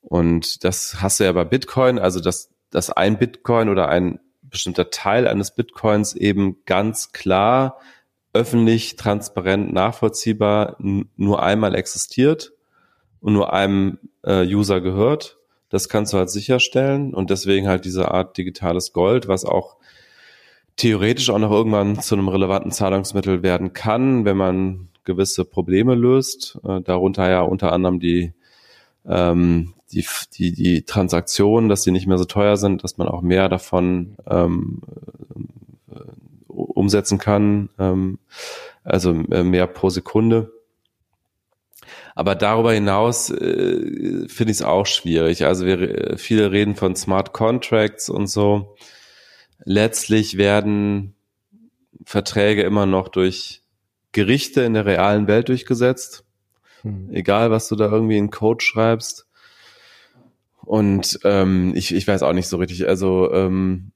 Und 0.00 0.64
das 0.64 1.00
hast 1.00 1.20
du 1.20 1.24
ja 1.24 1.32
bei 1.32 1.44
Bitcoin, 1.44 1.98
also 1.98 2.20
dass, 2.20 2.50
dass 2.70 2.90
ein 2.90 3.18
Bitcoin 3.18 3.68
oder 3.68 3.88
ein 3.88 4.18
bestimmter 4.42 4.90
Teil 4.90 5.26
eines 5.26 5.54
Bitcoins 5.54 6.14
eben 6.14 6.56
ganz 6.66 7.12
klar 7.12 7.78
öffentlich, 8.34 8.96
transparent, 8.96 9.72
nachvollziehbar 9.72 10.76
nur 10.78 11.42
einmal 11.42 11.74
existiert 11.74 12.52
und 13.20 13.34
nur 13.34 13.52
einem 13.52 13.98
äh, 14.22 14.44
User 14.46 14.80
gehört. 14.80 15.38
Das 15.68 15.88
kannst 15.88 16.12
du 16.12 16.18
halt 16.18 16.30
sicherstellen 16.30 17.14
und 17.14 17.30
deswegen 17.30 17.68
halt 17.68 17.84
diese 17.84 18.10
Art 18.10 18.36
digitales 18.36 18.92
Gold, 18.92 19.28
was 19.28 19.44
auch 19.44 19.76
theoretisch 20.76 21.30
auch 21.30 21.38
noch 21.38 21.50
irgendwann 21.50 22.00
zu 22.00 22.14
einem 22.14 22.28
relevanten 22.28 22.72
Zahlungsmittel 22.72 23.42
werden 23.42 23.72
kann, 23.72 24.24
wenn 24.24 24.36
man 24.36 24.88
gewisse 25.04 25.44
Probleme 25.44 25.94
löst. 25.94 26.58
Äh, 26.64 26.80
darunter 26.80 27.28
ja 27.30 27.42
unter 27.42 27.72
anderem 27.72 28.00
die 28.00 28.32
ähm, 29.06 29.74
die, 29.92 30.06
die, 30.34 30.52
die 30.52 30.82
Transaktionen, 30.84 31.68
dass 31.68 31.82
die 31.82 31.90
nicht 31.90 32.06
mehr 32.06 32.18
so 32.18 32.24
teuer 32.24 32.56
sind, 32.56 32.82
dass 32.82 32.98
man 32.98 33.08
auch 33.08 33.20
mehr 33.20 33.48
davon 33.48 34.16
ähm, 34.28 34.80
äh, 35.90 36.00
umsetzen 36.46 37.18
kann, 37.18 37.68
ähm, 37.78 38.18
also 38.84 39.10
äh, 39.10 39.42
mehr 39.42 39.66
pro 39.66 39.90
Sekunde. 39.90 40.50
Aber 42.14 42.34
darüber 42.34 42.72
hinaus 42.72 43.30
äh, 43.30 44.28
finde 44.28 44.50
ich 44.52 44.58
es 44.58 44.62
auch 44.62 44.86
schwierig. 44.86 45.44
Also 45.44 45.66
wir, 45.66 46.16
viele 46.18 46.52
reden 46.52 46.74
von 46.74 46.94
Smart 46.94 47.32
Contracts 47.32 48.08
und 48.08 48.26
so. 48.26 48.76
Letztlich 49.64 50.36
werden 50.36 51.14
Verträge 52.04 52.62
immer 52.62 52.86
noch 52.86 53.08
durch 53.08 53.62
Gerichte 54.12 54.62
in 54.62 54.74
der 54.74 54.86
realen 54.86 55.26
Welt 55.26 55.48
durchgesetzt. 55.48 56.24
Hm. 56.82 57.10
Egal, 57.12 57.50
was 57.50 57.68
du 57.68 57.76
da 57.76 57.90
irgendwie 57.90 58.18
in 58.18 58.30
Code 58.30 58.64
schreibst. 58.64 59.26
Und 60.64 61.18
ähm, 61.24 61.72
ich, 61.74 61.94
ich 61.94 62.06
weiß 62.06 62.22
auch 62.22 62.32
nicht 62.32 62.48
so 62.48 62.56
richtig. 62.56 62.88
Also 62.88 63.32
ähm, 63.32 63.92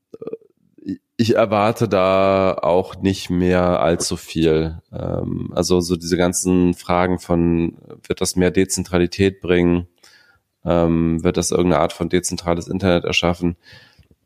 ich 1.16 1.34
erwarte 1.34 1.88
da 1.88 2.54
auch 2.54 2.96
nicht 2.96 3.30
mehr 3.30 3.80
allzu 3.80 4.16
viel. 4.16 4.80
Ähm, 4.92 5.52
also 5.54 5.80
so 5.80 5.96
diese 5.96 6.16
ganzen 6.16 6.74
Fragen 6.74 7.18
von, 7.18 7.78
wird 8.06 8.20
das 8.20 8.36
mehr 8.36 8.50
Dezentralität 8.50 9.40
bringen? 9.40 9.88
Ähm, 10.64 11.22
wird 11.22 11.36
das 11.36 11.52
irgendeine 11.52 11.80
Art 11.80 11.92
von 11.92 12.08
dezentrales 12.08 12.68
Internet 12.68 13.04
erschaffen? 13.04 13.56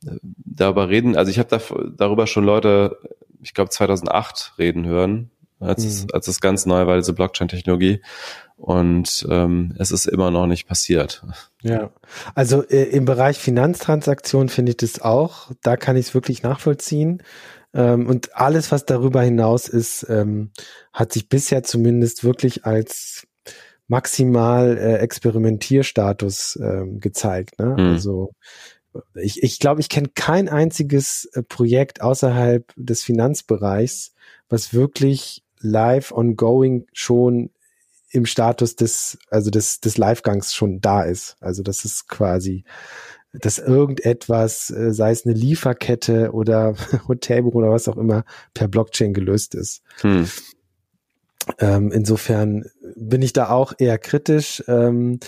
Darüber 0.03 0.89
reden, 0.89 1.17
also 1.17 1.31
ich 1.31 1.39
habe 1.39 1.49
da, 1.49 1.61
darüber 1.97 2.27
schon 2.27 2.45
Leute, 2.45 2.97
ich 3.43 3.55
glaube 3.55 3.71
2008 3.71 4.55
reden 4.59 4.87
hören, 4.87 5.31
als, 5.59 6.05
mhm. 6.05 6.09
als 6.13 6.27
es 6.29 6.41
ganz 6.41 6.67
neu 6.67 6.87
war, 6.87 6.97
diese 6.97 7.13
Blockchain-Technologie. 7.13 8.01
Und 8.57 9.27
ähm, 9.31 9.75
es 9.79 9.91
ist 9.91 10.07
immer 10.07 10.31
noch 10.31 10.47
nicht 10.47 10.67
passiert. 10.67 11.25
Ja, 11.63 11.91
also 12.35 12.63
äh, 12.63 12.85
im 12.85 13.07
Bereich 13.07 13.39
Finanztransaktionen 13.39 14.49
finde 14.49 14.71
ich 14.71 14.77
das 14.77 15.01
auch. 15.01 15.51
Da 15.63 15.77
kann 15.77 15.97
ich 15.97 16.09
es 16.09 16.15
wirklich 16.15 16.43
nachvollziehen. 16.43 17.23
Ähm, 17.73 18.07
und 18.07 18.37
alles, 18.37 18.71
was 18.73 18.85
darüber 18.85 19.23
hinaus 19.23 19.69
ist, 19.69 20.07
ähm, 20.11 20.51
hat 20.93 21.13
sich 21.13 21.29
bisher 21.29 21.63
zumindest 21.63 22.25
wirklich 22.25 22.65
als 22.65 23.27
maximal 23.87 24.77
äh, 24.77 24.97
Experimentierstatus 24.97 26.59
ähm, 26.63 27.01
gezeigt. 27.01 27.59
Ne? 27.59 27.77
Mhm. 27.79 27.93
Also 27.95 28.31
ich, 29.15 29.43
ich 29.43 29.59
glaube, 29.59 29.81
ich 29.81 29.89
kenne 29.89 30.09
kein 30.15 30.49
einziges 30.49 31.27
äh, 31.33 31.43
Projekt 31.43 32.01
außerhalb 32.01 32.73
des 32.77 33.03
Finanzbereichs, 33.03 34.13
was 34.49 34.75
wirklich 34.75 35.43
live 35.61 36.13
ongoing 36.13 36.87
schon 36.93 37.51
im 38.11 38.27
Status 38.27 38.77
des, 38.77 39.19
also 39.31 39.51
des, 39.51 39.81
des 39.81 39.97
Livegangs 39.97 40.55
schon 40.55 40.81
da 40.81 41.03
ist. 41.03 41.37
Also 41.41 41.63
das 41.63 41.85
ist 41.85 42.09
quasi, 42.09 42.65
dass 43.33 43.59
irgendetwas, 43.59 44.71
äh, 44.71 44.93
sei 44.93 45.13
es 45.13 45.25
eine 45.25 45.35
Lieferkette 45.35 46.33
oder 46.33 46.75
Hotelbuch 47.09 47.55
oder 47.55 47.71
was 47.71 47.89
auch 47.89 47.97
immer, 47.97 48.25
per 48.55 48.69
Blockchain 48.69 49.15
gelöst 49.15 49.55
ist. 49.55 49.83
Hm. 50.01 50.29
Ähm, 51.59 51.93
insofern 51.93 52.65
bin 52.97 53.23
ich 53.23 53.33
da 53.33 53.51
auch 53.51 53.73
eher 53.79 53.99
kritisch. 53.99 54.63
Ähm, 54.67 55.21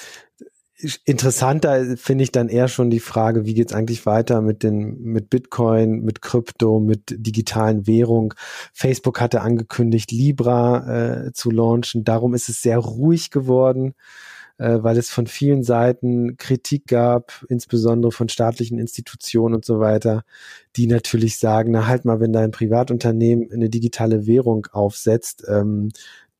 interessanter 1.05 1.97
finde 1.97 2.25
ich 2.25 2.33
dann 2.33 2.49
eher 2.49 2.69
schon 2.69 2.91
die 2.91 3.01
Frage, 3.01 3.45
wie 3.45 3.55
geht's 3.55 3.73
eigentlich 3.73 4.05
weiter 4.07 4.41
mit 4.41 4.63
den 4.63 5.01
mit 5.03 5.31
Bitcoin, 5.31 6.03
mit 6.03 6.23
Krypto, 6.23 6.81
mit 6.81 7.15
digitalen 7.19 7.87
Währung. 7.87 8.35
Facebook 8.73 9.21
hatte 9.21 9.43
angekündigt, 9.43 10.11
Libra 10.13 11.27
äh, 11.27 11.33
zu 11.33 11.51
launchen. 11.51 12.05
Darum 12.05 12.35
ist 12.35 12.49
es 12.49 12.63
sehr 12.63 12.79
ruhig 12.79 13.31
geworden. 13.31 13.95
äh, 14.59 14.83
weil 14.83 14.97
es 14.99 15.11
von 15.11 15.27
vielen 15.27 15.63
Seiten 15.65 16.37
Kritik 16.37 16.87
gab, 16.87 17.45
insbesondere 17.49 18.13
von 18.13 18.29
staatlichen 18.29 18.79
Institutionen 18.79 19.55
und 19.57 19.65
so 19.65 19.81
weiter, 19.81 20.23
die 20.77 20.87
natürlich 20.87 21.39
sagen, 21.39 21.73
na 21.73 21.87
halt 21.87 22.05
mal, 22.05 22.21
wenn 22.21 22.33
dein 22.33 22.51
Privatunternehmen 22.53 23.51
eine 23.53 23.71
digitale 23.71 24.27
Währung 24.27 24.67
aufsetzt, 24.73 25.45
ähm, 25.49 25.91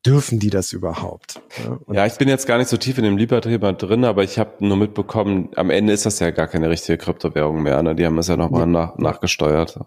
dürfen 0.05 0.39
die 0.39 0.49
das 0.49 0.73
überhaupt? 0.73 1.41
Ja, 1.63 1.93
ja, 1.93 2.05
ich 2.05 2.13
bin 2.13 2.27
jetzt 2.27 2.47
gar 2.47 2.57
nicht 2.57 2.69
so 2.69 2.77
tief 2.77 2.97
in 2.97 3.03
dem 3.03 3.17
Libra-Thema 3.17 3.73
drin, 3.73 4.05
aber 4.05 4.23
ich 4.23 4.39
habe 4.39 4.65
nur 4.65 4.77
mitbekommen, 4.77 5.49
am 5.55 5.69
Ende 5.69 5.93
ist 5.93 6.05
das 6.05 6.19
ja 6.19 6.31
gar 6.31 6.47
keine 6.47 6.69
richtige 6.69 6.97
Kryptowährung 6.97 7.61
mehr. 7.61 7.81
Ne? 7.83 7.95
Die 7.95 8.05
haben 8.05 8.17
es 8.17 8.27
ja 8.27 8.37
nochmal 8.37 8.61
ja. 8.61 8.67
nach, 8.67 8.97
nachgesteuert. 8.97 9.79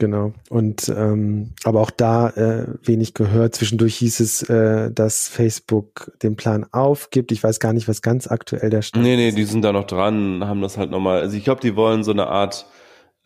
Genau. 0.00 0.32
Und 0.48 0.88
ähm, 0.88 1.52
aber 1.62 1.80
auch 1.80 1.90
da 1.90 2.30
äh, 2.30 2.66
wenig 2.82 3.12
gehört. 3.12 3.54
Zwischendurch 3.54 3.96
hieß 3.96 4.20
es, 4.20 4.42
äh, 4.48 4.90
dass 4.90 5.28
Facebook 5.28 6.10
den 6.22 6.36
Plan 6.36 6.66
aufgibt. 6.72 7.32
Ich 7.32 7.42
weiß 7.42 7.60
gar 7.60 7.74
nicht, 7.74 7.86
was 7.86 8.00
ganz 8.00 8.26
aktuell 8.26 8.70
der 8.70 8.80
Stand 8.80 9.04
nee, 9.04 9.12
ist. 9.12 9.18
Nee, 9.18 9.30
nee, 9.30 9.36
die 9.36 9.44
sind 9.44 9.62
da 9.62 9.72
noch 9.72 9.84
dran, 9.84 10.42
haben 10.46 10.62
das 10.62 10.78
halt 10.78 10.90
nochmal. 10.90 11.20
Also 11.20 11.36
ich 11.36 11.44
glaube, 11.44 11.60
die 11.60 11.76
wollen 11.76 12.02
so 12.02 12.12
eine 12.12 12.28
Art 12.28 12.66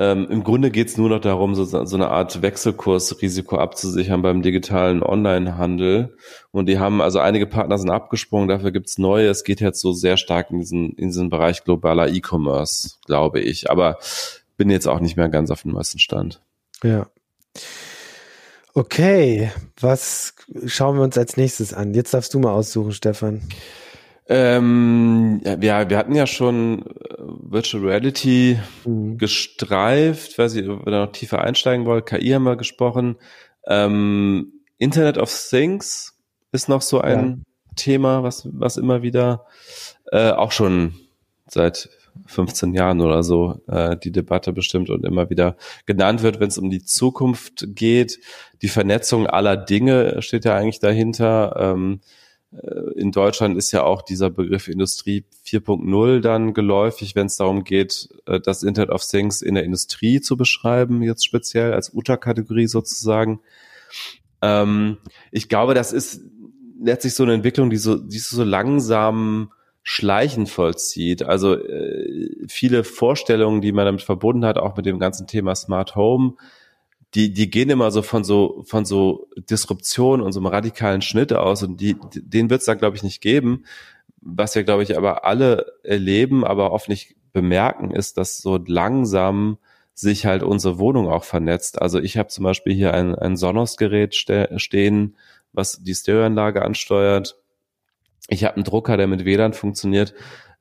ähm, 0.00 0.26
Im 0.28 0.42
Grunde 0.42 0.72
geht 0.72 0.88
es 0.88 0.96
nur 0.96 1.08
noch 1.08 1.20
darum, 1.20 1.54
so, 1.54 1.64
so 1.64 1.96
eine 1.96 2.08
Art 2.08 2.42
Wechselkursrisiko 2.42 3.58
abzusichern 3.58 4.22
beim 4.22 4.42
digitalen 4.42 5.04
Onlinehandel. 5.04 6.16
Und 6.50 6.68
die 6.68 6.80
haben, 6.80 7.00
also 7.00 7.20
einige 7.20 7.46
Partner 7.46 7.78
sind 7.78 7.90
abgesprungen, 7.90 8.48
dafür 8.48 8.72
gibt's 8.72 8.98
neue. 8.98 9.28
Es 9.28 9.44
geht 9.44 9.60
jetzt 9.60 9.80
so 9.80 9.92
sehr 9.92 10.16
stark 10.16 10.50
in 10.50 10.58
diesen, 10.58 10.94
in 10.94 11.08
diesen 11.08 11.30
Bereich 11.30 11.62
globaler 11.62 12.08
E-Commerce, 12.08 12.96
glaube 13.06 13.40
ich. 13.40 13.70
Aber 13.70 13.98
bin 14.56 14.68
jetzt 14.68 14.88
auch 14.88 14.98
nicht 14.98 15.16
mehr 15.16 15.28
ganz 15.28 15.52
auf 15.52 15.62
dem 15.62 15.72
neuesten 15.72 16.00
Stand. 16.00 16.42
Ja. 16.82 17.06
Okay, 18.74 19.52
was 19.78 20.34
schauen 20.66 20.96
wir 20.96 21.04
uns 21.04 21.16
als 21.16 21.36
nächstes 21.36 21.72
an? 21.72 21.94
Jetzt 21.94 22.12
darfst 22.12 22.34
du 22.34 22.40
mal 22.40 22.52
aussuchen, 22.52 22.90
Stefan. 22.90 23.42
Ähm, 24.26 25.42
ja, 25.44 25.90
wir 25.90 25.98
hatten 25.98 26.14
ja 26.14 26.26
schon 26.26 26.86
äh, 26.86 27.14
Virtual 27.18 27.84
Reality 27.84 28.58
mhm. 28.84 29.18
gestreift, 29.18 30.38
weiß 30.38 30.54
ich, 30.54 30.68
ob 30.68 30.86
wir 30.86 30.92
da 30.92 31.04
noch 31.04 31.12
tiefer 31.12 31.42
einsteigen 31.42 31.84
wollen. 31.84 32.04
KI 32.04 32.30
haben 32.30 32.44
wir 32.44 32.56
gesprochen. 32.56 33.16
Ähm, 33.66 34.52
Internet 34.78 35.18
of 35.18 35.30
Things 35.50 36.18
ist 36.52 36.68
noch 36.68 36.80
so 36.80 37.00
ein 37.00 37.44
ja. 37.44 37.74
Thema, 37.76 38.22
was, 38.22 38.48
was 38.50 38.78
immer 38.78 39.02
wieder 39.02 39.44
äh, 40.10 40.30
auch 40.30 40.52
schon 40.52 40.94
seit 41.46 41.90
15 42.26 42.72
Jahren 42.72 43.00
oder 43.02 43.22
so 43.22 43.60
äh, 43.66 43.96
die 43.96 44.12
Debatte 44.12 44.52
bestimmt 44.52 44.88
und 44.88 45.04
immer 45.04 45.28
wieder 45.28 45.56
genannt 45.84 46.22
wird, 46.22 46.40
wenn 46.40 46.48
es 46.48 46.58
um 46.58 46.70
die 46.70 46.82
Zukunft 46.82 47.66
geht. 47.74 48.20
Die 48.62 48.68
Vernetzung 48.68 49.26
aller 49.26 49.56
Dinge 49.56 50.22
steht 50.22 50.46
ja 50.46 50.56
eigentlich 50.56 50.80
dahinter. 50.80 51.56
Ähm, 51.58 52.00
äh, 52.00 52.23
in 52.96 53.10
Deutschland 53.10 53.56
ist 53.56 53.72
ja 53.72 53.82
auch 53.82 54.02
dieser 54.02 54.30
Begriff 54.30 54.68
Industrie 54.68 55.24
4.0 55.44 56.20
dann 56.20 56.54
geläufig, 56.54 57.14
wenn 57.14 57.26
es 57.26 57.36
darum 57.36 57.64
geht, 57.64 58.08
äh, 58.26 58.40
das 58.40 58.62
Internet 58.62 58.90
of 58.90 59.04
Things 59.04 59.42
in 59.42 59.54
der 59.54 59.64
Industrie 59.64 60.20
zu 60.20 60.36
beschreiben, 60.36 61.02
jetzt 61.02 61.24
speziell 61.24 61.72
als 61.72 61.88
Unterkategorie 61.88 62.66
sozusagen. 62.66 63.40
Ähm, 64.42 64.98
ich 65.32 65.48
glaube, 65.48 65.74
das 65.74 65.92
ist 65.92 66.20
letztlich 66.80 67.14
so 67.14 67.24
eine 67.24 67.34
Entwicklung, 67.34 67.70
die 67.70 67.76
so, 67.76 67.96
die 67.96 68.18
so 68.18 68.44
langsam 68.44 69.52
schleichend 69.82 70.48
vollzieht. 70.48 71.22
Also 71.22 71.54
äh, 71.56 72.46
viele 72.48 72.84
Vorstellungen, 72.84 73.60
die 73.60 73.72
man 73.72 73.84
damit 73.84 74.02
verbunden 74.02 74.44
hat, 74.44 74.58
auch 74.58 74.76
mit 74.76 74.86
dem 74.86 74.98
ganzen 74.98 75.26
Thema 75.26 75.54
Smart 75.54 75.94
Home, 75.96 76.34
die, 77.14 77.32
die 77.32 77.50
gehen 77.50 77.70
immer 77.70 77.90
so 77.90 78.02
von 78.02 78.24
so, 78.24 78.64
von 78.66 78.84
so 78.84 79.28
Disruption 79.36 80.20
und 80.20 80.32
so 80.32 80.40
einem 80.40 80.46
radikalen 80.46 81.02
Schnitt 81.02 81.32
aus 81.32 81.62
und 81.62 81.80
die, 81.80 81.96
den 82.14 82.50
wird 82.50 82.60
es 82.60 82.66
da, 82.66 82.74
glaube 82.74 82.96
ich, 82.96 83.02
nicht 83.02 83.20
geben. 83.20 83.64
Was 84.20 84.54
wir, 84.54 84.64
glaube 84.64 84.82
ich, 84.82 84.96
aber 84.96 85.24
alle 85.24 85.74
erleben, 85.82 86.44
aber 86.44 86.72
oft 86.72 86.88
nicht 86.88 87.14
bemerken, 87.32 87.90
ist, 87.90 88.16
dass 88.16 88.38
so 88.38 88.56
langsam 88.56 89.58
sich 89.92 90.26
halt 90.26 90.42
unsere 90.42 90.78
Wohnung 90.78 91.08
auch 91.08 91.24
vernetzt. 91.24 91.80
Also 91.80 92.00
ich 92.00 92.16
habe 92.16 92.28
zum 92.28 92.42
Beispiel 92.44 92.74
hier 92.74 92.94
ein, 92.94 93.14
ein 93.14 93.36
Sonos-Gerät 93.36 94.14
ste 94.14 94.50
stehen, 94.56 95.16
was 95.52 95.82
die 95.82 95.94
Stereoanlage 95.94 96.62
ansteuert. 96.62 97.36
Ich 98.28 98.44
habe 98.44 98.56
einen 98.56 98.64
Drucker, 98.64 98.96
der 98.96 99.06
mit 99.06 99.24
WLAN 99.24 99.52
funktioniert. 99.52 100.14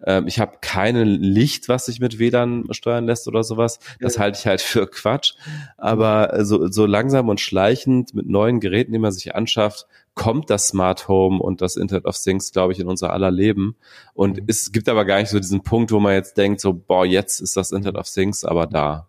Ähm, 0.05 0.27
ich 0.27 0.39
habe 0.39 0.57
kein 0.61 0.95
Licht, 0.95 1.69
was 1.69 1.85
sich 1.85 1.99
mit 1.99 2.19
WLAN 2.19 2.65
steuern 2.71 3.05
lässt 3.05 3.27
oder 3.27 3.43
sowas. 3.43 3.79
Das 3.99 4.15
ja. 4.15 4.21
halte 4.21 4.39
ich 4.39 4.47
halt 4.47 4.61
für 4.61 4.87
Quatsch. 4.87 5.33
Aber 5.77 6.43
so, 6.45 6.67
so 6.67 6.85
langsam 6.85 7.29
und 7.29 7.39
schleichend 7.39 8.13
mit 8.13 8.27
neuen 8.27 8.59
Geräten, 8.59 8.91
die 8.91 8.99
man 8.99 9.11
sich 9.11 9.35
anschafft, 9.35 9.87
kommt 10.15 10.49
das 10.49 10.67
Smart 10.67 11.07
Home 11.07 11.41
und 11.41 11.61
das 11.61 11.75
Internet 11.75 12.05
of 12.05 12.17
Things, 12.17 12.51
glaube 12.51 12.73
ich, 12.73 12.79
in 12.79 12.87
unser 12.87 13.11
aller 13.11 13.31
Leben. 13.31 13.75
Und 14.13 14.37
mhm. 14.37 14.45
es 14.47 14.71
gibt 14.71 14.89
aber 14.89 15.05
gar 15.05 15.19
nicht 15.19 15.29
so 15.29 15.39
diesen 15.39 15.63
Punkt, 15.63 15.91
wo 15.91 15.99
man 15.99 16.13
jetzt 16.13 16.37
denkt, 16.37 16.61
so, 16.61 16.73
boah, 16.73 17.05
jetzt 17.05 17.39
ist 17.39 17.57
das 17.57 17.71
Internet 17.71 17.99
of 17.99 18.09
Things 18.09 18.45
aber 18.45 18.67
da. 18.67 19.07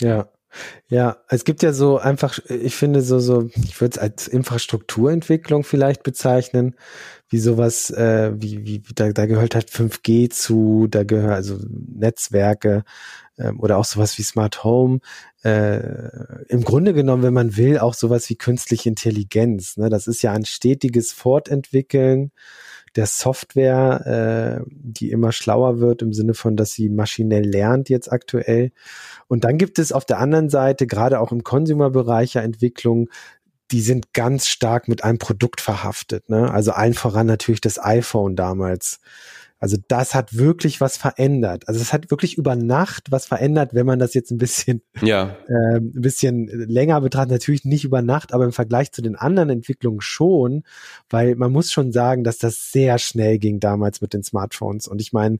Ja, 0.00 0.28
ja, 0.88 1.16
es 1.28 1.44
gibt 1.44 1.62
ja 1.62 1.72
so 1.72 1.98
einfach, 1.98 2.38
ich 2.48 2.76
finde 2.76 3.02
so, 3.02 3.18
so, 3.18 3.48
ich 3.64 3.80
würde 3.80 3.94
es 3.94 3.98
als 3.98 4.28
Infrastrukturentwicklung 4.28 5.64
vielleicht 5.64 6.02
bezeichnen, 6.02 6.76
wie 7.28 7.38
sowas, 7.38 7.90
äh, 7.90 8.32
wie, 8.36 8.64
wie, 8.64 8.82
da, 8.94 9.12
da 9.12 9.26
gehört 9.26 9.54
halt 9.54 9.68
5G 9.70 10.30
zu, 10.30 10.86
da 10.88 11.04
gehört 11.04 11.32
also 11.32 11.58
Netzwerke 11.68 12.84
ähm, 13.38 13.58
oder 13.60 13.78
auch 13.78 13.84
sowas 13.84 14.16
wie 14.18 14.22
Smart 14.22 14.64
Home. 14.64 15.00
Äh, 15.42 15.80
Im 16.48 16.62
Grunde 16.64 16.94
genommen, 16.94 17.22
wenn 17.22 17.34
man 17.34 17.56
will, 17.56 17.78
auch 17.78 17.94
sowas 17.94 18.28
wie 18.30 18.36
künstliche 18.36 18.88
Intelligenz. 18.88 19.76
Ne? 19.76 19.88
Das 19.88 20.06
ist 20.06 20.22
ja 20.22 20.32
ein 20.32 20.44
stetiges 20.44 21.12
Fortentwickeln 21.12 22.30
der 22.96 23.06
Software, 23.06 24.60
äh, 24.64 24.70
die 24.70 25.10
immer 25.10 25.32
schlauer 25.32 25.78
wird 25.78 26.02
im 26.02 26.12
Sinne 26.12 26.34
von, 26.34 26.56
dass 26.56 26.72
sie 26.72 26.88
maschinell 26.88 27.44
lernt 27.44 27.88
jetzt 27.88 28.10
aktuell. 28.10 28.72
Und 29.28 29.44
dann 29.44 29.58
gibt 29.58 29.78
es 29.78 29.92
auf 29.92 30.04
der 30.04 30.18
anderen 30.18 30.48
Seite, 30.48 30.86
gerade 30.86 31.20
auch 31.20 31.32
im 31.32 31.44
Consumer-Bereich 31.44 32.34
ja 32.34 32.42
Entwicklung, 32.42 33.08
die 33.70 33.80
sind 33.80 34.12
ganz 34.12 34.46
stark 34.46 34.88
mit 34.88 35.04
einem 35.04 35.18
Produkt 35.18 35.60
verhaftet. 35.60 36.28
Ne? 36.28 36.50
Also 36.50 36.72
allen 36.72 36.94
voran 36.94 37.26
natürlich 37.26 37.60
das 37.60 37.82
iPhone 37.82 38.36
damals. 38.36 39.00
Also 39.58 39.78
das 39.88 40.14
hat 40.14 40.36
wirklich 40.36 40.82
was 40.82 40.98
verändert. 40.98 41.66
Also 41.66 41.80
es 41.80 41.92
hat 41.92 42.10
wirklich 42.10 42.36
über 42.36 42.56
Nacht 42.56 43.10
was 43.10 43.24
verändert, 43.24 43.72
wenn 43.72 43.86
man 43.86 43.98
das 43.98 44.12
jetzt 44.12 44.30
ein 44.30 44.36
bisschen, 44.36 44.82
ja. 45.00 45.34
äh, 45.48 45.78
ein 45.78 45.92
bisschen 45.94 46.46
länger 46.46 47.00
betrachtet. 47.00 47.30
Natürlich 47.30 47.64
nicht 47.64 47.84
über 47.84 48.02
Nacht, 48.02 48.34
aber 48.34 48.44
im 48.44 48.52
Vergleich 48.52 48.92
zu 48.92 49.00
den 49.00 49.16
anderen 49.16 49.48
Entwicklungen 49.48 50.02
schon, 50.02 50.62
weil 51.08 51.36
man 51.36 51.52
muss 51.52 51.72
schon 51.72 51.90
sagen, 51.90 52.22
dass 52.22 52.36
das 52.36 52.70
sehr 52.70 52.98
schnell 52.98 53.38
ging 53.38 53.58
damals 53.58 54.02
mit 54.02 54.12
den 54.12 54.22
Smartphones. 54.22 54.88
Und 54.88 55.00
ich 55.00 55.14
meine, 55.14 55.38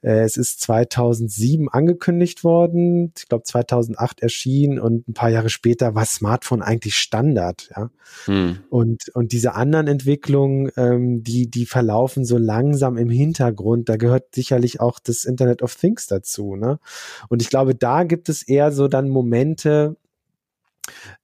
äh, 0.00 0.20
es 0.20 0.36
ist 0.36 0.60
2007 0.60 1.68
angekündigt 1.68 2.44
worden, 2.44 3.12
ich 3.16 3.28
glaube 3.28 3.44
2008 3.44 4.20
erschien 4.20 4.78
und 4.78 5.08
ein 5.08 5.14
paar 5.14 5.30
Jahre 5.30 5.48
später 5.48 5.96
war 5.96 6.04
Smartphone 6.04 6.62
eigentlich 6.62 6.94
Standard. 6.94 7.70
Ja, 7.76 7.90
hm. 8.26 8.58
und 8.70 9.08
und 9.14 9.32
diese 9.32 9.54
anderen 9.54 9.88
Entwicklungen, 9.88 10.70
ähm, 10.76 11.24
die 11.24 11.50
die 11.50 11.66
verlaufen 11.66 12.24
so 12.24 12.38
langsam 12.38 12.96
im 12.96 13.10
Hintergrund 13.10 13.55
Hintergrund. 13.56 13.88
Da 13.88 13.96
gehört 13.96 14.34
sicherlich 14.34 14.80
auch 14.80 14.98
das 14.98 15.24
Internet 15.24 15.62
of 15.62 15.74
Things 15.74 16.06
dazu. 16.06 16.56
Ne? 16.56 16.78
Und 17.28 17.42
ich 17.42 17.50
glaube, 17.50 17.74
da 17.74 18.04
gibt 18.04 18.28
es 18.28 18.42
eher 18.42 18.72
so 18.72 18.88
dann 18.88 19.08
Momente, 19.08 19.96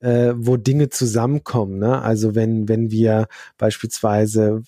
äh, 0.01 0.33
wo 0.37 0.57
Dinge 0.57 0.89
zusammenkommen. 0.89 1.79
Ne? 1.79 2.01
Also 2.03 2.35
wenn, 2.35 2.69
wenn 2.69 2.91
wir 2.91 3.29
beispielsweise 3.59 4.63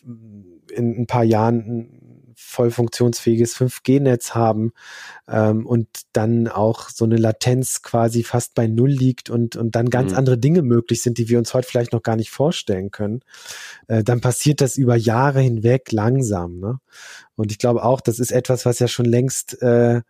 in 0.72 1.00
ein 1.00 1.06
paar 1.06 1.24
Jahren 1.24 2.00
voll 2.36 2.70
funktionsfähiges 2.70 3.56
5G-Netz 3.56 4.34
haben 4.34 4.72
ähm, 5.28 5.66
und 5.66 5.88
dann 6.12 6.48
auch 6.48 6.88
so 6.88 7.04
eine 7.04 7.16
Latenz 7.16 7.82
quasi 7.82 8.22
fast 8.22 8.54
bei 8.54 8.66
Null 8.66 8.90
liegt 8.90 9.30
und, 9.30 9.56
und 9.56 9.74
dann 9.76 9.90
ganz 9.90 10.12
mhm. 10.12 10.18
andere 10.18 10.38
Dinge 10.38 10.62
möglich 10.62 11.02
sind, 11.02 11.18
die 11.18 11.28
wir 11.28 11.38
uns 11.38 11.54
heute 11.54 11.68
vielleicht 11.68 11.92
noch 11.92 12.02
gar 12.02 12.16
nicht 12.16 12.30
vorstellen 12.30 12.90
können, 12.90 13.20
äh, 13.88 14.04
dann 14.04 14.20
passiert 14.20 14.60
das 14.60 14.76
über 14.76 14.96
Jahre 14.96 15.40
hinweg 15.40 15.92
langsam. 15.92 16.58
Ne? 16.58 16.80
Und 17.36 17.52
ich 17.52 17.58
glaube 17.58 17.84
auch, 17.84 18.00
das 18.00 18.18
ist 18.18 18.32
etwas, 18.32 18.66
was 18.66 18.78
ja 18.78 18.88
schon 18.88 19.06
längst 19.06 19.60
äh, 19.62 20.02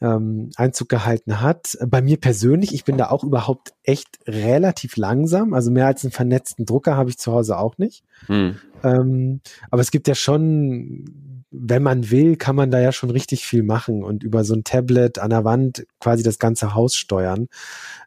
ähm, 0.00 0.50
Einzug 0.56 0.88
gehalten 0.88 1.40
hat. 1.40 1.76
Bei 1.86 2.00
mir 2.00 2.18
persönlich, 2.18 2.74
ich 2.74 2.84
bin 2.84 2.96
da 2.96 3.10
auch 3.10 3.24
überhaupt 3.24 3.72
echt 3.82 4.18
relativ 4.26 4.96
langsam. 4.96 5.52
Also 5.54 5.70
mehr 5.70 5.86
als 5.86 6.04
einen 6.04 6.12
vernetzten 6.12 6.66
Drucker 6.66 6.96
habe 6.96 7.10
ich 7.10 7.18
zu 7.18 7.32
Hause 7.32 7.58
auch 7.58 7.78
nicht. 7.78 8.04
Hm. 8.26 8.56
Ähm, 8.82 9.40
aber 9.70 9.82
es 9.82 9.90
gibt 9.90 10.08
ja 10.08 10.14
schon, 10.14 11.44
wenn 11.50 11.82
man 11.82 12.10
will, 12.10 12.36
kann 12.36 12.56
man 12.56 12.70
da 12.70 12.80
ja 12.80 12.92
schon 12.92 13.10
richtig 13.10 13.44
viel 13.44 13.62
machen 13.62 14.02
und 14.02 14.22
über 14.22 14.44
so 14.44 14.54
ein 14.54 14.64
Tablet 14.64 15.18
an 15.18 15.30
der 15.30 15.44
Wand 15.44 15.86
quasi 15.98 16.22
das 16.22 16.38
ganze 16.38 16.74
Haus 16.74 16.96
steuern. 16.96 17.48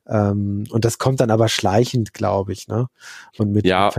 Ähm, 0.07 0.65
und 0.71 0.85
das 0.85 0.97
kommt 0.97 1.19
dann 1.19 1.31
aber 1.31 1.47
schleichend, 1.47 2.13
glaube 2.13 2.53
ich. 2.53 2.67
Ne? 2.67 2.87
Und 3.37 3.51
mit 3.51 3.65
ja. 3.65 3.91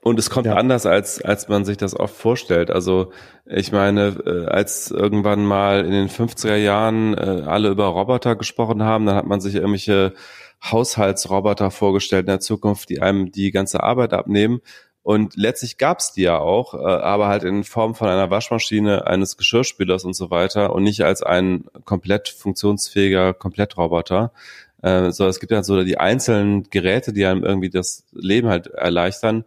Und 0.00 0.18
es 0.18 0.30
kommt 0.30 0.46
ja. 0.46 0.54
anders, 0.54 0.86
als, 0.86 1.20
als 1.22 1.48
man 1.48 1.64
sich 1.64 1.76
das 1.76 1.98
oft 1.98 2.14
vorstellt. 2.14 2.70
Also 2.70 3.12
ich 3.44 3.72
meine, 3.72 4.16
äh, 4.24 4.46
als 4.46 4.90
irgendwann 4.90 5.44
mal 5.44 5.84
in 5.84 5.90
den 5.90 6.08
50er 6.08 6.56
Jahren 6.56 7.14
äh, 7.14 7.42
alle 7.46 7.68
über 7.70 7.86
Roboter 7.86 8.36
gesprochen 8.36 8.82
haben, 8.82 9.06
dann 9.06 9.16
hat 9.16 9.26
man 9.26 9.40
sich 9.40 9.56
irgendwelche 9.56 10.14
Haushaltsroboter 10.62 11.70
vorgestellt 11.70 12.22
in 12.22 12.32
der 12.32 12.40
Zukunft, 12.40 12.88
die 12.90 13.02
einem 13.02 13.32
die 13.32 13.50
ganze 13.50 13.82
Arbeit 13.82 14.12
abnehmen. 14.12 14.60
Und 15.02 15.36
letztlich 15.36 15.78
gab's 15.78 16.12
die 16.12 16.22
ja 16.22 16.38
auch, 16.38 16.74
äh, 16.74 16.78
aber 16.78 17.28
halt 17.28 17.42
in 17.42 17.64
Form 17.64 17.94
von 17.94 18.08
einer 18.08 18.30
Waschmaschine, 18.30 19.06
eines 19.06 19.36
Geschirrspülers 19.36 20.04
und 20.04 20.14
so 20.14 20.30
weiter 20.30 20.72
und 20.74 20.84
nicht 20.84 21.02
als 21.02 21.22
ein 21.22 21.64
komplett 21.84 22.28
funktionsfähiger 22.28 23.34
Komplettroboter. 23.34 24.32
So, 24.80 25.26
es 25.26 25.40
gibt 25.40 25.50
ja 25.50 25.64
so 25.64 25.82
die 25.82 25.98
einzelnen 25.98 26.70
Geräte, 26.70 27.12
die 27.12 27.26
einem 27.26 27.42
irgendwie 27.42 27.68
das 27.68 28.04
Leben 28.12 28.48
halt 28.48 28.68
erleichtern. 28.68 29.44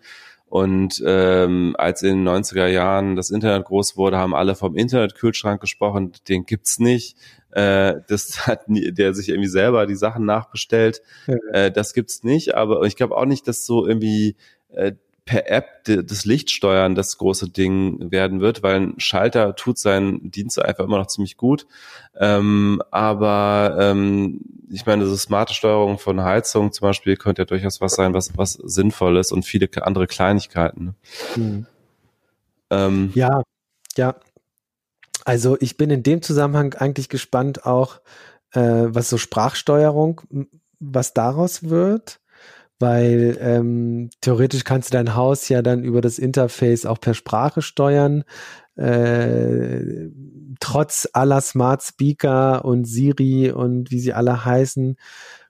Und 0.52 1.02
ähm, 1.06 1.78
als 1.78 2.04
in 2.04 2.26
den 2.26 2.28
90er 2.28 2.68
Jahren 2.68 3.16
das 3.16 3.30
Internet 3.30 3.64
groß 3.64 3.96
wurde, 3.96 4.18
haben 4.18 4.36
alle 4.36 4.54
vom 4.54 4.76
Internetkühlschrank 4.76 5.62
gesprochen, 5.62 6.12
den 6.28 6.46
gibt's 6.46 6.78
nicht. 6.78 7.16
Äh, 7.52 8.02
das 8.10 8.48
hat 8.48 8.68
nie, 8.68 8.92
der 8.92 9.14
sich 9.14 9.30
irgendwie 9.30 9.48
selber 9.48 9.88
die 9.88 9.96
Sachen 9.96 10.26
nachbestellt. 10.26 11.04
Ja. 11.26 11.36
Äh, 11.54 11.72
das 11.72 11.94
gibt's 11.94 12.26
nicht, 12.26 12.54
aber 12.54 12.82
ich 12.82 12.98
glaube 12.98 13.16
auch 13.16 13.24
nicht, 13.24 13.48
dass 13.48 13.66
so 13.66 13.88
irgendwie 13.88 14.36
äh, 14.74 14.92
per 15.26 15.50
App 15.50 15.84
das 15.86 16.26
Lichtsteuern 16.26 16.96
das 16.96 17.18
große 17.18 17.50
Ding 17.50 18.12
werden 18.12 18.42
wird, 18.42 18.64
weil 18.64 18.76
ein 18.76 19.00
Schalter 19.00 19.56
tut 19.56 19.78
seinen 19.78 20.32
Dienst 20.32 20.60
einfach 20.60 20.86
immer 20.86 20.98
noch 20.98 21.08
ziemlich 21.08 21.38
gut. 21.38 21.68
Ähm, 22.20 22.82
aber 22.92 23.78
ähm, 23.80 24.42
ich 24.70 24.86
meine, 24.86 25.06
so 25.06 25.16
smarte 25.16 25.54
Steuerung 25.54 26.00
von 26.00 26.24
Heizung 26.24 26.72
zum 26.72 26.88
Beispiel 26.88 27.18
könnte 27.18 27.44
ja 27.44 27.46
durchaus 27.46 27.82
was 27.82 27.94
sein, 27.94 28.14
was, 28.14 28.38
was 28.38 28.54
sinnvoll 28.54 29.18
ist 29.18 29.32
und 29.32 29.44
viele 29.44 29.70
andere 29.82 30.08
Kleinigkeiten. 30.08 30.86
Ne? 30.86 30.96
Hm. 31.34 31.66
Ähm, 32.72 33.12
ja, 33.14 33.44
ja. 33.98 34.16
Also 35.24 35.56
ich 35.60 35.78
bin 35.78 35.92
in 35.92 36.02
dem 36.02 36.24
Zusammenhang 36.24 36.74
eigentlich 36.74 37.10
gespannt 37.10 37.66
auch, 37.66 38.02
äh, 38.54 38.60
was 38.60 39.10
so 39.10 39.18
Sprachsteuerung, 39.18 40.22
was 40.80 41.14
daraus 41.14 41.70
wird 41.70 42.21
weil 42.82 43.38
ähm, 43.40 44.10
theoretisch 44.22 44.64
kannst 44.64 44.90
du 44.90 44.98
dein 44.98 45.16
Haus 45.16 45.48
ja 45.50 45.62
dann 45.62 45.84
über 45.84 46.02
das 46.02 46.20
Interface 46.20 46.86
auch 46.86 47.00
per 47.00 47.14
Sprache 47.14 47.62
steuern. 47.62 48.24
Äh, 48.76 50.10
trotz 50.60 51.08
aller 51.14 51.42
Smart 51.42 51.84
Speaker 51.84 52.66
und 52.66 52.86
Siri 52.86 53.52
und 53.52 53.92
wie 53.92 54.00
sie 54.00 54.14
alle 54.14 54.44
heißen, 54.46 54.96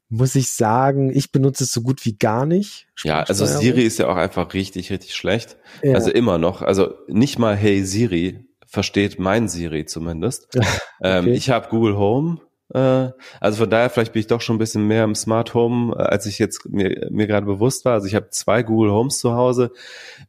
muss 0.09 0.35
ich 0.35 0.51
sagen, 0.51 1.09
ich 1.15 1.31
benutze 1.31 1.63
es 1.63 1.71
so 1.71 1.81
gut 1.81 2.05
wie 2.05 2.17
gar 2.17 2.45
nicht. 2.45 2.87
Ja, 3.03 3.23
also 3.23 3.45
Siri 3.45 3.83
ist 3.83 3.97
ja 3.97 4.09
auch 4.09 4.17
einfach 4.17 4.53
richtig, 4.53 4.91
richtig 4.91 5.15
schlecht. 5.15 5.57
Ja. 5.81 5.95
Also 5.95 6.11
immer 6.11 6.37
noch. 6.37 6.61
Also 6.61 6.95
nicht 7.07 7.39
mal 7.39 7.55
Hey 7.55 7.85
Siri 7.85 8.45
versteht 8.67 9.19
mein 9.19 9.47
Siri 9.47 9.85
zumindest. 9.85 10.47
Okay. 11.03 11.17
ähm, 11.17 11.27
ich 11.29 11.49
habe 11.49 11.67
Google 11.69 11.97
Home 11.97 12.41
also 12.73 13.57
von 13.57 13.69
daher, 13.69 13.89
vielleicht 13.89 14.13
bin 14.13 14.21
ich 14.21 14.27
doch 14.27 14.41
schon 14.41 14.55
ein 14.55 14.59
bisschen 14.59 14.87
mehr 14.87 15.03
im 15.03 15.15
Smart 15.15 15.53
Home, 15.53 15.93
äh, 15.95 16.03
als 16.03 16.25
ich 16.25 16.39
jetzt 16.39 16.69
mir, 16.69 17.07
mir 17.09 17.27
gerade 17.27 17.45
bewusst 17.45 17.85
war. 17.85 17.93
Also 17.93 18.07
ich 18.07 18.15
habe 18.15 18.29
zwei 18.29 18.63
Google 18.63 18.91
Homes 18.91 19.19
zu 19.19 19.33
Hause 19.33 19.71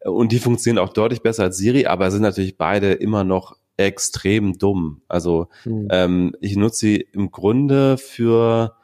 äh, 0.01 0.09
und 0.09 0.32
die 0.32 0.38
funktionieren 0.38 0.84
auch 0.84 0.93
deutlich 0.93 1.22
besser 1.22 1.45
als 1.45 1.59
Siri, 1.59 1.86
aber 1.86 2.11
sind 2.11 2.22
natürlich 2.22 2.57
beide 2.57 2.93
immer 2.93 3.24
noch 3.24 3.57
extrem 3.76 4.59
dumm. 4.59 5.03
Also 5.09 5.49
hm. 5.62 5.88
ähm, 5.90 6.36
ich 6.40 6.57
nutze 6.57 6.80
sie 6.80 6.97
im 7.12 7.30
Grunde 7.30 7.97
für 7.97 8.76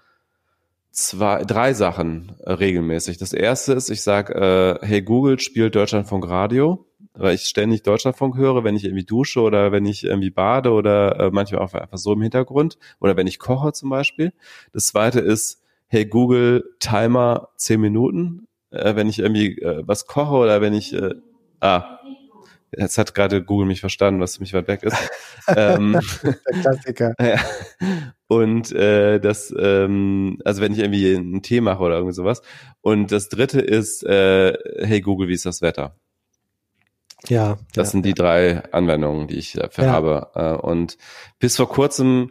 zwei, 0.91 1.45
drei 1.45 1.75
Sachen 1.75 2.33
regelmäßig. 2.45 3.19
Das 3.19 3.33
erste 3.33 3.75
ist, 3.75 3.91
ich 3.91 4.03
sage, 4.03 4.81
äh, 4.83 4.87
hey 4.87 5.03
Google, 5.03 5.39
spielt 5.39 5.75
Deutschlandfunk 5.75 6.29
Radio 6.29 6.88
weil 7.19 7.35
ich 7.35 7.43
ständig 7.43 7.83
Deutschlandfunk 7.83 8.37
höre, 8.37 8.64
wenn 8.64 8.77
ich 8.77 8.85
irgendwie 8.85 9.05
dusche 9.05 9.41
oder 9.41 9.73
wenn 9.73 9.87
ich 9.87 10.05
irgendwie 10.05 10.31
bade 10.31 10.71
oder 10.71 11.19
äh, 11.19 11.31
manchmal 11.31 11.62
auch 11.62 11.75
einfach 11.75 11.99
so 11.99 12.12
im 12.12 12.23
Hintergrund 12.23 12.79
oder 13.01 13.16
wenn 13.16 13.27
ich 13.27 13.39
koche 13.39 13.73
zum 13.73 13.91
Beispiel. 13.91 14.33
Das 14.73 14.87
zweite 14.87 15.21
ist, 15.21 15.62
hey 15.89 16.07
Google, 16.07 16.64
Timer 16.81 17.49
zehn 17.57 17.81
Minuten, 17.81 18.47
äh, 18.71 18.95
wenn 18.97 19.09
ich 19.09 19.19
irgendwie 19.19 19.59
äh, 19.61 19.83
was 19.87 20.07
koche 20.07 20.35
oder 20.35 20.61
wenn 20.61 20.75
ich, 20.75 20.95
äh, 20.95 21.14
ah, 21.61 21.99
Jetzt 22.77 22.99
hat 22.99 23.14
gerade 23.14 23.43
Google 23.43 23.66
mich 23.66 23.81
verstanden, 23.81 24.21
was 24.21 24.35
ziemlich 24.35 24.53
weit 24.53 24.69
weg 24.69 24.83
ist. 24.83 24.97
ähm, 25.57 25.99
Der 26.23 26.61
Klassiker. 26.61 27.14
Ja. 27.21 27.39
Und 28.27 28.73
äh, 28.73 29.21
das, 29.21 29.55
ähm, 29.59 30.39
also 30.45 30.61
wenn 30.61 30.73
ich 30.73 30.81
irgendwie 30.81 31.16
einen 31.16 31.43
Tee 31.43 31.62
mache 31.62 31.83
oder 31.83 31.95
irgendwie 31.97 32.14
sowas. 32.14 32.43
Und 32.83 33.11
das 33.11 33.31
dritte 33.31 33.61
ist, 33.61 34.05
äh, 34.05 34.53
hey 34.85 35.01
Google, 35.01 35.29
wie 35.29 35.33
ist 35.33 35.47
das 35.47 35.62
Wetter? 35.62 35.97
Ja. 37.27 37.59
Das 37.75 37.89
ja, 37.89 37.93
sind 37.93 38.05
die 38.05 38.11
ja. 38.11 38.14
drei 38.14 38.73
Anwendungen, 38.73 39.27
die 39.27 39.37
ich 39.37 39.53
dafür 39.53 39.85
ja. 39.85 39.93
habe. 39.93 40.31
Äh, 40.35 40.55
und 40.55 40.97
bis 41.39 41.57
vor 41.57 41.69
kurzem 41.69 42.31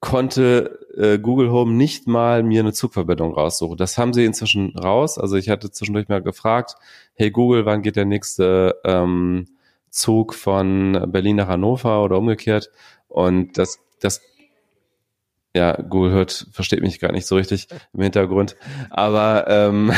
konnte 0.00 0.80
äh, 0.96 1.18
Google 1.18 1.50
Home 1.52 1.72
nicht 1.74 2.08
mal 2.08 2.42
mir 2.42 2.60
eine 2.60 2.72
Zugverbindung 2.72 3.34
raussuchen. 3.34 3.76
Das 3.76 3.98
haben 3.98 4.12
sie 4.12 4.24
inzwischen 4.24 4.76
raus. 4.76 5.18
Also 5.18 5.36
ich 5.36 5.48
hatte 5.48 5.70
zwischendurch 5.70 6.08
mal 6.08 6.22
gefragt, 6.22 6.74
hey 7.14 7.30
Google, 7.30 7.66
wann 7.66 7.82
geht 7.82 7.96
der 7.96 8.04
nächste 8.04 8.80
ähm, 8.84 9.46
Zug 9.90 10.34
von 10.34 11.10
Berlin 11.12 11.36
nach 11.36 11.48
Hannover 11.48 12.02
oder 12.02 12.18
umgekehrt? 12.18 12.70
Und 13.08 13.58
das, 13.58 13.78
das 14.00 14.22
ja, 15.54 15.80
Google 15.80 16.12
hört, 16.12 16.48
versteht 16.50 16.80
mich 16.80 16.98
gar 16.98 17.12
nicht 17.12 17.26
so 17.26 17.36
richtig 17.36 17.68
im 17.92 18.02
Hintergrund. 18.02 18.56
Aber 18.90 19.46
ähm, 19.48 19.92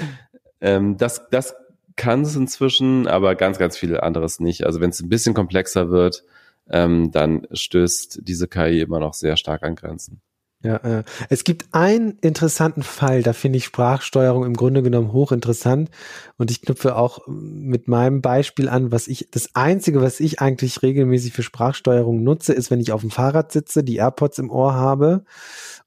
ähm, 0.60 0.96
das, 0.96 1.28
das 1.30 1.54
kann 1.98 2.22
es 2.22 2.36
inzwischen, 2.36 3.06
aber 3.06 3.34
ganz, 3.34 3.58
ganz 3.58 3.76
viel 3.76 4.00
anderes 4.00 4.40
nicht. 4.40 4.64
Also 4.64 4.80
wenn 4.80 4.90
es 4.90 5.00
ein 5.00 5.10
bisschen 5.10 5.34
komplexer 5.34 5.90
wird, 5.90 6.24
ähm, 6.70 7.10
dann 7.10 7.46
stößt 7.52 8.20
diese 8.22 8.48
KI 8.48 8.80
immer 8.80 9.00
noch 9.00 9.12
sehr 9.12 9.36
stark 9.36 9.62
an 9.62 9.74
Grenzen. 9.74 10.22
Ja, 10.60 10.76
äh, 10.78 11.04
es 11.28 11.44
gibt 11.44 11.66
einen 11.70 12.18
interessanten 12.20 12.82
Fall, 12.82 13.22
da 13.22 13.32
finde 13.32 13.58
ich 13.58 13.64
Sprachsteuerung 13.64 14.44
im 14.44 14.54
Grunde 14.54 14.82
genommen 14.82 15.12
hochinteressant 15.12 15.88
und 16.36 16.50
ich 16.50 16.62
knüpfe 16.62 16.96
auch 16.96 17.20
mit 17.28 17.86
meinem 17.86 18.22
Beispiel 18.22 18.68
an, 18.68 18.90
was 18.90 19.06
ich, 19.06 19.28
das 19.30 19.54
einzige, 19.54 20.02
was 20.02 20.18
ich 20.18 20.40
eigentlich 20.40 20.82
regelmäßig 20.82 21.32
für 21.32 21.44
Sprachsteuerung 21.44 22.24
nutze, 22.24 22.54
ist, 22.54 22.72
wenn 22.72 22.80
ich 22.80 22.90
auf 22.90 23.02
dem 23.02 23.12
Fahrrad 23.12 23.52
sitze, 23.52 23.84
die 23.84 23.96
AirPods 23.96 24.40
im 24.40 24.50
Ohr 24.50 24.74
habe 24.74 25.22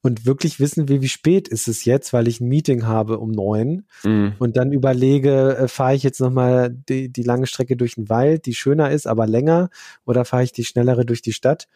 und 0.00 0.24
wirklich 0.24 0.58
wissen 0.58 0.88
will, 0.88 1.02
wie 1.02 1.08
spät 1.08 1.48
ist 1.48 1.68
es 1.68 1.84
jetzt, 1.84 2.14
weil 2.14 2.26
ich 2.26 2.40
ein 2.40 2.48
Meeting 2.48 2.86
habe 2.86 3.18
um 3.18 3.30
neun 3.30 3.84
mhm. 4.04 4.36
und 4.38 4.56
dann 4.56 4.72
überlege, 4.72 5.54
äh, 5.54 5.68
fahre 5.68 5.96
ich 5.96 6.02
jetzt 6.02 6.20
nochmal 6.20 6.70
die, 6.70 7.12
die 7.12 7.22
lange 7.22 7.46
Strecke 7.46 7.76
durch 7.76 7.96
den 7.96 8.08
Wald, 8.08 8.46
die 8.46 8.54
schöner 8.54 8.90
ist, 8.90 9.06
aber 9.06 9.26
länger 9.26 9.68
oder 10.06 10.24
fahre 10.24 10.44
ich 10.44 10.52
die 10.52 10.64
schnellere 10.64 11.04
durch 11.04 11.20
die 11.20 11.34
Stadt? 11.34 11.68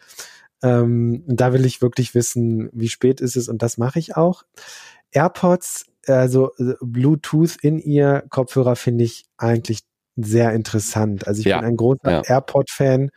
Ähm, 0.66 1.22
da 1.26 1.52
will 1.52 1.64
ich 1.64 1.82
wirklich 1.82 2.14
wissen, 2.14 2.68
wie 2.72 2.88
spät 2.88 3.20
ist 3.20 3.36
es 3.36 3.48
und 3.48 3.62
das 3.62 3.78
mache 3.78 3.98
ich 3.98 4.16
auch. 4.16 4.42
AirPods, 5.12 5.86
also 6.06 6.52
äh, 6.58 6.74
Bluetooth 6.80 7.56
in 7.62 7.78
ihr 7.78 8.24
Kopfhörer 8.30 8.76
finde 8.76 9.04
ich 9.04 9.26
eigentlich 9.36 9.80
sehr 10.16 10.52
interessant. 10.52 11.26
Also 11.26 11.40
ich 11.40 11.46
ja. 11.46 11.58
bin 11.58 11.68
ein 11.68 11.76
großer 11.76 12.10
ja. 12.10 12.22
AirPod-Fan 12.22 13.10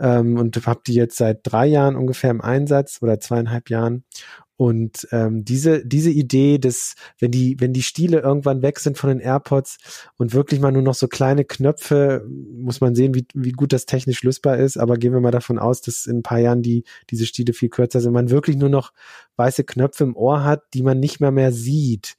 ähm, 0.00 0.36
und 0.36 0.66
habe 0.66 0.80
die 0.86 0.94
jetzt 0.94 1.16
seit 1.16 1.40
drei 1.44 1.66
Jahren 1.66 1.96
ungefähr 1.96 2.30
im 2.30 2.40
Einsatz 2.40 2.98
oder 3.00 3.20
zweieinhalb 3.20 3.70
Jahren. 3.70 4.04
Und 4.62 5.08
ähm, 5.10 5.44
diese, 5.44 5.84
diese 5.84 6.10
Idee, 6.10 6.58
dass 6.58 6.94
wenn 7.18 7.32
die, 7.32 7.56
wenn 7.58 7.72
die 7.72 7.82
Stiele 7.82 8.20
irgendwann 8.20 8.62
weg 8.62 8.78
sind 8.78 8.96
von 8.96 9.08
den 9.08 9.18
AirPods 9.18 9.78
und 10.18 10.34
wirklich 10.34 10.60
mal 10.60 10.70
nur 10.70 10.82
noch 10.82 10.94
so 10.94 11.08
kleine 11.08 11.44
Knöpfe, 11.44 12.24
muss 12.28 12.80
man 12.80 12.94
sehen, 12.94 13.12
wie, 13.12 13.26
wie 13.34 13.50
gut 13.50 13.72
das 13.72 13.86
technisch 13.86 14.22
lösbar 14.22 14.58
ist. 14.58 14.76
Aber 14.76 14.98
gehen 14.98 15.12
wir 15.12 15.20
mal 15.20 15.32
davon 15.32 15.58
aus, 15.58 15.80
dass 15.80 16.06
in 16.06 16.18
ein 16.18 16.22
paar 16.22 16.38
Jahren 16.38 16.62
die, 16.62 16.84
diese 17.10 17.26
Stiele 17.26 17.54
viel 17.54 17.70
kürzer 17.70 18.00
sind. 18.00 18.12
Man 18.12 18.30
wirklich 18.30 18.56
nur 18.56 18.68
noch 18.68 18.92
weiße 19.34 19.64
Knöpfe 19.64 20.04
im 20.04 20.14
Ohr 20.14 20.44
hat, 20.44 20.62
die 20.74 20.84
man 20.84 21.00
nicht 21.00 21.18
mehr 21.18 21.32
mehr 21.32 21.50
sieht 21.50 22.16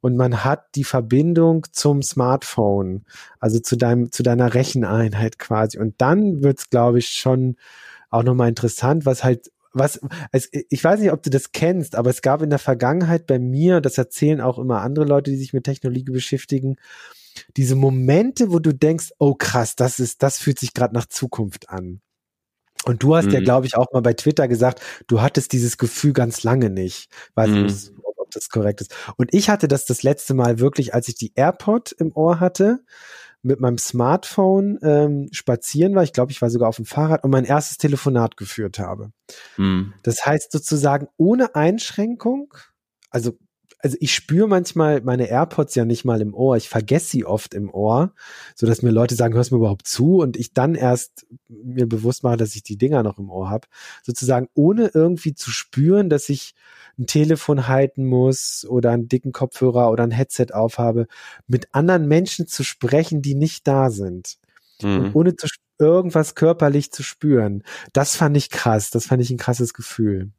und 0.00 0.16
man 0.16 0.42
hat 0.42 0.64
die 0.76 0.84
Verbindung 0.84 1.66
zum 1.70 2.00
Smartphone, 2.00 3.04
also 3.40 3.58
zu 3.58 3.76
deinem, 3.76 4.10
zu 4.10 4.22
deiner 4.22 4.54
Recheneinheit 4.54 5.38
quasi. 5.38 5.78
Und 5.78 6.00
dann 6.00 6.42
wird's, 6.42 6.70
glaube 6.70 6.98
ich, 6.98 7.08
schon 7.08 7.56
auch 8.08 8.22
nochmal 8.22 8.48
interessant, 8.48 9.04
was 9.04 9.22
halt 9.22 9.50
was, 9.74 10.00
also 10.32 10.48
ich 10.70 10.82
weiß 10.82 11.00
nicht, 11.00 11.12
ob 11.12 11.22
du 11.22 11.30
das 11.30 11.52
kennst, 11.52 11.94
aber 11.96 12.10
es 12.10 12.22
gab 12.22 12.42
in 12.42 12.50
der 12.50 12.58
Vergangenheit 12.58 13.26
bei 13.26 13.38
mir, 13.38 13.80
das 13.80 13.98
erzählen 13.98 14.40
auch 14.40 14.58
immer 14.58 14.80
andere 14.80 15.04
Leute, 15.04 15.30
die 15.30 15.36
sich 15.36 15.52
mit 15.52 15.64
Technologie 15.64 16.04
beschäftigen, 16.04 16.76
diese 17.56 17.74
Momente, 17.74 18.52
wo 18.52 18.60
du 18.60 18.72
denkst, 18.72 19.10
oh 19.18 19.34
krass, 19.34 19.76
das 19.76 19.98
ist, 19.98 20.22
das 20.22 20.38
fühlt 20.38 20.58
sich 20.58 20.72
gerade 20.72 20.94
nach 20.94 21.06
Zukunft 21.06 21.68
an. 21.68 22.00
Und 22.84 23.02
du 23.02 23.16
hast 23.16 23.26
mhm. 23.26 23.32
ja, 23.32 23.40
glaube 23.40 23.66
ich, 23.66 23.76
auch 23.76 23.92
mal 23.92 24.02
bei 24.02 24.12
Twitter 24.12 24.46
gesagt, 24.46 24.80
du 25.06 25.20
hattest 25.20 25.52
dieses 25.52 25.78
Gefühl 25.78 26.12
ganz 26.12 26.42
lange 26.42 26.70
nicht. 26.70 27.10
Weiß 27.34 27.48
mhm. 27.48 27.62
nicht, 27.64 27.92
das 28.34 28.48
korrekt 28.48 28.80
ist. 28.80 28.94
Und 29.16 29.32
ich 29.32 29.48
hatte 29.48 29.68
das 29.68 29.84
das 29.86 30.02
letzte 30.02 30.34
Mal 30.34 30.58
wirklich, 30.58 30.94
als 30.94 31.08
ich 31.08 31.14
die 31.14 31.32
AirPod 31.34 31.92
im 31.92 32.12
Ohr 32.14 32.40
hatte, 32.40 32.80
mit 33.44 33.60
meinem 33.60 33.78
Smartphone 33.78 34.78
ähm, 34.82 35.28
spazieren 35.30 35.94
war. 35.94 36.02
Ich 36.02 36.12
glaube, 36.12 36.32
ich 36.32 36.40
war 36.40 36.50
sogar 36.50 36.68
auf 36.68 36.76
dem 36.76 36.86
Fahrrad 36.86 37.24
und 37.24 37.30
mein 37.30 37.44
erstes 37.44 37.76
Telefonat 37.76 38.36
geführt 38.36 38.78
habe. 38.78 39.10
Mhm. 39.56 39.92
Das 40.02 40.24
heißt 40.24 40.50
sozusagen 40.50 41.08
ohne 41.16 41.54
Einschränkung, 41.54 42.54
also 43.10 43.38
also 43.84 43.98
ich 44.00 44.14
spüre 44.14 44.48
manchmal 44.48 45.02
meine 45.02 45.28
AirPods 45.28 45.74
ja 45.74 45.84
nicht 45.84 46.06
mal 46.06 46.22
im 46.22 46.32
Ohr. 46.32 46.56
Ich 46.56 46.70
vergesse 46.70 47.10
sie 47.10 47.26
oft 47.26 47.52
im 47.52 47.68
Ohr, 47.68 48.14
so 48.54 48.66
dass 48.66 48.80
mir 48.80 48.90
Leute 48.90 49.14
sagen, 49.14 49.34
hörst 49.34 49.50
du 49.50 49.56
mir 49.56 49.60
überhaupt 49.60 49.86
zu? 49.86 50.22
Und 50.22 50.38
ich 50.38 50.54
dann 50.54 50.74
erst 50.74 51.26
mir 51.48 51.86
bewusst 51.86 52.22
mache, 52.22 52.38
dass 52.38 52.56
ich 52.56 52.62
die 52.62 52.78
Dinger 52.78 53.02
noch 53.02 53.18
im 53.18 53.28
Ohr 53.28 53.50
habe. 53.50 53.68
Sozusagen 54.02 54.48
ohne 54.54 54.90
irgendwie 54.94 55.34
zu 55.34 55.50
spüren, 55.50 56.08
dass 56.08 56.30
ich 56.30 56.54
ein 56.98 57.06
Telefon 57.06 57.68
halten 57.68 58.06
muss 58.06 58.64
oder 58.66 58.90
einen 58.90 59.08
dicken 59.08 59.32
Kopfhörer 59.32 59.90
oder 59.90 60.04
ein 60.04 60.12
Headset 60.12 60.46
aufhabe, 60.54 61.06
mit 61.46 61.68
anderen 61.72 62.08
Menschen 62.08 62.46
zu 62.46 62.64
sprechen, 62.64 63.20
die 63.20 63.34
nicht 63.34 63.68
da 63.68 63.90
sind. 63.90 64.38
Mhm. 64.80 64.96
Und 64.96 65.14
ohne 65.14 65.36
zu, 65.36 65.46
irgendwas 65.78 66.34
körperlich 66.34 66.90
zu 66.90 67.02
spüren. 67.02 67.62
Das 67.92 68.16
fand 68.16 68.34
ich 68.38 68.48
krass. 68.48 68.88
Das 68.88 69.04
fand 69.08 69.20
ich 69.20 69.30
ein 69.30 69.36
krasses 69.36 69.74
Gefühl. 69.74 70.30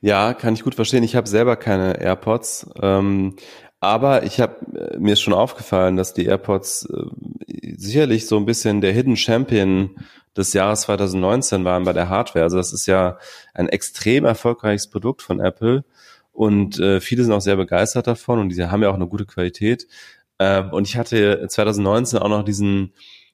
Ja, 0.00 0.34
kann 0.34 0.54
ich 0.54 0.64
gut 0.64 0.74
verstehen. 0.74 1.04
Ich 1.04 1.16
habe 1.16 1.28
selber 1.28 1.56
keine 1.56 2.00
AirPods, 2.00 2.70
ähm, 2.80 3.36
aber 3.80 4.24
ich 4.24 4.40
habe 4.40 4.56
äh, 4.76 4.98
mir 4.98 5.14
ist 5.14 5.20
schon 5.20 5.32
aufgefallen, 5.32 5.96
dass 5.96 6.14
die 6.14 6.26
AirPods 6.26 6.86
äh, 6.86 7.74
sicherlich 7.76 8.26
so 8.26 8.36
ein 8.36 8.46
bisschen 8.46 8.80
der 8.80 8.92
Hidden 8.92 9.16
Champion 9.16 9.96
des 10.36 10.52
Jahres 10.52 10.82
2019 10.82 11.64
waren 11.64 11.84
bei 11.84 11.92
der 11.92 12.08
Hardware. 12.08 12.44
Also 12.44 12.56
das 12.56 12.72
ist 12.72 12.86
ja 12.86 13.18
ein 13.54 13.68
extrem 13.68 14.24
erfolgreiches 14.24 14.88
Produkt 14.88 15.22
von 15.22 15.40
Apple 15.40 15.84
und 16.32 16.78
äh, 16.78 17.00
viele 17.00 17.24
sind 17.24 17.32
auch 17.32 17.40
sehr 17.40 17.56
begeistert 17.56 18.06
davon 18.06 18.38
und 18.38 18.50
die 18.50 18.64
haben 18.64 18.82
ja 18.82 18.90
auch 18.90 18.94
eine 18.94 19.08
gute 19.08 19.26
Qualität. 19.26 19.86
Äh, 20.38 20.62
und 20.62 20.86
ich 20.88 20.96
hatte 20.96 21.46
2019 21.48 22.18
auch 22.18 22.28
noch 22.28 22.44
diesen 22.44 22.92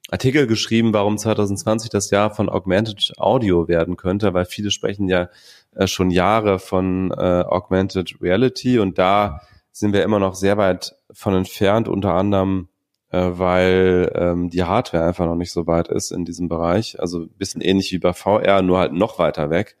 Artikel 0.09 0.47
geschrieben, 0.47 0.93
warum 0.93 1.17
2020 1.17 1.89
das 1.89 2.09
Jahr 2.11 2.33
von 2.33 2.49
Augmented 2.49 3.13
Audio 3.17 3.67
werden 3.67 3.97
könnte, 3.97 4.33
weil 4.33 4.45
viele 4.45 4.71
sprechen 4.71 5.09
ja 5.09 5.29
äh, 5.75 5.87
schon 5.87 6.11
Jahre 6.11 6.59
von 6.59 7.11
äh, 7.11 7.43
Augmented 7.43 8.21
Reality 8.21 8.79
und 8.79 8.97
da 8.97 9.41
sind 9.71 9.93
wir 9.93 10.03
immer 10.03 10.19
noch 10.19 10.35
sehr 10.35 10.57
weit 10.57 10.95
von 11.11 11.35
entfernt, 11.35 11.87
unter 11.87 12.13
anderem 12.13 12.69
äh, 13.09 13.19
weil 13.33 14.11
ähm, 14.15 14.49
die 14.49 14.63
Hardware 14.63 15.05
einfach 15.05 15.25
noch 15.25 15.35
nicht 15.35 15.51
so 15.51 15.67
weit 15.67 15.87
ist 15.87 16.11
in 16.11 16.25
diesem 16.25 16.49
Bereich. 16.49 16.99
Also 16.99 17.21
ein 17.21 17.37
bisschen 17.37 17.61
ähnlich 17.61 17.91
wie 17.91 17.99
bei 17.99 18.13
VR, 18.13 18.61
nur 18.61 18.79
halt 18.79 18.93
noch 18.93 19.19
weiter 19.19 19.49
weg. 19.49 19.77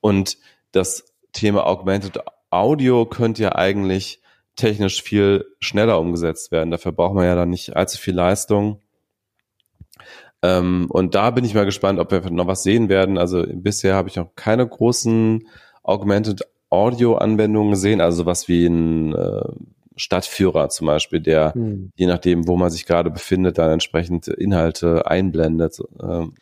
Und 0.00 0.38
das 0.72 1.04
Thema 1.32 1.66
Augmented 1.66 2.20
Audio 2.50 3.06
könnte 3.06 3.42
ja 3.42 3.54
eigentlich 3.54 4.20
technisch 4.56 5.02
viel 5.02 5.46
schneller 5.60 5.98
umgesetzt 5.98 6.52
werden. 6.52 6.70
Dafür 6.70 6.92
braucht 6.92 7.14
man 7.14 7.24
ja 7.24 7.34
dann 7.34 7.50
nicht 7.50 7.76
allzu 7.76 7.98
viel 7.98 8.14
Leistung. 8.14 8.80
Ähm, 10.42 10.86
und 10.88 11.14
da 11.14 11.30
bin 11.30 11.44
ich 11.44 11.54
mal 11.54 11.64
gespannt, 11.64 11.98
ob 11.98 12.10
wir 12.12 12.28
noch 12.30 12.46
was 12.46 12.62
sehen 12.62 12.88
werden. 12.88 13.18
Also 13.18 13.44
bisher 13.46 13.94
habe 13.94 14.08
ich 14.08 14.16
noch 14.16 14.34
keine 14.36 14.66
großen 14.66 15.46
Augmented 15.82 16.42
Audio 16.70 17.16
Anwendungen 17.16 17.72
gesehen, 17.72 18.00
also 18.00 18.26
was 18.26 18.46
wie 18.46 18.66
ein 18.66 19.14
äh, 19.14 19.42
Stadtführer 19.96 20.68
zum 20.68 20.86
Beispiel, 20.86 21.20
der 21.20 21.52
hm. 21.52 21.92
je 21.96 22.06
nachdem, 22.06 22.46
wo 22.46 22.56
man 22.56 22.70
sich 22.70 22.86
gerade 22.86 23.10
befindet, 23.10 23.58
dann 23.58 23.72
entsprechend 23.72 24.28
Inhalte 24.28 25.06
einblendet. 25.06 25.80
Ähm. 26.00 26.34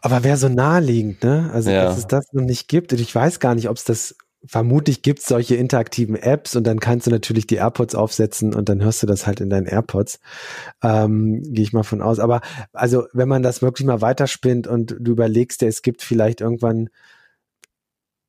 Aber 0.00 0.24
wäre 0.24 0.36
so 0.36 0.48
naheliegend, 0.48 1.22
ne? 1.22 1.50
Also, 1.54 1.70
ja. 1.70 1.84
dass 1.84 1.96
es 1.96 2.06
das 2.08 2.32
noch 2.32 2.42
nicht 2.42 2.68
gibt. 2.68 2.92
Und 2.92 3.00
ich 3.00 3.14
weiß 3.14 3.40
gar 3.40 3.54
nicht, 3.54 3.68
ob 3.68 3.76
es 3.76 3.84
das 3.84 4.16
vermutlich 4.44 5.02
gibt 5.02 5.20
es 5.20 5.26
solche 5.26 5.54
interaktiven 5.54 6.16
Apps 6.16 6.56
und 6.56 6.66
dann 6.66 6.80
kannst 6.80 7.06
du 7.06 7.10
natürlich 7.10 7.46
die 7.46 7.56
AirPods 7.56 7.94
aufsetzen 7.94 8.54
und 8.54 8.68
dann 8.68 8.82
hörst 8.82 9.02
du 9.02 9.06
das 9.06 9.26
halt 9.26 9.40
in 9.40 9.50
deinen 9.50 9.66
AirPods. 9.66 10.20
Ähm, 10.82 11.42
Gehe 11.42 11.62
ich 11.62 11.72
mal 11.72 11.84
von 11.84 12.02
aus. 12.02 12.18
Aber 12.18 12.40
also, 12.72 13.06
wenn 13.12 13.28
man 13.28 13.42
das 13.42 13.62
wirklich 13.62 13.86
mal 13.86 14.00
weiterspinnt 14.00 14.66
und 14.66 14.96
du 14.98 15.12
überlegst, 15.12 15.62
es 15.62 15.82
gibt 15.82 16.02
vielleicht 16.02 16.40
irgendwann 16.40 16.88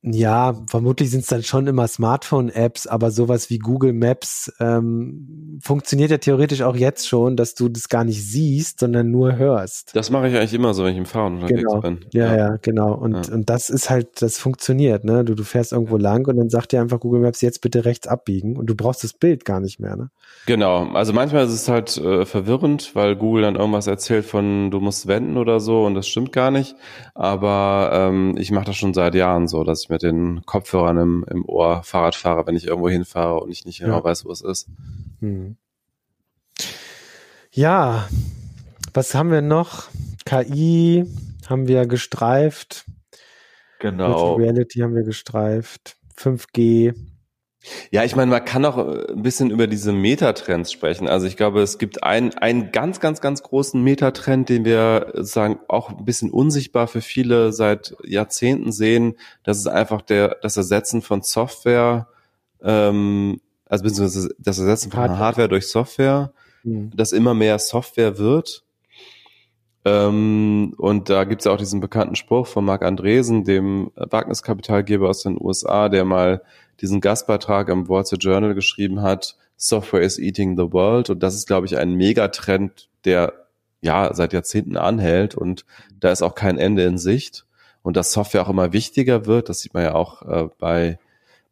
ja, 0.06 0.54
vermutlich 0.68 1.12
sind 1.12 1.22
es 1.22 1.28
dann 1.28 1.44
schon 1.44 1.66
immer 1.66 1.88
Smartphone-Apps, 1.88 2.88
aber 2.88 3.10
sowas 3.10 3.50
wie 3.50 3.58
Google 3.58 3.94
Maps 3.94 4.52
ähm, 4.60 5.60
funktioniert 5.64 6.12
ja 6.12 6.18
theoretisch 6.18 6.62
auch 6.62 6.76
jetzt 6.76 7.08
schon, 7.08 7.38
dass 7.38 7.56
du 7.56 7.70
das 7.70 7.88
gar 7.88 8.04
nicht 8.04 8.22
siehst, 8.22 8.82
sondern 8.82 9.12
nur 9.12 9.38
hörst. 9.38 9.96
Das 9.96 10.10
mache 10.10 10.28
ich 10.28 10.36
eigentlich 10.36 10.54
immer 10.54 10.74
so, 10.74 10.84
wenn 10.84 10.92
ich 10.92 10.98
im 10.98 11.06
Fahren 11.06 11.36
unterwegs 11.36 11.64
genau. 11.64 11.80
bin. 11.80 12.00
Ja, 12.12 12.26
ja, 12.26 12.38
ja 12.38 12.58
genau. 12.62 12.94
Und, 12.94 13.28
ja. 13.28 13.34
und 13.34 13.50
das 13.50 13.70
ist 13.70 13.90
halt, 13.90 14.22
das 14.22 14.38
funktioniert, 14.38 15.06
ne? 15.06 15.24
Du, 15.24 15.36
du 15.36 15.44
fährst 15.44 15.72
irgendwo 15.72 15.96
lang 15.96 16.28
und 16.28 16.36
dann 16.36 16.50
sagt 16.50 16.74
dir 16.74 16.82
einfach 16.82 17.00
Google 17.00 17.22
Maps 17.22 17.40
jetzt 17.40 17.62
bitte 17.62 17.86
rechts 17.86 18.06
abbiegen 18.06 18.58
und 18.58 18.66
du 18.66 18.76
brauchst 18.76 19.06
das 19.06 19.14
Bild 19.14 19.46
gar 19.46 19.62
nicht 19.62 19.80
mehr, 19.80 19.96
ne? 19.96 20.10
Genau. 20.48 20.92
Also 20.94 21.14
manchmal 21.14 21.46
ist 21.46 21.54
es 21.54 21.70
halt 21.70 21.96
äh, 21.98 22.26
verwirrend, 22.26 22.94
weil 22.94 23.16
Google 23.16 23.44
dann 23.44 23.56
irgendwas 23.56 23.88
erzählt 23.88 24.26
von 24.26 24.70
du 24.70 24.82
musst 24.82 25.08
wenden 25.08 25.38
oder 25.38 25.62
so 25.62 25.86
und 25.86 25.96
das 25.96 26.10
stimmt 26.10 26.34
gar 26.34 26.52
nicht. 26.52 26.76
Aber 27.16 27.92
ähm, 27.94 28.36
ich 28.38 28.52
mache 28.52 28.66
das 28.66 28.76
schon 28.76 28.94
seit 28.94 29.16
Jahren 29.16 29.48
so, 29.48 29.64
dass 29.64 29.84
ich 29.84 29.93
mit 29.94 30.02
den 30.02 30.44
Kopfhörern 30.46 30.98
im, 30.98 31.26
im 31.30 31.46
Ohr 31.46 31.84
Fahrrad 31.84 32.16
fahre, 32.16 32.48
wenn 32.48 32.56
ich 32.56 32.66
irgendwo 32.66 32.90
hinfahre 32.90 33.40
und 33.42 33.52
ich 33.52 33.64
nicht 33.64 33.80
genau 33.80 33.98
ja. 33.98 34.04
weiß, 34.04 34.26
wo 34.26 34.32
es 34.32 34.42
ist. 34.42 34.68
Hm. 35.20 35.56
Ja, 37.52 38.10
was 38.94 39.14
haben 39.14 39.30
wir 39.30 39.42
noch? 39.42 39.90
KI 40.26 41.06
haben 41.48 41.68
wir 41.68 41.86
gestreift. 41.86 42.86
Genau. 43.80 44.08
Virtual 44.08 44.36
Reality 44.36 44.80
haben 44.80 44.96
wir 44.96 45.04
gestreift. 45.04 45.98
5G 46.18 46.96
ja, 47.92 48.04
ich 48.04 48.16
meine, 48.16 48.30
man 48.30 48.44
kann 48.44 48.66
auch 48.66 48.78
äh, 48.78 49.12
ein 49.12 49.24
bisschen 49.24 49.50
über 49.50 49.68
diese 49.68 49.92
Metatrends 49.92 50.72
sprechen. 50.72 51.08
Also 51.08 51.28
ich 51.28 51.38
glaube, 51.38 51.62
es 51.62 51.78
gibt 51.78 52.04
einen, 52.04 52.34
einen 52.36 52.72
ganz, 52.72 53.00
ganz, 53.00 53.22
ganz 53.22 53.44
großen 53.44 53.82
Metatrend, 53.82 54.50
den 54.50 54.66
wir 54.66 55.14
sagen 55.16 55.60
auch 55.68 55.90
ein 55.90 56.06
bisschen 56.06 56.32
unsichtbar 56.32 56.88
für 56.88 57.02
viele 57.02 57.54
seit 57.54 57.96
Jahrzehnten 58.04 58.72
sehen. 58.72 59.16
Das 59.44 59.58
ist 59.58 59.68
einfach 59.68 60.02
der, 60.02 60.38
das 60.42 60.58
Ersetzen 60.58 61.02
von 61.02 61.22
Software, 61.22 62.08
ähm, 62.62 63.40
also 63.66 63.84
beziehungsweise 63.84 64.36
das 64.40 64.60
Ersetzen 64.60 64.92
von 64.92 65.02
Hardware, 65.02 65.20
Hardware 65.20 65.50
durch 65.50 65.68
Software, 65.68 66.34
mhm. 66.64 66.92
dass 66.96 67.12
immer 67.12 67.34
mehr 67.34 67.60
Software 67.60 68.18
wird. 68.18 68.64
Ähm, 69.86 70.74
und 70.78 71.10
da 71.10 71.26
gibt's 71.26 71.46
ja 71.46 71.52
auch 71.52 71.58
diesen 71.58 71.82
bekannten 71.82 72.16
Spruch 72.16 72.48
von 72.48 72.64
Marc 72.64 72.84
Andresen, 72.84 73.44
dem 73.44 73.92
Wagniskapitalgeber 73.96 75.10
aus 75.10 75.24
den 75.24 75.38
USA, 75.40 75.90
der 75.90 76.06
mal 76.06 76.42
diesen 76.80 77.02
Gastbeitrag 77.02 77.70
im 77.70 77.90
Wall 77.90 78.06
Street 78.06 78.24
Journal 78.24 78.56
geschrieben 78.56 79.02
hat, 79.02 79.36
Software 79.58 80.02
is 80.02 80.20
eating 80.20 80.58
the 80.58 80.72
world. 80.72 81.10
Und 81.10 81.22
das 81.22 81.36
ist, 81.36 81.48
glaube 81.48 81.66
ich, 81.66 81.78
ein 81.78 81.94
Megatrend, 81.94 82.90
der 83.06 83.34
ja 83.82 84.14
seit 84.14 84.34
Jahrzehnten 84.34 84.78
anhält 84.78 85.36
und 85.36 85.66
da 86.00 86.12
ist 86.12 86.22
auch 86.22 86.36
kein 86.36 86.58
Ende 86.58 86.84
in 86.84 86.98
Sicht. 86.98 87.46
Und 87.82 87.98
dass 87.98 88.14
Software 88.14 88.44
auch 88.44 88.50
immer 88.50 88.72
wichtiger 88.72 89.26
wird, 89.26 89.50
das 89.50 89.60
sieht 89.60 89.74
man 89.74 89.84
ja 89.84 89.94
auch 89.94 90.22
äh, 90.22 90.48
bei, 90.58 91.00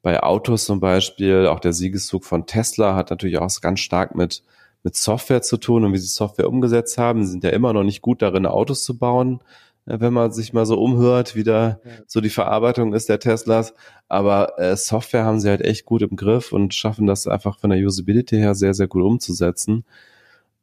bei 0.02 0.24
Autos 0.24 0.64
zum 0.64 0.80
Beispiel. 0.80 1.46
Auch 1.48 1.60
der 1.60 1.74
Siegeszug 1.74 2.24
von 2.24 2.46
Tesla 2.46 2.96
hat 2.96 3.10
natürlich 3.10 3.38
auch 3.38 3.50
ganz 3.60 3.82
stark 3.82 4.16
mit, 4.16 4.44
mit 4.84 4.96
Software 4.96 5.42
zu 5.42 5.58
tun 5.58 5.84
und 5.84 5.94
wie 5.94 5.98
sie 5.98 6.08
Software 6.08 6.50
umgesetzt 6.50 6.98
haben. 6.98 7.24
Sie 7.24 7.32
sind 7.32 7.44
ja 7.44 7.52
immer 7.52 7.74
noch 7.74 7.84
nicht 7.84 8.02
gut 8.02 8.22
darin, 8.22 8.46
Autos 8.46 8.84
zu 8.84 8.98
bauen 8.98 9.42
wenn 9.86 10.14
man 10.14 10.32
sich 10.32 10.54
mal 10.54 10.66
so 10.66 10.80
umhört, 10.80 11.36
wie 11.36 11.44
da 11.44 11.80
so 12.06 12.22
die 12.22 12.30
Verarbeitung 12.30 12.94
ist 12.94 13.10
der 13.10 13.20
Teslas. 13.20 13.74
Aber 14.08 14.60
äh, 14.60 14.76
Software 14.78 15.26
haben 15.26 15.40
sie 15.40 15.50
halt 15.50 15.62
echt 15.62 15.86
gut 15.86 16.02
im 16.02 16.16
Griff 16.16 16.52
und 16.52 16.74
schaffen 16.74 17.08
das 17.08 17.28
einfach 17.28 17.60
von 17.60 17.72
der 17.72 17.80
Usability 17.80 18.38
her 18.38 18.54
sehr, 18.54 18.74
sehr 18.74 18.88
gut 18.88 19.04
umzusetzen. 19.04 19.84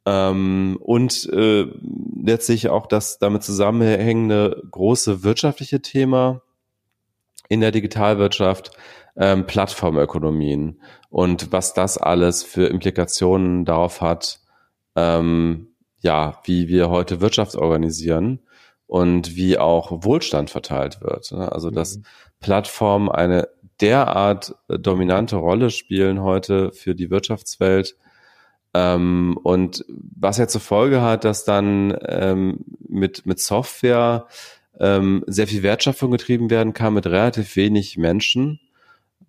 Ähm, 0.05 0.77
und 0.81 1.29
äh, 1.33 1.67
letztlich 2.23 2.69
auch 2.69 2.87
das 2.87 3.19
damit 3.19 3.43
zusammenhängende 3.43 4.63
große 4.71 5.23
wirtschaftliche 5.23 5.81
Thema 5.81 6.41
in 7.49 7.61
der 7.61 7.71
Digitalwirtschaft, 7.71 8.71
ähm, 9.19 9.45
Plattformökonomien 9.45 10.81
und 11.09 11.51
was 11.51 11.73
das 11.73 11.97
alles 11.97 12.41
für 12.43 12.67
Implikationen 12.67 13.65
darauf 13.65 14.01
hat, 14.01 14.39
ähm, 14.95 15.67
ja, 16.01 16.39
wie 16.45 16.69
wir 16.69 16.89
heute 16.89 17.19
Wirtschaft 17.21 17.55
organisieren 17.55 18.39
und 18.87 19.35
wie 19.35 19.57
auch 19.57 20.03
Wohlstand 20.03 20.49
verteilt 20.49 21.01
wird. 21.01 21.31
Ne? 21.31 21.51
Also 21.51 21.69
dass 21.69 21.97
mhm. 21.97 22.03
Plattformen 22.39 23.09
eine 23.09 23.49
derart 23.81 24.55
äh, 24.69 24.79
dominante 24.79 25.35
Rolle 25.35 25.69
spielen 25.69 26.23
heute 26.23 26.71
für 26.71 26.95
die 26.95 27.09
Wirtschaftswelt. 27.09 27.97
Ähm, 28.73 29.37
und 29.43 29.83
was 29.87 30.37
ja 30.37 30.47
zur 30.47 30.61
Folge 30.61 31.01
hat, 31.01 31.25
dass 31.25 31.43
dann 31.43 31.97
ähm, 32.07 32.65
mit, 32.87 33.25
mit 33.25 33.39
Software 33.39 34.27
ähm, 34.79 35.23
sehr 35.27 35.47
viel 35.47 35.63
Wertschöpfung 35.63 36.11
getrieben 36.11 36.49
werden 36.49 36.73
kann 36.73 36.93
mit 36.93 37.05
relativ 37.07 37.55
wenig 37.55 37.97
Menschen. 37.97 38.59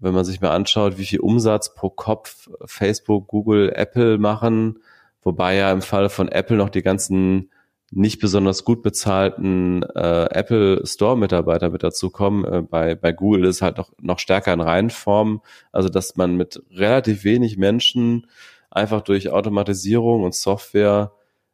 Wenn 0.01 0.15
man 0.15 0.25
sich 0.25 0.41
mal 0.41 0.51
anschaut, 0.51 0.99
wie 0.99 1.05
viel 1.05 1.21
Umsatz 1.21 1.75
pro 1.75 1.91
Kopf 1.91 2.49
Facebook, 2.65 3.29
Google, 3.29 3.73
Apple 3.75 4.19
machen, 4.19 4.79
wobei 5.23 5.57
ja 5.57 5.71
im 5.71 5.83
Fall 5.83 6.09
von 6.09 6.29
Apple 6.29 6.57
noch 6.57 6.71
die 6.71 6.83
ganzen 6.83 7.51
nicht 7.93 8.21
besonders 8.21 8.65
gut 8.65 8.83
bezahlten 8.83 9.83
äh, 9.83 10.27
Apple 10.31 10.87
Store-Mitarbeiter 10.87 11.71
mit 11.71 11.83
dazu 11.83 12.11
kommen. 12.11 12.45
Äh, 12.45 12.63
bei, 12.63 12.95
bei 12.95 13.13
Google 13.13 13.45
ist 13.45 13.63
halt 13.63 13.79
noch, 13.79 13.93
noch 14.01 14.21
stärker 14.21 14.53
in 14.53 14.61
Reihenform, 14.61 15.43
also 15.73 15.89
dass 15.89 16.17
man 16.17 16.37
mit 16.37 16.63
relativ 16.71 17.25
wenig 17.25 17.57
Menschen 17.57 18.29
einfach 18.71 19.01
durch 19.01 19.31
Automatisierung 19.31 20.23
und 20.23 20.35
Software 20.35 21.13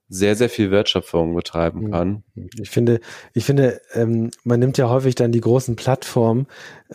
sehr, 0.08 0.36
sehr 0.36 0.48
viel 0.48 0.70
Wertschöpfung 0.70 1.34
betreiben 1.34 1.80
Mhm. 1.80 1.90
kann. 1.90 2.22
Ich 2.60 2.70
finde, 2.70 3.00
ich 3.32 3.44
finde, 3.44 3.80
ähm, 3.92 4.30
man 4.44 4.60
nimmt 4.60 4.78
ja 4.78 4.88
häufig 4.88 5.16
dann 5.16 5.32
die 5.32 5.40
großen 5.40 5.74
Plattformen, 5.74 6.46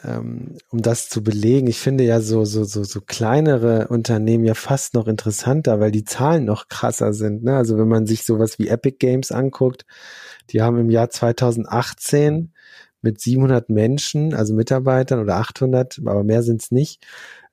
ähm, 0.04 0.58
um 0.70 0.82
das 0.82 1.10
zu 1.10 1.22
belegen. 1.22 1.68
Ich 1.68 1.80
finde 1.80 2.06
ja 2.06 2.22
so, 2.22 2.46
so, 2.46 2.64
so, 2.64 2.84
so 2.84 3.02
kleinere 3.02 3.90
Unternehmen 3.90 4.46
ja 4.46 4.54
fast 4.54 4.94
noch 4.94 5.08
interessanter, 5.08 5.80
weil 5.82 5.92
die 5.92 6.06
Zahlen 6.06 6.46
noch 6.46 6.70
krasser 6.70 7.12
sind. 7.14 7.44
Ne? 7.44 7.58
Also 7.58 7.78
wenn 7.78 7.90
man 7.90 8.08
sich 8.08 8.24
sowas 8.24 8.60
wie 8.60 8.70
Epic 8.70 8.98
Games 9.00 9.32
anguckt, 9.32 9.86
die 10.52 10.62
haben 10.62 10.80
im 10.80 10.90
Jahr 10.90 11.10
2018 11.10 12.54
mit 13.02 13.20
700 13.20 13.70
Menschen, 13.70 14.34
also 14.34 14.54
Mitarbeitern 14.54 15.20
oder 15.20 15.36
800, 15.38 16.00
aber 16.06 16.24
mehr 16.24 16.44
sind 16.44 16.62
es 16.62 16.72
nicht, 16.72 17.04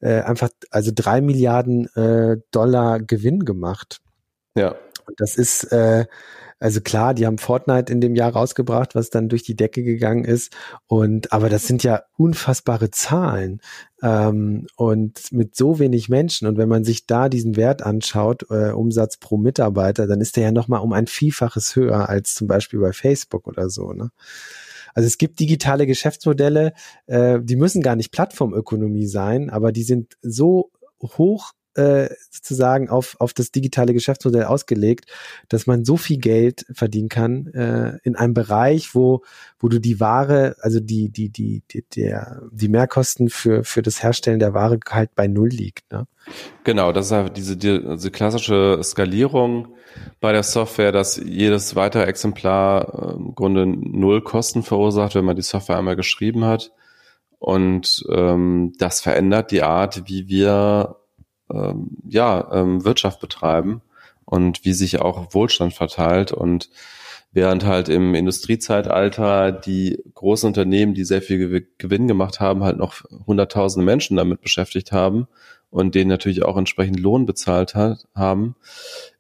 äh, 0.01 0.21
einfach 0.21 0.51
also 0.71 0.93
drei 0.95 1.21
Milliarden 1.21 1.87
äh, 1.97 2.37
Dollar 2.53 3.01
Gewinn 3.01 3.45
gemacht. 3.45 4.01
Ja. 4.55 4.77
Und 5.09 5.21
das 5.21 5.37
ist, 5.37 5.65
äh, 5.73 6.07
also 6.61 6.81
klar, 6.81 7.15
die 7.15 7.27
haben 7.27 7.39
Fortnite 7.39 7.93
in 7.93 8.01
dem 8.01 8.15
Jahr 8.15 8.33
rausgebracht, 8.33 8.95
was 8.95 9.11
dann 9.11 9.29
durch 9.29 9.43
die 9.43 9.57
Decke 9.57 9.83
gegangen 9.83 10.25
ist. 10.25 10.53
Und 10.87 11.33
aber 11.33 11.49
das 11.49 11.67
sind 11.67 11.83
ja 11.83 12.03
unfassbare 12.17 12.91
Zahlen. 12.91 13.61
Ähm, 14.03 14.67
und 14.77 15.33
mit 15.33 15.57
so 15.57 15.79
wenig 15.79 16.09
Menschen. 16.09 16.47
Und 16.47 16.59
wenn 16.59 16.69
man 16.69 16.85
sich 16.85 17.07
da 17.07 17.29
diesen 17.29 17.57
Wert 17.57 17.83
anschaut, 17.83 18.47
äh, 18.51 18.71
Umsatz 18.71 19.17
pro 19.17 19.39
Mitarbeiter, 19.39 20.07
dann 20.07 20.21
ist 20.21 20.37
der 20.37 20.45
ja 20.45 20.53
nochmal 20.53 20.81
um 20.81 20.93
ein 20.93 21.07
Vielfaches 21.07 21.75
höher 21.75 22.09
als 22.09 22.35
zum 22.35 22.47
Beispiel 22.49 22.81
bei 22.81 22.93
Facebook 22.93 23.47
oder 23.47 23.71
so. 23.71 23.93
Ne? 23.93 24.11
Also 24.95 25.07
es 25.07 25.19
gibt 25.19 25.41
digitale 25.41 25.87
Geschäftsmodelle, 25.87 26.73
äh, 27.07 27.39
die 27.41 27.57
müssen 27.57 27.83
gar 27.83 27.97
nicht 27.97 28.13
Plattformökonomie 28.13 29.07
sein, 29.07 29.49
aber 29.49 29.73
die 29.73 29.85
sind 29.85 30.17
so 30.23 30.71
hoch 31.03 31.53
äh, 31.79 32.09
sozusagen 32.31 32.91
auf, 32.91 33.17
auf 33.21 33.33
das 33.33 33.53
digitale 33.53 33.95
Geschäftsmodell 33.95 34.45
ausgelegt, 34.45 35.07
dass 35.49 35.67
man 35.67 35.85
so 35.85 35.97
viel 35.97 36.19
Geld 36.19 36.67
verdienen 36.73 37.09
kann 37.09 37.47
äh, 37.55 37.99
in 38.03 38.17
einem 38.17 38.35
Bereich, 38.35 38.95
wo, 38.95 39.23
wo 39.59 39.69
du 39.69 39.79
die 39.79 40.01
Ware, 40.01 40.57
also 40.61 40.81
die, 40.81 41.11
die, 41.11 41.31
die, 41.31 41.63
die, 41.71 41.85
der, 41.95 42.43
die 42.51 42.69
Mehrkosten 42.69 43.31
für, 43.31 43.65
für 43.65 43.83
das 43.83 44.03
Herstellen 44.03 44.41
der 44.41 44.55
Ware 44.55 44.79
halt 44.91 45.15
bei 45.15 45.29
Null 45.29 45.49
liegt. 45.49 45.91
Ne? 45.93 46.07
Genau, 46.65 46.93
das 46.93 47.07
ist 47.07 47.13
halt 47.13 47.37
diese, 47.37 47.57
diese 47.57 48.11
klassische 48.11 48.81
Skalierung 48.83 49.69
bei 50.21 50.33
der 50.33 50.43
Software, 50.43 50.93
dass 50.93 51.17
jedes 51.17 51.77
weitere 51.77 52.05
Exemplar 52.05 53.13
äh, 53.13 53.15
im 53.15 53.35
Grunde 53.35 53.67
null 53.67 54.23
Kosten 54.23 54.63
verursacht, 54.63 55.15
wenn 55.15 55.25
man 55.25 55.37
die 55.37 55.43
Software 55.43 55.79
einmal 55.79 55.97
geschrieben 55.97 56.45
hat. 56.45 56.73
Und 57.39 58.05
ähm, 58.11 58.73
das 58.79 59.01
verändert 59.01 59.53
die 59.53 59.63
Art, 59.63 60.09
wie 60.09 60.29
wir 60.29 60.97
ähm, 61.53 61.99
ja, 62.09 62.49
ähm, 62.53 62.85
Wirtschaft 62.85 63.21
betreiben 63.21 63.83
und 64.25 64.65
wie 64.65 64.73
sich 64.73 65.01
auch 65.01 65.35
Wohlstand 65.35 65.75
verteilt. 65.75 66.33
Und 66.33 66.71
während 67.33 67.65
halt 67.65 67.89
im 67.89 68.15
Industriezeitalter 68.15 69.53
die 69.53 70.03
großen 70.15 70.47
Unternehmen, 70.47 70.95
die 70.95 71.05
sehr 71.05 71.23
viel 71.23 71.67
Gewinn 71.79 72.09
gemacht 72.09 72.41
haben, 72.41 72.65
halt 72.65 72.79
noch 72.79 73.05
hunderttausende 73.27 73.85
Menschen 73.85 74.17
damit 74.17 74.41
beschäftigt 74.41 74.93
haben 74.93 75.29
und 75.71 75.95
denen 75.95 76.09
natürlich 76.09 76.45
auch 76.45 76.57
entsprechend 76.57 76.99
Lohn 77.01 77.27
bezahlt 77.27 77.75
hat, 77.75 78.07
haben, 78.15 78.57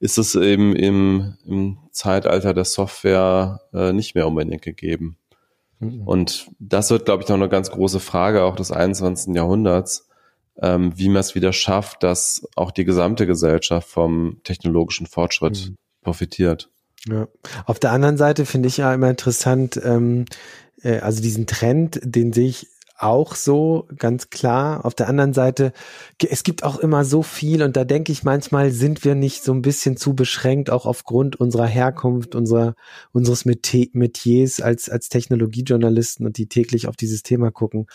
ist 0.00 0.18
es 0.18 0.34
eben 0.34 0.74
im, 0.74 1.36
im 1.46 1.78
Zeitalter 1.90 2.54
der 2.54 2.64
Software 2.64 3.60
äh, 3.74 3.92
nicht 3.92 4.14
mehr 4.14 4.26
unbedingt 4.26 4.62
gegeben. 4.62 5.16
Mhm. 5.80 6.02
Und 6.06 6.50
das 6.58 6.90
wird, 6.90 7.04
glaube 7.04 7.22
ich, 7.22 7.28
noch 7.28 7.36
eine 7.36 7.48
ganz 7.48 7.70
große 7.70 8.00
Frage 8.00 8.42
auch 8.44 8.56
des 8.56 8.72
21. 8.72 9.34
Jahrhunderts, 9.34 10.07
ähm, 10.60 10.92
wie 10.96 11.08
man 11.08 11.20
es 11.20 11.34
wieder 11.34 11.52
schafft, 11.52 12.02
dass 12.02 12.46
auch 12.56 12.70
die 12.70 12.84
gesamte 12.84 13.26
Gesellschaft 13.26 13.88
vom 13.88 14.40
technologischen 14.44 15.06
Fortschritt 15.06 15.68
mhm. 15.68 15.76
profitiert. 16.02 16.70
Ja. 17.06 17.28
Auf 17.66 17.78
der 17.78 17.92
anderen 17.92 18.16
Seite 18.16 18.44
finde 18.44 18.68
ich 18.68 18.78
ja 18.78 18.92
immer 18.92 19.10
interessant, 19.10 19.80
ähm, 19.82 20.24
äh, 20.82 20.98
also 20.98 21.22
diesen 21.22 21.46
Trend, 21.46 22.00
den 22.02 22.32
sehe 22.32 22.48
ich 22.48 22.66
auch 22.98 23.36
so, 23.36 23.88
ganz 23.96 24.28
klar. 24.28 24.84
Auf 24.84 24.94
der 24.94 25.08
anderen 25.08 25.32
Seite, 25.32 25.72
es 26.28 26.42
gibt 26.42 26.64
auch 26.64 26.78
immer 26.78 27.04
so 27.04 27.22
viel 27.22 27.62
und 27.62 27.76
da 27.76 27.84
denke 27.84 28.10
ich 28.10 28.24
manchmal, 28.24 28.72
sind 28.72 29.04
wir 29.04 29.14
nicht 29.14 29.44
so 29.44 29.52
ein 29.52 29.62
bisschen 29.62 29.96
zu 29.96 30.14
beschränkt, 30.14 30.68
auch 30.70 30.84
aufgrund 30.84 31.36
unserer 31.36 31.66
Herkunft, 31.66 32.34
unserer, 32.34 32.74
unseres 33.12 33.44
Metiers 33.44 34.60
als, 34.60 34.90
als 34.90 35.08
Technologiejournalisten 35.08 36.26
und 36.26 36.38
die 36.38 36.48
täglich 36.48 36.88
auf 36.88 36.96
dieses 36.96 37.22
Thema 37.22 37.50
gucken. 37.52 37.86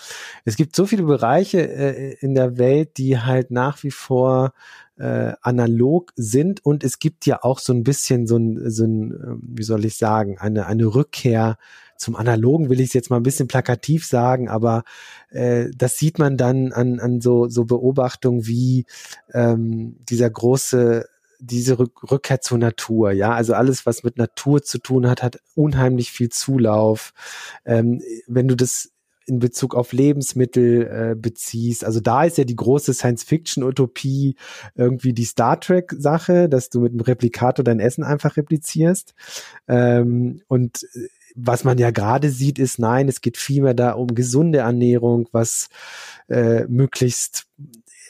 Es 0.46 0.56
gibt 0.56 0.76
so 0.76 0.86
viele 0.86 1.04
Bereiche 1.04 1.68
äh, 1.68 2.16
in 2.20 2.34
der 2.34 2.58
Welt, 2.58 2.98
die 2.98 3.20
halt 3.20 3.52
nach 3.52 3.84
wie 3.84 3.92
vor 3.92 4.54
äh, 4.98 5.34
analog 5.42 6.14
sind 6.16 6.66
und 6.66 6.84
es 6.84 7.00
gibt 7.00 7.26
ja 7.26 7.44
auch 7.44 7.60
so 7.60 7.74
ein 7.74 7.84
bisschen 7.84 8.26
so 8.28 8.38
ein, 8.38 8.70
so 8.70 8.86
ein 8.86 9.42
wie 9.42 9.64
soll 9.64 9.86
ich 9.86 9.98
sagen, 9.98 10.38
eine, 10.38 10.66
eine 10.68 10.86
Rückkehr 10.86 11.58
zum 11.98 12.16
Analogen 12.16 12.70
will 12.70 12.80
ich 12.80 12.88
es 12.88 12.94
jetzt 12.94 13.10
mal 13.10 13.18
ein 13.18 13.24
bisschen 13.24 13.48
plakativ 13.48 14.06
sagen, 14.06 14.50
aber 14.50 14.84
äh, 15.30 15.68
das 15.76 15.96
sieht 15.98 16.20
man 16.20 16.38
dann 16.38 16.72
an, 16.74 17.00
an 17.00 17.22
so, 17.22 17.48
so 17.48 17.66
Beobachtungen 17.66 18.46
wie 18.46 18.86
ähm, 19.34 19.98
dieser 20.10 20.30
große 20.30 21.06
diese 21.40 21.78
Rück 21.78 22.10
Rückkehr 22.10 22.40
zur 22.40 22.58
Natur, 22.58 23.12
ja, 23.12 23.34
also 23.34 23.54
alles, 23.54 23.86
was 23.86 24.04
mit 24.04 24.18
Natur 24.18 24.64
zu 24.64 24.78
tun 24.78 25.10
hat, 25.10 25.22
hat 25.22 25.40
unheimlich 25.56 26.10
viel 26.10 26.30
Zulauf. 26.30 27.12
Ähm, 27.66 28.02
wenn 28.28 28.48
du 28.48 28.56
das 28.56 28.94
in 29.26 29.40
Bezug 29.40 29.76
auf 29.76 29.94
Lebensmittel 29.94 30.88
äh, 30.88 31.16
beziehst. 31.16 31.86
Also 31.86 32.00
da 32.02 32.26
ist 32.26 32.38
ja 32.38 32.44
die 32.44 32.56
große 32.56 32.94
Science-Fiction-Utopie 32.94 34.36
irgendwie 34.76 35.14
die 35.14 35.24
Star 35.24 35.60
Trek-Sache, 35.60 36.50
dass 36.50 36.70
du 36.70 36.82
mit 36.82 36.92
einem 36.92 37.02
Replikator 37.02 37.64
dein 37.64 37.80
Essen 37.80 38.04
einfach 38.04 38.38
replizierst. 38.38 39.14
Ähm, 39.68 40.42
und 40.48 40.86
was 41.36 41.64
man 41.64 41.78
ja 41.78 41.92
gerade 41.92 42.30
sieht, 42.30 42.60
ist, 42.60 42.80
nein, 42.80 43.08
es 43.08 43.22
geht 43.22 43.38
vielmehr 43.38 43.74
da 43.74 43.92
um 43.94 44.14
gesunde 44.14 44.60
Ernährung, 44.60 45.28
was 45.32 45.70
äh, 46.30 46.66
möglichst 46.68 47.48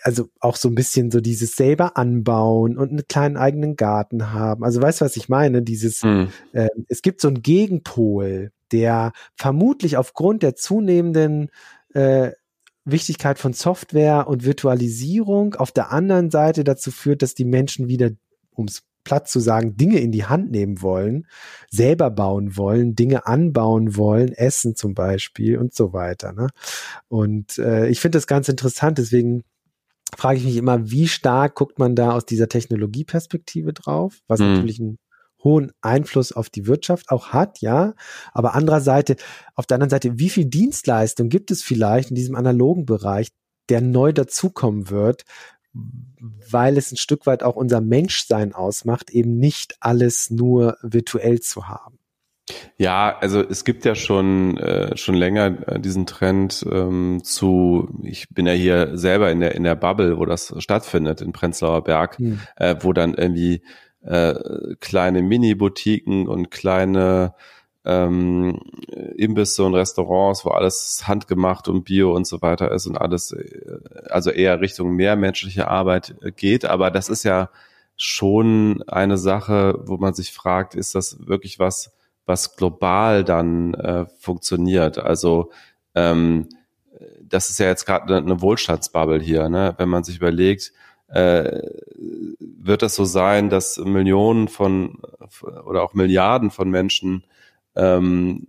also 0.03 0.27
auch 0.41 0.57
so 0.57 0.67
ein 0.67 0.75
bisschen 0.75 1.11
so 1.11 1.21
dieses 1.21 1.55
selber 1.55 1.95
anbauen 1.97 2.77
und 2.77 2.89
einen 2.89 3.07
kleinen 3.07 3.37
eigenen 3.37 3.77
Garten 3.77 4.33
haben. 4.33 4.65
Also 4.65 4.81
weißt 4.81 4.99
du, 4.99 5.05
was 5.05 5.15
ich 5.15 5.29
meine? 5.29 5.61
Dieses, 5.61 6.03
mhm. 6.03 6.27
äh, 6.51 6.67
es 6.89 7.01
gibt 7.01 7.21
so 7.21 7.29
einen 7.29 7.41
Gegenpol, 7.41 8.51
der 8.73 9.13
vermutlich 9.35 9.95
aufgrund 9.95 10.43
der 10.43 10.55
zunehmenden 10.55 11.49
äh, 11.93 12.31
Wichtigkeit 12.85 13.39
von 13.39 13.53
Software 13.53 14.27
und 14.27 14.43
Virtualisierung 14.43 15.55
auf 15.55 15.71
der 15.71 15.91
anderen 15.91 16.31
Seite 16.31 16.65
dazu 16.65 16.91
führt, 16.91 17.21
dass 17.21 17.33
die 17.33 17.45
Menschen 17.45 17.87
wieder, 17.87 18.11
ums 18.57 18.83
Platz 19.03 19.31
zu 19.31 19.39
sagen, 19.39 19.77
Dinge 19.77 19.99
in 19.99 20.11
die 20.11 20.25
Hand 20.25 20.51
nehmen 20.51 20.81
wollen, 20.81 21.27
selber 21.69 22.09
bauen 22.09 22.57
wollen, 22.57 22.95
Dinge 22.95 23.27
anbauen 23.27 23.95
wollen, 23.95 24.31
essen 24.31 24.75
zum 24.75 24.93
Beispiel 24.93 25.57
und 25.57 25.73
so 25.73 25.93
weiter. 25.93 26.33
Ne? 26.33 26.47
Und 27.07 27.57
äh, 27.57 27.87
ich 27.87 27.99
finde 27.99 28.17
das 28.17 28.27
ganz 28.27 28.49
interessant, 28.49 28.97
deswegen 28.97 29.43
frage 30.17 30.37
ich 30.37 30.45
mich 30.45 30.57
immer, 30.57 30.89
wie 30.89 31.07
stark 31.07 31.55
guckt 31.55 31.79
man 31.79 31.95
da 31.95 32.11
aus 32.11 32.25
dieser 32.25 32.47
Technologieperspektive 32.47 33.73
drauf, 33.73 34.19
was 34.27 34.39
mhm. 34.39 34.53
natürlich 34.53 34.79
einen 34.79 34.97
hohen 35.43 35.71
Einfluss 35.81 36.31
auf 36.31 36.49
die 36.49 36.67
Wirtschaft 36.67 37.09
auch 37.09 37.29
hat, 37.29 37.59
ja. 37.59 37.93
Aber 38.31 38.55
andererseits, 38.55 39.15
auf 39.55 39.65
der 39.65 39.75
anderen 39.75 39.89
Seite, 39.89 40.17
wie 40.17 40.29
viel 40.29 40.45
Dienstleistung 40.45 41.29
gibt 41.29 41.51
es 41.51 41.61
vielleicht 41.61 42.09
in 42.09 42.15
diesem 42.15 42.35
analogen 42.35 42.85
Bereich, 42.85 43.29
der 43.69 43.81
neu 43.81 44.13
dazukommen 44.13 44.89
wird, 44.89 45.23
weil 45.73 46.77
es 46.77 46.91
ein 46.91 46.97
Stück 46.97 47.25
weit 47.25 47.43
auch 47.43 47.55
unser 47.55 47.81
Menschsein 47.81 48.53
ausmacht, 48.53 49.09
eben 49.09 49.37
nicht 49.37 49.75
alles 49.79 50.29
nur 50.29 50.77
virtuell 50.81 51.39
zu 51.41 51.67
haben. 51.67 51.99
Ja, 52.77 53.17
also 53.19 53.41
es 53.41 53.63
gibt 53.63 53.85
ja 53.85 53.95
schon 53.95 54.57
äh, 54.57 54.97
schon 54.97 55.15
länger 55.15 55.67
äh, 55.67 55.79
diesen 55.79 56.05
Trend 56.05 56.65
ähm, 56.69 57.21
zu. 57.23 57.89
Ich 58.03 58.27
bin 58.29 58.45
ja 58.45 58.51
hier 58.51 58.97
selber 58.97 59.31
in 59.31 59.39
der 59.39 59.55
in 59.55 59.63
der 59.63 59.75
Bubble, 59.75 60.17
wo 60.17 60.25
das 60.25 60.53
stattfindet 60.57 61.21
in 61.21 61.31
Prenzlauer 61.31 61.85
Berg, 61.85 62.17
hm. 62.17 62.41
äh, 62.57 62.75
wo 62.81 62.91
dann 62.91 63.13
irgendwie 63.13 63.63
äh, 64.01 64.35
kleine 64.81 65.21
Mini-Boutiquen 65.21 66.27
und 66.27 66.51
kleine 66.51 67.33
ähm, 67.85 68.59
Imbisse 69.17 69.63
und 69.63 69.75
Restaurants, 69.75 70.45
wo 70.45 70.49
alles 70.49 71.03
handgemacht 71.05 71.67
und 71.67 71.83
Bio 71.83 72.15
und 72.15 72.25
so 72.25 72.41
weiter 72.41 72.71
ist 72.71 72.87
und 72.87 72.97
alles, 72.97 73.31
äh, 73.31 73.77
also 74.09 74.29
eher 74.29 74.61
Richtung 74.61 74.95
mehr 74.95 75.15
menschliche 75.15 75.67
Arbeit 75.67 76.15
äh, 76.21 76.31
geht. 76.31 76.65
Aber 76.65 76.91
das 76.91 77.09
ist 77.09 77.23
ja 77.23 77.49
schon 77.95 78.83
eine 78.87 79.17
Sache, 79.17 79.79
wo 79.85 79.97
man 79.97 80.13
sich 80.13 80.31
fragt, 80.31 80.75
ist 80.75 80.95
das 80.95 81.27
wirklich 81.27 81.59
was, 81.59 81.93
was 82.25 82.55
global 82.55 83.23
dann 83.23 83.73
äh, 83.73 84.05
funktioniert? 84.19 84.97
Also 84.97 85.51
ähm, 85.93 86.47
das 87.21 87.49
ist 87.49 87.59
ja 87.59 87.67
jetzt 87.67 87.85
gerade 87.85 88.17
eine 88.17 88.41
Wohlstandsbubble 88.41 89.19
hier, 89.19 89.49
ne? 89.49 89.75
wenn 89.77 89.89
man 89.89 90.03
sich 90.03 90.17
überlegt, 90.17 90.71
äh, 91.07 91.61
wird 92.39 92.81
das 92.81 92.95
so 92.95 93.05
sein, 93.05 93.49
dass 93.49 93.77
Millionen 93.77 94.47
von 94.47 95.01
oder 95.65 95.83
auch 95.83 95.93
Milliarden 95.93 96.49
von 96.49 96.69
Menschen 96.69 97.23
ähm, 97.75 98.47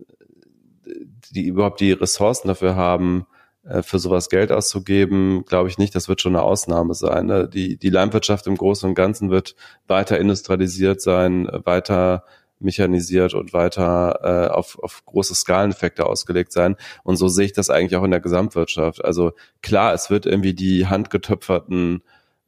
die 1.31 1.47
überhaupt 1.47 1.81
die 1.81 1.93
Ressourcen 1.93 2.49
dafür 2.49 2.77
haben, 2.77 3.27
äh, 3.64 3.83
für 3.83 3.99
sowas 3.99 4.29
Geld 4.29 4.53
auszugeben, 4.53 5.45
glaube 5.47 5.68
ich 5.68 5.79
nicht. 5.79 5.95
Das 5.95 6.09
wird 6.09 6.20
schon 6.20 6.37
eine 6.37 6.43
Ausnahme 6.43 6.95
sein. 6.95 7.27
Ne? 7.27 7.49
Die, 7.49 7.77
die 7.77 7.91
Landwirtschaft 7.91 8.47
im 8.47 8.57
Großen 8.57 8.89
und 8.89 8.95
Ganzen 8.95 9.31
wird 9.31 9.57
weiter 9.87 10.18
industrialisiert 10.18 11.01
sein, 11.01 11.49
weiter 11.64 12.25
mechanisiert 12.61 13.35
und 13.35 13.53
weiter 13.53 14.20
äh, 14.22 14.53
auf, 14.53 14.79
auf 14.83 15.05
große 15.05 15.35
Skaleneffekte 15.35 16.07
ausgelegt 16.07 16.53
sein. 16.53 16.77
Und 17.03 17.16
so 17.16 17.29
sehe 17.29 17.47
ich 17.47 17.53
das 17.53 17.70
eigentlich 17.70 17.97
auch 17.97 18.05
in 18.05 18.11
der 18.11 18.20
Gesamtwirtschaft. 18.20 19.05
Also 19.05 19.33
klar, 19.62 19.93
es 19.93 20.11
wird 20.11 20.25
irgendwie 20.25 20.55
die 20.55 20.87
handgetöpferten, 20.87 22.03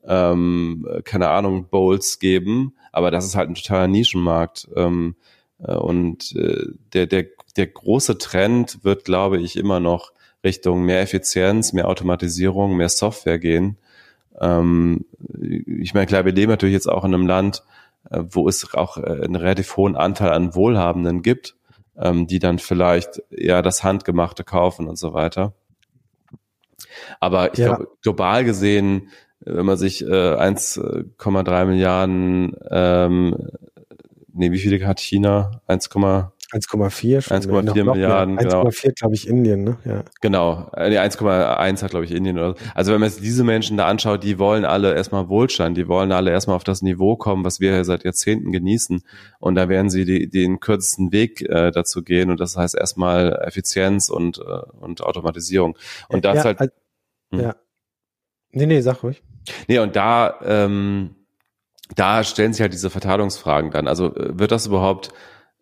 ähm, 0.04 0.86
keine 1.04 1.28
Ahnung, 1.28 1.68
Bowls 1.68 2.18
geben, 2.18 2.74
aber 2.92 3.10
das 3.10 3.26
ist 3.26 3.36
halt 3.36 3.50
ein 3.50 3.54
totaler 3.54 3.88
Nischenmarkt. 3.88 4.68
Ähm, 4.76 5.16
äh, 5.18 5.35
und 5.58 6.34
äh, 6.36 6.66
der, 6.92 7.06
der, 7.06 7.26
der 7.56 7.66
große 7.66 8.18
Trend 8.18 8.84
wird, 8.84 9.04
glaube 9.04 9.38
ich, 9.40 9.56
immer 9.56 9.80
noch 9.80 10.12
Richtung 10.44 10.84
mehr 10.84 11.00
Effizienz, 11.00 11.72
mehr 11.72 11.88
Automatisierung, 11.88 12.76
mehr 12.76 12.88
Software 12.88 13.38
gehen. 13.38 13.78
Ähm, 14.40 15.06
ich 15.66 15.94
meine, 15.94 16.06
klar, 16.06 16.24
wir 16.24 16.32
leben 16.32 16.50
natürlich 16.50 16.74
jetzt 16.74 16.88
auch 16.88 17.04
in 17.04 17.14
einem 17.14 17.26
Land, 17.26 17.64
äh, 18.10 18.22
wo 18.30 18.48
es 18.48 18.74
auch 18.74 18.98
äh, 18.98 19.00
einen 19.00 19.36
relativ 19.36 19.76
hohen 19.76 19.96
Anteil 19.96 20.30
an 20.30 20.54
Wohlhabenden 20.54 21.22
gibt, 21.22 21.56
ähm, 21.98 22.26
die 22.26 22.38
dann 22.38 22.58
vielleicht 22.58 23.22
eher 23.30 23.62
das 23.62 23.82
Handgemachte 23.82 24.44
kaufen 24.44 24.86
und 24.86 24.96
so 24.96 25.14
weiter. 25.14 25.54
Aber 27.20 27.52
ich 27.52 27.58
ja. 27.58 27.68
glaube, 27.68 27.88
global 28.02 28.44
gesehen, 28.44 29.08
wenn 29.40 29.66
man 29.66 29.76
sich 29.76 30.02
äh, 30.02 30.06
1,3 30.06 31.64
Milliarden, 31.66 32.56
ähm, 32.70 33.50
nee, 34.36 34.52
wie 34.52 34.58
viele 34.58 34.86
hat 34.86 35.00
China? 35.00 35.62
1, 35.66 35.90
1,4 36.52 37.28
1,4 37.28 37.84
Milliarden, 37.84 38.36
genau. 38.36 38.64
1,4 38.66 38.94
glaube 38.94 39.14
ich 39.16 39.26
Indien, 39.26 39.64
ne? 39.64 39.78
Ja. 39.84 40.04
Genau, 40.20 40.70
äh, 40.76 40.90
nee, 40.90 40.98
1,1 40.98 41.82
hat 41.82 41.90
glaube 41.90 42.04
ich 42.04 42.12
Indien 42.12 42.38
oder 42.38 42.50
so. 42.50 42.56
Also 42.74 42.92
wenn 42.92 43.00
man 43.00 43.10
sich 43.10 43.20
diese 43.20 43.42
Menschen 43.42 43.76
da 43.76 43.88
anschaut, 43.88 44.22
die 44.22 44.38
wollen 44.38 44.64
alle 44.64 44.94
erstmal 44.94 45.28
Wohlstand, 45.28 45.76
die 45.76 45.88
wollen 45.88 46.12
alle 46.12 46.30
erstmal 46.30 46.54
auf 46.54 46.62
das 46.62 46.82
Niveau 46.82 47.16
kommen, 47.16 47.44
was 47.44 47.58
wir 47.58 47.84
seit 47.84 48.04
Jahrzehnten 48.04 48.52
genießen 48.52 49.02
und 49.40 49.54
da 49.56 49.68
werden 49.68 49.90
sie 49.90 50.04
die, 50.04 50.30
den 50.30 50.60
kürzesten 50.60 51.10
Weg 51.10 51.42
äh, 51.42 51.72
dazu 51.72 52.04
gehen 52.04 52.30
und 52.30 52.38
das 52.38 52.56
heißt 52.56 52.76
erstmal 52.76 53.42
Effizienz 53.44 54.08
und, 54.08 54.38
äh, 54.38 54.42
und 54.80 55.02
Automatisierung. 55.02 55.76
Und 56.08 56.24
das 56.24 56.36
ja, 56.36 56.44
halt... 56.44 56.60
Also, 56.60 56.72
hm. 57.32 57.40
Ja. 57.40 57.56
Nee, 58.52 58.66
nee, 58.66 58.80
sag 58.80 59.02
ruhig. 59.02 59.22
Nee, 59.66 59.80
und 59.80 59.96
da, 59.96 60.38
ähm, 60.44 61.16
da 61.94 62.24
stellen 62.24 62.52
sich 62.52 62.60
halt 62.60 62.72
diese 62.72 62.90
Verteilungsfragen 62.90 63.70
dann. 63.70 63.88
Also 63.88 64.14
äh, 64.14 64.38
wird 64.38 64.52
das 64.52 64.66
überhaupt 64.66 65.12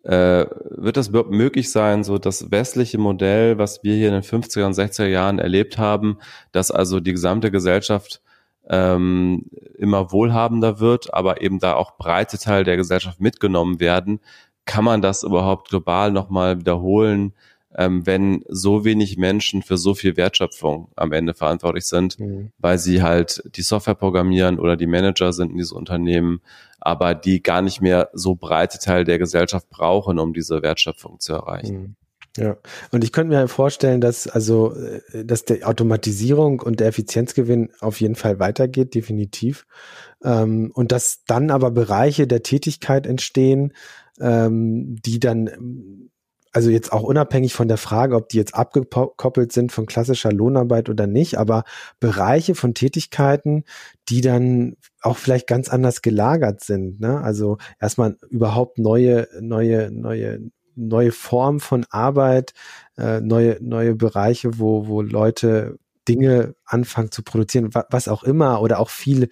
äh, 0.03 0.45
wird 0.69 0.97
das 0.97 1.07
überhaupt 1.07 1.31
möglich 1.31 1.71
sein, 1.71 2.03
so 2.03 2.19
das 2.19 2.51
westliche 2.51 2.99
Modell, 2.99 3.57
was 3.57 3.83
wir 3.83 3.95
hier 3.95 4.09
in 4.09 4.13
den 4.13 4.21
50er 4.21 4.65
und 4.65 4.73
60er 4.73 5.07
Jahren 5.07 5.39
erlebt 5.39 5.79
haben, 5.79 6.19
dass 6.51 6.69
also 6.69 6.99
die 6.99 7.11
gesamte 7.11 7.49
Gesellschaft 7.49 8.21
ähm, 8.69 9.45
immer 9.77 10.11
wohlhabender 10.11 10.79
wird, 10.79 11.11
aber 11.13 11.41
eben 11.41 11.59
da 11.59 11.73
auch 11.73 11.97
breite 11.97 12.37
Teil 12.37 12.63
der 12.63 12.77
Gesellschaft 12.77 13.19
mitgenommen 13.19 13.79
werden, 13.79 14.19
kann 14.65 14.83
man 14.83 15.01
das 15.01 15.23
überhaupt 15.23 15.69
global 15.69 16.11
nochmal 16.11 16.59
wiederholen, 16.59 17.33
ähm, 17.77 18.05
wenn 18.05 18.43
so 18.47 18.85
wenig 18.85 19.17
Menschen 19.17 19.61
für 19.61 19.77
so 19.77 19.95
viel 19.95 20.17
Wertschöpfung 20.17 20.89
am 20.95 21.11
Ende 21.11 21.33
verantwortlich 21.33 21.85
sind, 21.85 22.19
mhm. 22.19 22.51
weil 22.57 22.77
sie 22.77 23.03
halt 23.03 23.43
die 23.55 23.61
Software 23.61 23.95
programmieren 23.95 24.59
oder 24.59 24.77
die 24.77 24.87
Manager 24.87 25.33
sind 25.33 25.51
in 25.51 25.57
diesen 25.57 25.77
Unternehmen, 25.77 26.41
aber 26.79 27.15
die 27.15 27.43
gar 27.43 27.61
nicht 27.61 27.81
mehr 27.81 28.09
so 28.13 28.35
breite 28.35 28.79
Teil 28.79 29.03
der 29.03 29.19
Gesellschaft 29.19 29.69
brauchen, 29.69 30.19
um 30.19 30.33
diese 30.33 30.61
Wertschöpfung 30.61 31.19
zu 31.19 31.33
erreichen. 31.33 31.77
Mhm. 31.77 31.95
Ja, 32.37 32.57
und 32.91 33.03
ich 33.05 33.13
könnte 33.13 33.33
mir 33.33 33.47
vorstellen, 33.47 34.01
dass 34.01 34.27
also, 34.27 34.75
äh, 34.75 35.23
dass 35.23 35.45
die 35.45 35.63
Automatisierung 35.63 36.59
und 36.59 36.81
der 36.81 36.87
Effizienzgewinn 36.87 37.69
auf 37.79 38.01
jeden 38.01 38.15
Fall 38.15 38.39
weitergeht, 38.39 38.93
definitiv. 38.93 39.65
Ähm, 40.21 40.71
und 40.73 40.91
dass 40.91 41.23
dann 41.25 41.49
aber 41.49 41.71
Bereiche 41.71 42.27
der 42.27 42.43
Tätigkeit 42.43 43.07
entstehen, 43.07 43.71
ähm, 44.19 44.97
die 45.05 45.21
dann 45.21 46.09
also 46.55 46.69
jetzt 46.69 46.93
auch 46.93 47.03
unabhängig 47.03 47.53
von 47.53 47.67
der 47.67 47.75
Frage, 47.75 48.15
ob 48.15 48.29
die 48.29 48.37
jetzt 48.37 48.55
abgekoppelt 48.55 49.51
sind 49.51 49.73
von 49.73 49.85
klassischer 49.85 50.31
Lohnarbeit 50.31 50.87
oder 50.87 51.05
nicht, 51.05 51.37
aber 51.37 51.65
Bereiche 51.99 52.55
von 52.55 52.73
Tätigkeiten, 52.73 53.65
die 54.07 54.21
dann 54.21 54.77
auch 55.01 55.17
vielleicht 55.17 55.47
ganz 55.47 55.67
anders 55.67 56.01
gelagert 56.01 56.63
sind. 56.63 57.01
Ne? 57.01 57.19
Also 57.19 57.57
erstmal 57.81 58.15
überhaupt 58.29 58.79
neue, 58.79 59.27
neue, 59.41 59.91
neue, 59.91 60.49
neue 60.75 61.11
Form 61.11 61.59
von 61.59 61.85
Arbeit, 61.89 62.53
äh, 62.97 63.19
neue, 63.19 63.57
neue 63.59 63.95
Bereiche, 63.95 64.57
wo, 64.57 64.87
wo 64.87 65.01
Leute 65.01 65.77
Dinge 66.07 66.55
anfangen 66.65 67.11
zu 67.11 67.23
produzieren, 67.23 67.69
was 67.89 68.07
auch 68.07 68.23
immer, 68.23 68.61
oder 68.61 68.79
auch 68.79 68.89
viel 68.89 69.29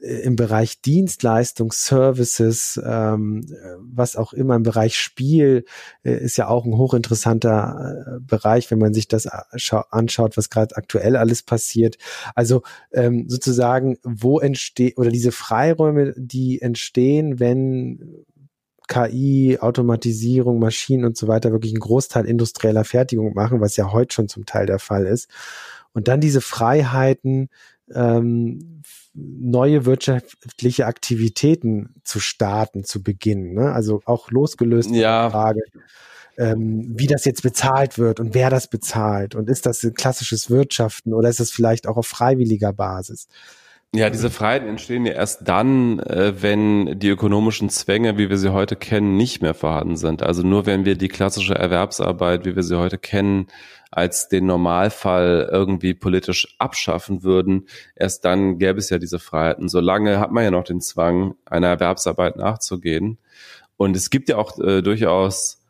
äh, 0.00 0.22
im 0.22 0.36
Bereich 0.36 0.80
Dienstleistung, 0.80 1.72
Services, 1.72 2.80
ähm, 2.84 3.46
was 3.80 4.16
auch 4.16 4.32
immer 4.32 4.56
im 4.56 4.62
Bereich 4.62 4.98
Spiel 4.98 5.64
äh, 6.04 6.16
ist 6.16 6.36
ja 6.36 6.48
auch 6.48 6.64
ein 6.64 6.76
hochinteressanter 6.76 8.16
äh, 8.16 8.20
Bereich, 8.20 8.70
wenn 8.70 8.78
man 8.78 8.94
sich 8.94 9.08
das 9.08 9.26
anschaut, 9.26 10.36
was 10.36 10.50
gerade 10.50 10.76
aktuell 10.76 11.16
alles 11.16 11.42
passiert. 11.42 11.96
Also 12.34 12.62
ähm, 12.92 13.26
sozusagen, 13.28 13.98
wo 14.02 14.40
entsteht 14.40 14.98
oder 14.98 15.10
diese 15.10 15.32
Freiräume, 15.32 16.14
die 16.16 16.60
entstehen, 16.60 17.40
wenn 17.40 18.24
KI, 18.88 19.58
Automatisierung, 19.60 20.58
Maschinen 20.58 21.04
und 21.04 21.16
so 21.16 21.28
weiter 21.28 21.50
wirklich 21.52 21.72
einen 21.72 21.80
Großteil 21.80 22.24
industrieller 22.24 22.84
Fertigung 22.84 23.34
machen, 23.34 23.60
was 23.60 23.76
ja 23.76 23.92
heute 23.92 24.14
schon 24.14 24.28
zum 24.28 24.46
Teil 24.46 24.66
der 24.66 24.78
Fall 24.78 25.06
ist. 25.06 25.28
Und 25.96 26.08
dann 26.08 26.20
diese 26.20 26.42
Freiheiten, 26.42 27.48
ähm, 27.94 28.82
neue 29.14 29.86
wirtschaftliche 29.86 30.84
Aktivitäten 30.84 31.94
zu 32.04 32.20
starten, 32.20 32.84
zu 32.84 33.02
beginnen. 33.02 33.54
Ne? 33.54 33.72
Also 33.72 34.02
auch 34.04 34.30
losgelöst 34.30 34.90
ja. 34.90 35.22
der 35.22 35.30
Frage, 35.30 35.60
ähm, 36.36 36.92
wie 36.98 37.06
das 37.06 37.24
jetzt 37.24 37.42
bezahlt 37.42 37.96
wird 37.96 38.20
und 38.20 38.34
wer 38.34 38.50
das 38.50 38.68
bezahlt. 38.68 39.34
Und 39.34 39.48
ist 39.48 39.64
das 39.64 39.82
ein 39.84 39.94
klassisches 39.94 40.50
Wirtschaften 40.50 41.14
oder 41.14 41.30
ist 41.30 41.40
das 41.40 41.50
vielleicht 41.50 41.86
auch 41.86 41.96
auf 41.96 42.06
freiwilliger 42.06 42.74
Basis? 42.74 43.26
Ja, 43.94 44.10
diese 44.10 44.28
Freiheiten 44.28 44.68
entstehen 44.68 45.06
ja 45.06 45.14
erst 45.14 45.48
dann, 45.48 46.00
äh, 46.00 46.42
wenn 46.42 46.98
die 46.98 47.08
ökonomischen 47.08 47.70
Zwänge, 47.70 48.18
wie 48.18 48.28
wir 48.28 48.36
sie 48.36 48.52
heute 48.52 48.76
kennen, 48.76 49.16
nicht 49.16 49.40
mehr 49.40 49.54
vorhanden 49.54 49.96
sind. 49.96 50.22
Also 50.22 50.42
nur 50.42 50.66
wenn 50.66 50.84
wir 50.84 50.96
die 50.96 51.08
klassische 51.08 51.54
Erwerbsarbeit, 51.54 52.44
wie 52.44 52.54
wir 52.54 52.62
sie 52.62 52.76
heute 52.78 52.98
kennen, 52.98 53.46
als 53.90 54.28
den 54.28 54.46
Normalfall 54.46 55.48
irgendwie 55.50 55.94
politisch 55.94 56.56
abschaffen 56.58 57.22
würden, 57.22 57.68
erst 57.94 58.24
dann 58.24 58.58
gäbe 58.58 58.78
es 58.78 58.90
ja 58.90 58.98
diese 58.98 59.18
Freiheiten. 59.18 59.68
Solange 59.68 60.18
hat 60.18 60.32
man 60.32 60.44
ja 60.44 60.50
noch 60.50 60.64
den 60.64 60.80
Zwang, 60.80 61.34
einer 61.44 61.68
Erwerbsarbeit 61.68 62.36
nachzugehen. 62.36 63.18
Und 63.76 63.96
es 63.96 64.10
gibt 64.10 64.28
ja 64.28 64.36
auch 64.36 64.58
äh, 64.58 64.82
durchaus 64.82 65.62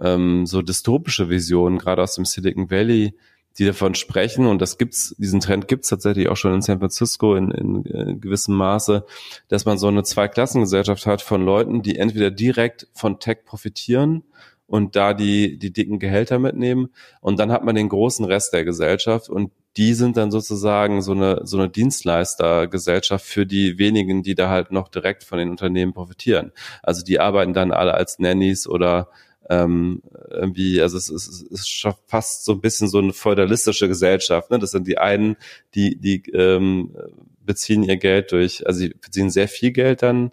ähm, 0.00 0.46
so 0.46 0.62
dystopische 0.62 1.28
Visionen, 1.28 1.78
gerade 1.78 2.02
aus 2.02 2.14
dem 2.14 2.24
Silicon 2.24 2.70
Valley, 2.70 3.14
die 3.58 3.66
davon 3.66 3.94
sprechen, 3.94 4.46
und 4.46 4.62
das 4.62 4.78
gibt's, 4.78 5.14
diesen 5.18 5.40
Trend 5.40 5.68
gibt's 5.68 5.88
tatsächlich 5.88 6.28
auch 6.28 6.36
schon 6.36 6.54
in 6.54 6.62
San 6.62 6.78
Francisco 6.78 7.36
in, 7.36 7.50
in, 7.50 7.84
in 7.84 8.08
äh, 8.08 8.14
gewissem 8.14 8.54
Maße, 8.54 9.04
dass 9.48 9.66
man 9.66 9.76
so 9.76 9.88
eine 9.88 10.04
Zweiklassengesellschaft 10.04 11.04
hat 11.04 11.20
von 11.20 11.44
Leuten, 11.44 11.82
die 11.82 11.98
entweder 11.98 12.30
direkt 12.30 12.88
von 12.94 13.18
Tech 13.18 13.44
profitieren 13.44 14.24
und 14.72 14.96
da 14.96 15.12
die, 15.12 15.58
die 15.58 15.70
dicken 15.70 15.98
Gehälter 15.98 16.38
mitnehmen. 16.38 16.88
Und 17.20 17.38
dann 17.38 17.52
hat 17.52 17.62
man 17.62 17.74
den 17.74 17.90
großen 17.90 18.24
Rest 18.24 18.54
der 18.54 18.64
Gesellschaft 18.64 19.28
und 19.28 19.52
die 19.76 19.92
sind 19.92 20.16
dann 20.16 20.30
sozusagen 20.30 21.02
so 21.02 21.12
eine, 21.12 21.42
so 21.44 21.58
eine 21.58 21.68
Dienstleistergesellschaft 21.68 23.22
für 23.22 23.44
die 23.44 23.78
wenigen, 23.78 24.22
die 24.22 24.34
da 24.34 24.48
halt 24.48 24.72
noch 24.72 24.88
direkt 24.88 25.24
von 25.24 25.36
den 25.36 25.50
Unternehmen 25.50 25.92
profitieren. 25.92 26.52
Also 26.82 27.04
die 27.04 27.20
arbeiten 27.20 27.52
dann 27.52 27.70
alle 27.70 27.92
als 27.92 28.18
Nannies 28.18 28.66
oder 28.66 29.10
ähm, 29.50 30.00
irgendwie, 30.30 30.80
also 30.80 30.96
es 30.96 31.10
ist, 31.10 31.28
es 31.28 31.42
ist 31.42 31.88
fast 32.06 32.46
so 32.46 32.52
ein 32.52 32.62
bisschen 32.62 32.88
so 32.88 32.96
eine 32.96 33.12
feudalistische 33.12 33.88
Gesellschaft. 33.88 34.50
Ne? 34.50 34.58
Das 34.58 34.70
sind 34.70 34.86
die 34.86 34.96
einen, 34.96 35.36
die, 35.74 36.00
die 36.00 36.22
ähm, 36.30 36.96
beziehen 37.44 37.82
ihr 37.82 37.98
Geld 37.98 38.32
durch, 38.32 38.66
also 38.66 38.78
sie 38.78 38.88
beziehen 38.88 39.28
sehr 39.28 39.48
viel 39.48 39.72
Geld 39.72 40.00
dann 40.00 40.30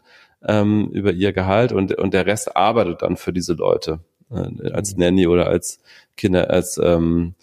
ähm, 0.48 0.92
über 0.94 1.12
ihr 1.12 1.34
Gehalt 1.34 1.74
und, 1.74 1.94
und 1.96 2.14
der 2.14 2.26
Rest 2.26 2.56
arbeitet 2.56 3.02
dann 3.02 3.18
für 3.18 3.34
diese 3.34 3.56
Leute 3.56 4.00
als 4.30 4.94
mhm. 4.94 5.00
Nanny 5.00 5.28
oder 5.28 5.48
als 5.48 5.80
Kinder, 6.18 6.50
als 6.50 6.80
ähm, 6.82 7.36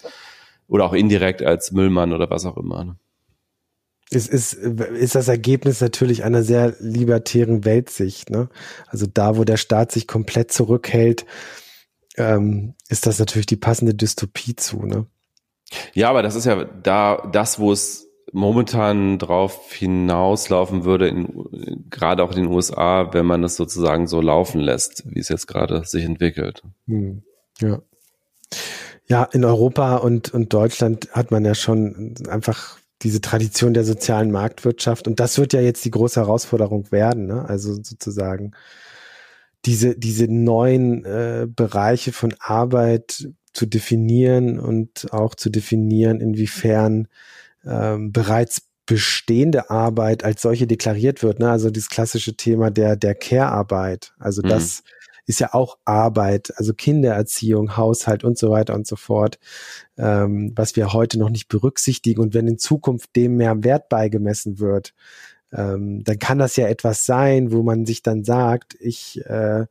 oder 0.67 0.85
auch 0.85 0.93
indirekt 0.93 1.43
als 1.43 1.71
Müllmann 1.71 2.13
oder 2.13 2.29
was 2.29 2.45
auch 2.45 2.57
immer. 2.57 2.83
Ne? 2.83 2.95
Es 4.09 4.27
ist, 4.27 4.53
ist 4.53 5.15
das 5.15 5.27
Ergebnis 5.27 5.81
natürlich 5.81 6.23
einer 6.23 6.43
sehr 6.43 6.75
libertären 6.79 7.65
Weltsicht. 7.65 8.29
Ne? 8.29 8.49
Also 8.87 9.05
da, 9.05 9.37
wo 9.37 9.43
der 9.43 9.57
Staat 9.57 9.91
sich 9.91 10.07
komplett 10.07 10.51
zurückhält, 10.51 11.25
ähm, 12.15 12.73
ist 12.89 13.05
das 13.05 13.19
natürlich 13.19 13.45
die 13.47 13.57
passende 13.57 13.93
Dystopie 13.93 14.55
zu. 14.55 14.85
Ne? 14.85 15.05
Ja, 15.93 16.09
aber 16.09 16.23
das 16.23 16.35
ist 16.35 16.45
ja 16.45 16.63
da 16.63 17.29
das, 17.31 17.59
wo 17.59 17.71
es 17.71 18.06
momentan 18.33 19.17
drauf 19.19 19.71
hinauslaufen 19.73 20.83
würde, 20.85 21.07
in, 21.07 21.85
gerade 21.89 22.23
auch 22.23 22.31
in 22.31 22.43
den 22.43 22.51
USA, 22.51 23.13
wenn 23.13 23.25
man 23.25 23.43
es 23.43 23.55
sozusagen 23.55 24.07
so 24.07 24.21
laufen 24.21 24.59
lässt, 24.59 25.03
wie 25.07 25.19
es 25.19 25.29
jetzt 25.29 25.47
gerade 25.47 25.85
sich 25.85 26.03
entwickelt. 26.03 26.63
Hm, 26.87 27.23
ja. 27.59 27.81
Ja, 29.09 29.23
in 29.23 29.45
Europa 29.45 29.97
und, 29.97 30.33
und 30.33 30.53
Deutschland 30.53 31.09
hat 31.13 31.31
man 31.31 31.45
ja 31.45 31.55
schon 31.55 32.15
einfach 32.29 32.77
diese 33.03 33.21
Tradition 33.21 33.73
der 33.73 33.85
sozialen 33.85 34.31
Marktwirtschaft. 34.31 35.07
Und 35.07 35.19
das 35.19 35.37
wird 35.37 35.53
ja 35.53 35.61
jetzt 35.61 35.85
die 35.85 35.91
große 35.91 36.19
Herausforderung 36.19 36.91
werden. 36.91 37.27
Ne? 37.27 37.45
Also 37.47 37.73
sozusagen 37.75 38.51
diese, 39.65 39.97
diese 39.97 40.27
neuen 40.27 41.05
äh, 41.05 41.47
Bereiche 41.47 42.11
von 42.11 42.33
Arbeit 42.39 43.29
zu 43.53 43.65
definieren 43.65 44.59
und 44.59 45.11
auch 45.13 45.35
zu 45.35 45.49
definieren, 45.49 46.19
inwiefern 46.19 47.07
ähm, 47.67 48.11
bereits 48.11 48.61
bestehende 48.85 49.69
Arbeit 49.69 50.23
als 50.23 50.41
solche 50.41 50.65
deklariert 50.65 51.21
wird. 51.21 51.39
Ne? 51.39 51.51
Also 51.51 51.69
dieses 51.69 51.89
klassische 51.89 52.35
Thema 52.35 52.71
der, 52.71 52.95
der 52.95 53.15
Care-Arbeit. 53.15 54.13
Also 54.17 54.41
mhm. 54.41 54.49
das 54.49 54.83
ist 55.25 55.39
ja 55.39 55.53
auch 55.53 55.77
Arbeit, 55.83 56.53
also 56.55 56.73
Kindererziehung, 56.73 57.75
Haushalt 57.75 58.23
und 58.23 58.37
so 58.37 58.49
weiter 58.49 58.73
und 58.73 58.87
so 58.87 58.95
fort, 58.95 59.39
ähm, 59.97 60.53
was 60.55 60.77
wir 60.77 60.93
heute 60.93 61.19
noch 61.19 61.29
nicht 61.29 61.49
berücksichtigen. 61.49 62.21
Und 62.21 62.33
wenn 62.33 62.47
in 62.47 62.57
Zukunft 62.57 63.13
dem 63.15 63.35
mehr 63.35 63.61
Wert 63.65 63.89
beigemessen 63.89 64.59
wird, 64.59 64.93
ähm, 65.51 66.03
dann 66.05 66.17
kann 66.17 66.39
das 66.39 66.55
ja 66.55 66.67
etwas 66.67 67.05
sein, 67.05 67.51
wo 67.51 67.61
man 67.61 67.85
sich 67.85 68.01
dann 68.01 68.23
sagt, 68.23 68.75
ich 68.79 69.21
äh, 69.25 69.65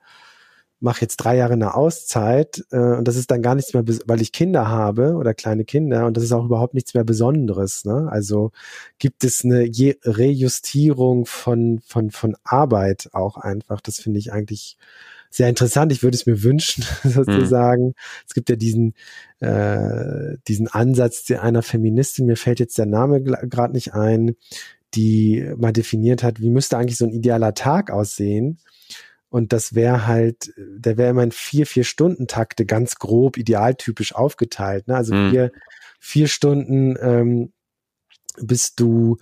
mache 0.81 1.01
jetzt 1.01 1.17
drei 1.17 1.37
Jahre 1.37 1.55
eine 1.55 1.75
Auszeit 1.75 2.65
äh, 2.71 2.77
und 2.77 3.09
das 3.09 3.17
ist 3.17 3.31
dann 3.31 3.43
gar 3.43 3.55
nichts 3.55 3.73
mehr, 3.73 3.85
weil 4.07 4.21
ich 4.21 4.33
Kinder 4.33 4.69
habe 4.69 5.15
oder 5.15 5.35
kleine 5.35 5.65
Kinder 5.65 6.07
und 6.07 6.17
das 6.17 6.25
ist 6.25 6.33
auch 6.33 6.45
überhaupt 6.45 6.75
nichts 6.75 6.95
mehr 6.95 7.05
Besonderes. 7.05 7.85
Ne? 7.85 8.09
Also 8.11 8.53
gibt 8.99 9.25
es 9.25 9.45
eine 9.45 9.65
Je 9.65 9.97
Rejustierung 10.05 11.27
von, 11.27 11.81
von, 11.87 12.11
von 12.11 12.37
Arbeit 12.45 13.09
auch 13.13 13.39
einfach. 13.39 13.81
Das 13.81 13.99
finde 14.01 14.19
ich 14.19 14.33
eigentlich 14.33 14.77
sehr 15.31 15.49
interessant. 15.49 15.93
Ich 15.93 16.03
würde 16.03 16.17
es 16.17 16.27
mir 16.27 16.43
wünschen, 16.43 16.85
sozusagen. 17.05 17.89
Mhm. 17.89 17.95
Es 18.27 18.35
gibt 18.35 18.49
ja 18.51 18.57
diesen, 18.57 18.95
äh, 19.41 20.37
diesen 20.47 20.69
Ansatz 20.69 21.31
einer 21.31 21.63
Feministin, 21.63 22.27
mir 22.27 22.37
fällt 22.37 22.61
jetzt 22.61 22.79
der 22.79 22.87
Name 22.87 23.23
gerade 23.23 23.73
nicht 23.73 23.95
ein, 23.95 24.37
die 24.95 25.47
mal 25.57 25.73
definiert 25.73 26.23
hat, 26.23 26.41
wie 26.41 26.51
müsste 26.51 26.79
eigentlich 26.79 26.97
so 26.97 27.05
ein 27.05 27.13
idealer 27.13 27.55
Tag 27.55 27.91
aussehen. 27.91 28.59
Und 29.37 29.53
das 29.53 29.75
wäre 29.75 30.07
halt, 30.07 30.55
der 30.57 30.97
wäre 30.97 31.11
immer 31.11 31.23
in 31.23 31.31
vier, 31.31 31.67
vier 31.67 31.85
Stunden 31.85 32.27
Takte 32.27 32.65
ganz 32.65 32.95
grob 32.95 33.37
idealtypisch 33.37 34.15
aufgeteilt. 34.15 34.89
Ne? 34.89 34.97
Also 34.97 35.15
mhm. 35.15 35.31
vier, 35.31 35.53
vier 36.01 36.27
Stunden 36.27 36.97
ähm, 36.99 37.53
bist 38.39 38.81
du 38.81 39.19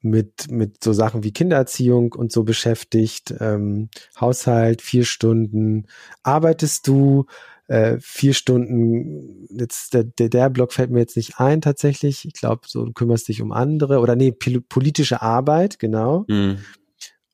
mit, 0.00 0.50
mit 0.50 0.82
so 0.82 0.94
Sachen 0.94 1.22
wie 1.22 1.34
Kindererziehung 1.34 2.14
und 2.14 2.32
so 2.32 2.44
beschäftigt, 2.44 3.34
ähm, 3.40 3.90
Haushalt, 4.18 4.80
vier 4.80 5.04
Stunden 5.04 5.84
arbeitest 6.22 6.88
du, 6.88 7.26
äh, 7.66 7.98
vier 8.00 8.32
Stunden, 8.32 9.48
jetzt 9.50 9.92
der, 9.92 10.04
der, 10.04 10.30
der 10.30 10.48
Block 10.48 10.72
fällt 10.72 10.90
mir 10.90 11.00
jetzt 11.00 11.18
nicht 11.18 11.40
ein 11.40 11.60
tatsächlich. 11.60 12.24
Ich 12.24 12.32
glaube, 12.32 12.62
so 12.66 12.86
du 12.86 12.94
kümmerst 12.94 13.28
dich 13.28 13.42
um 13.42 13.52
andere 13.52 13.98
oder 13.98 14.16
nee, 14.16 14.32
politische 14.32 15.20
Arbeit, 15.20 15.78
genau. 15.78 16.24
Mhm. 16.26 16.56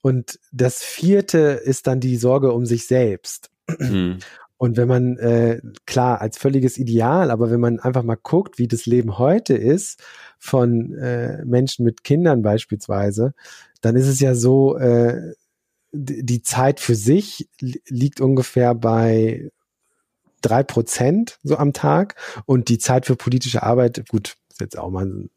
Und 0.05 0.39
das 0.53 0.83
vierte 0.83 1.39
ist 1.39 1.87
dann 1.87 1.99
die 1.99 2.19
Sorge 2.19 2.53
um 2.53 2.67
sich 2.67 2.87
selbst. 2.87 3.49
Mhm. 3.79 4.19
Und 4.59 4.77
wenn 4.77 4.87
man, 4.87 5.17
äh, 5.17 5.63
klar, 5.87 6.21
als 6.21 6.37
völliges 6.37 6.77
Ideal, 6.77 7.31
aber 7.31 7.51
wenn 7.51 7.59
man 7.59 7.81
einfach 7.81 8.03
mal 8.03 8.19
guckt, 8.23 8.59
wie 8.59 8.69
das 8.69 8.85
Leben 8.85 9.17
heute 9.17 9.55
ist, 9.55 10.03
von 10.39 10.93
äh, 10.93 11.43
Menschen 11.47 11.87
mit 11.87 12.05
Kindern 12.05 12.43
beispielsweise, 12.43 13.33
dann 13.81 13.97
ist 13.97 14.07
es 14.07 14.21
ja 14.21 14.35
so, 14.35 14.77
äh, 14.77 15.33
die 15.93 16.43
Zeit 16.43 16.81
für 16.81 16.97
sich 16.97 17.49
liegt 17.59 18.21
ungefähr 18.21 18.75
bei 18.75 19.49
drei 20.43 20.65
Prozent 20.65 21.39
so 21.43 21.57
am 21.57 21.73
Tag 21.73 22.17
und 22.45 22.69
die 22.69 22.79
Zeit 22.79 23.07
für 23.07 23.17
politische 23.17 23.63
Arbeit, 23.63 24.07
gut, 24.11 24.37
ist 24.55 24.61
jetzt 24.61 24.79
auch 24.79 24.91
mal 24.91 25.05
ein 25.05 25.31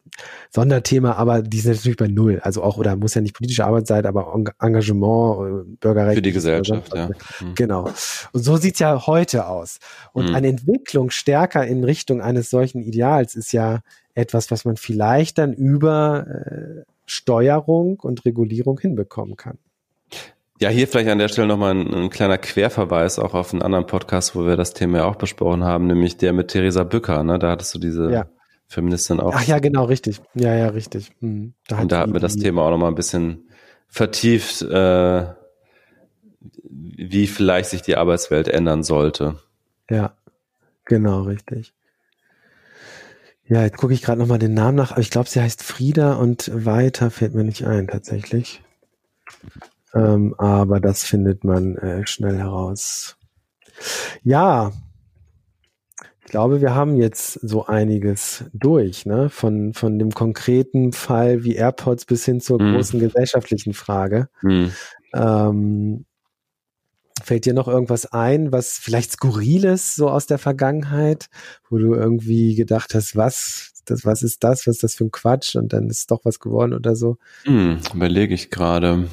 Sonderthema, 0.51 1.13
aber 1.13 1.41
die 1.41 1.59
sind 1.59 1.75
natürlich 1.75 1.97
bei 1.97 2.07
null. 2.07 2.39
Also 2.43 2.61
auch, 2.61 2.77
oder 2.77 2.95
muss 2.95 3.15
ja 3.15 3.21
nicht 3.21 3.35
politische 3.35 3.65
Arbeit 3.65 3.87
sein, 3.87 4.05
aber 4.05 4.33
Engagement, 4.59 5.65
äh, 5.67 5.75
Bürgerrecht. 5.79 6.17
Für 6.17 6.21
die 6.21 6.31
Gesellschaft, 6.31 6.93
ja. 6.95 7.07
Mhm. 7.07 7.55
Genau. 7.55 7.89
Und 8.31 8.43
so 8.43 8.57
sieht's 8.57 8.79
ja 8.79 9.07
heute 9.07 9.47
aus. 9.47 9.79
Und 10.13 10.29
mhm. 10.29 10.35
eine 10.35 10.47
Entwicklung 10.47 11.09
stärker 11.09 11.65
in 11.65 11.83
Richtung 11.83 12.21
eines 12.21 12.51
solchen 12.51 12.83
Ideals 12.83 13.35
ist 13.35 13.51
ja 13.53 13.79
etwas, 14.13 14.51
was 14.51 14.65
man 14.65 14.77
vielleicht 14.77 15.39
dann 15.39 15.53
über 15.53 16.27
äh, 16.27 16.83
Steuerung 17.05 17.99
und 17.99 18.23
Regulierung 18.23 18.79
hinbekommen 18.79 19.35
kann. 19.35 19.57
Ja, 20.59 20.69
hier 20.69 20.87
vielleicht 20.87 21.09
an 21.09 21.19
der 21.19 21.27
Stelle 21.27 21.47
nochmal 21.47 21.75
ein, 21.75 21.93
ein 21.93 22.09
kleiner 22.09 22.37
Querverweis 22.37 23.19
auch 23.19 23.33
auf 23.33 23.53
einen 23.53 23.61
anderen 23.61 23.85
Podcast, 23.87 24.35
wo 24.35 24.45
wir 24.45 24.57
das 24.57 24.73
Thema 24.73 24.99
ja 24.99 25.05
auch 25.05 25.15
besprochen 25.15 25.63
haben, 25.63 25.87
nämlich 25.87 26.17
der 26.17 26.33
mit 26.33 26.49
Theresa 26.49 26.83
Bücker. 26.83 27.23
Ne? 27.23 27.37
Da 27.39 27.51
hattest 27.51 27.73
du 27.75 27.79
diese 27.79 28.11
ja. 28.11 28.27
Feministin 28.67 29.19
auch. 29.19 29.33
Ach 29.33 29.43
ja, 29.43 29.59
genau, 29.59 29.85
richtig. 29.85 30.21
Ja, 30.33 30.53
ja, 30.53 30.67
richtig. 30.67 31.11
Hm. 31.21 31.53
Da 31.67 31.79
Und 31.79 31.91
da 31.91 31.99
hatten 31.99 32.13
wir 32.13 32.19
das 32.19 32.35
Thema 32.35 32.63
auch 32.63 32.69
nochmal 32.69 32.91
ein 32.91 32.95
bisschen 32.95 33.49
vertieft, 33.87 34.61
äh, 34.61 35.25
wie 36.69 37.27
vielleicht 37.27 37.69
sich 37.69 37.81
die 37.81 37.95
Arbeitswelt 37.95 38.47
ändern 38.47 38.83
sollte. 38.83 39.39
Ja, 39.89 40.13
genau, 40.85 41.21
richtig. 41.21 41.73
Ja, 43.45 43.63
jetzt 43.63 43.77
gucke 43.77 43.93
ich 43.93 44.01
gerade 44.01 44.19
nochmal 44.19 44.39
den 44.39 44.53
Namen 44.53 44.75
nach, 44.75 44.91
aber 44.91 44.99
ich 44.99 45.09
glaube, 45.09 45.29
sie 45.29 45.39
heißt 45.39 45.63
Frieda 45.63 46.15
und 46.15 46.51
weiter 46.53 47.09
fällt 47.09 47.33
mir 47.33 47.45
nicht 47.45 47.65
ein, 47.65 47.87
tatsächlich. 47.87 48.61
Ähm, 49.93 50.35
aber 50.37 50.81
das 50.81 51.05
findet 51.05 51.45
man 51.45 51.77
äh, 51.77 52.05
schnell 52.05 52.37
heraus. 52.37 53.15
Ja, 54.23 54.73
ich 56.27 56.31
glaube, 56.31 56.59
wir 56.59 56.75
haben 56.75 56.97
jetzt 56.97 57.39
so 57.41 57.67
einiges 57.67 58.43
durch, 58.51 59.05
ne? 59.05 59.29
Von, 59.29 59.73
von 59.73 59.97
dem 59.97 60.11
konkreten 60.11 60.91
Fall 60.91 61.45
wie 61.45 61.55
AirPods 61.55 62.03
bis 62.03 62.25
hin 62.25 62.41
zur 62.41 62.61
mm. 62.61 62.73
großen 62.73 62.99
gesellschaftlichen 62.99 63.73
Frage. 63.73 64.27
Mm. 64.41 64.65
Ähm, 65.13 66.05
fällt 67.23 67.45
dir 67.45 67.53
noch 67.53 67.69
irgendwas 67.69 68.07
ein, 68.07 68.51
was 68.51 68.73
vielleicht 68.73 69.13
skurriles 69.13 69.95
so 69.95 70.09
aus 70.09 70.25
der 70.25 70.37
Vergangenheit, 70.37 71.27
wo 71.69 71.77
du 71.77 71.93
irgendwie 71.93 72.55
gedacht 72.55 72.93
hast, 72.93 73.15
was, 73.15 73.71
das, 73.85 74.03
was 74.03 74.21
ist 74.21 74.43
das, 74.43 74.67
was 74.67 74.75
ist 74.75 74.83
das 74.83 74.95
für 74.95 75.05
ein 75.05 75.11
Quatsch 75.11 75.55
und 75.55 75.71
dann 75.71 75.89
ist 75.89 76.11
doch 76.11 76.25
was 76.25 76.41
geworden 76.41 76.73
oder 76.73 76.97
so? 76.97 77.15
Mm, 77.45 77.75
überlege 77.93 78.33
ich 78.33 78.49
gerade. 78.49 79.07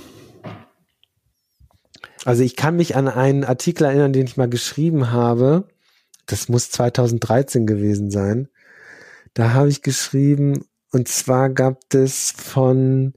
Also 2.24 2.42
ich 2.42 2.56
kann 2.56 2.74
mich 2.74 2.96
an 2.96 3.06
einen 3.06 3.44
Artikel 3.44 3.84
erinnern, 3.84 4.12
den 4.12 4.26
ich 4.26 4.36
mal 4.36 4.48
geschrieben 4.48 5.12
habe 5.12 5.68
das 6.26 6.48
muss 6.48 6.70
2013 6.70 7.66
gewesen 7.66 8.10
sein. 8.10 8.48
Da 9.34 9.52
habe 9.52 9.68
ich 9.68 9.82
geschrieben, 9.82 10.64
und 10.92 11.08
zwar 11.08 11.50
gab 11.50 11.92
es 11.92 12.32
von, 12.36 13.14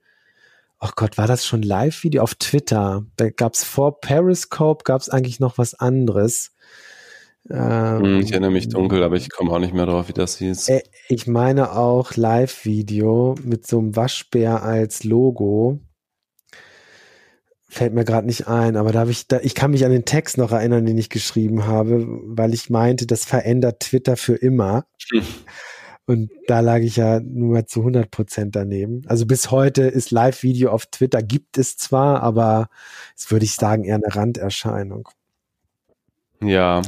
oh 0.79 0.89
Gott, 0.95 1.17
war 1.17 1.27
das 1.27 1.45
schon 1.45 1.61
Live-Video 1.61 2.23
auf 2.23 2.35
Twitter? 2.35 3.05
Da 3.15 3.29
gab 3.29 3.53
es 3.53 3.63
vor 3.63 4.01
Periscope, 4.01 4.83
gab 4.83 5.01
es 5.01 5.09
eigentlich 5.09 5.39
noch 5.39 5.57
was 5.57 5.75
anderes. 5.75 6.51
Ähm, 7.49 8.19
ich 8.19 8.31
erinnere 8.31 8.51
mich 8.51 8.67
dunkel, 8.69 9.03
aber 9.03 9.15
ich 9.15 9.29
komme 9.29 9.51
auch 9.51 9.59
nicht 9.59 9.73
mehr 9.73 9.85
drauf, 9.85 10.09
wie 10.09 10.13
das 10.13 10.37
hieß. 10.37 10.69
Äh, 10.69 10.81
ich 11.07 11.27
meine 11.27 11.71
auch 11.73 12.15
Live-Video 12.15 13.35
mit 13.43 13.67
so 13.67 13.79
einem 13.79 13.95
Waschbär 13.95 14.63
als 14.63 15.03
Logo 15.03 15.79
fällt 17.69 17.93
mir 17.93 18.05
gerade 18.05 18.27
nicht 18.27 18.47
ein, 18.47 18.77
aber 18.77 18.91
da 18.91 18.99
habe 18.99 19.11
ich, 19.11 19.27
da, 19.27 19.39
ich 19.41 19.53
kann 19.53 19.71
mich 19.71 19.85
an 19.85 19.91
den 19.91 20.05
Text 20.05 20.37
noch 20.37 20.51
erinnern, 20.51 20.85
den 20.85 20.97
ich 20.97 21.09
geschrieben 21.09 21.65
habe, 21.65 22.05
weil 22.07 22.53
ich 22.53 22.69
meinte, 22.69 23.05
das 23.05 23.25
verändert 23.25 23.81
Twitter 23.81 24.15
für 24.15 24.35
immer. 24.35 24.85
Hm. 25.11 25.23
Und 26.05 26.31
da 26.47 26.61
lag 26.61 26.79
ich 26.79 26.95
ja 26.95 27.19
nur 27.19 27.51
mal 27.51 27.65
zu 27.65 27.81
100 27.81 28.09
Prozent 28.09 28.55
daneben. 28.55 29.01
Also 29.07 29.25
bis 29.25 29.51
heute 29.51 29.83
ist 29.83 30.11
Live-Video 30.11 30.71
auf 30.71 30.85
Twitter, 30.85 31.21
gibt 31.21 31.57
es 31.57 31.75
zwar, 31.75 32.23
aber 32.23 32.69
es 33.17 33.29
würde 33.29 33.43
ich 33.43 33.55
sagen 33.55 33.83
eher 33.83 33.95
eine 33.95 34.15
Randerscheinung. 34.15 35.09
Ja. 36.41 36.81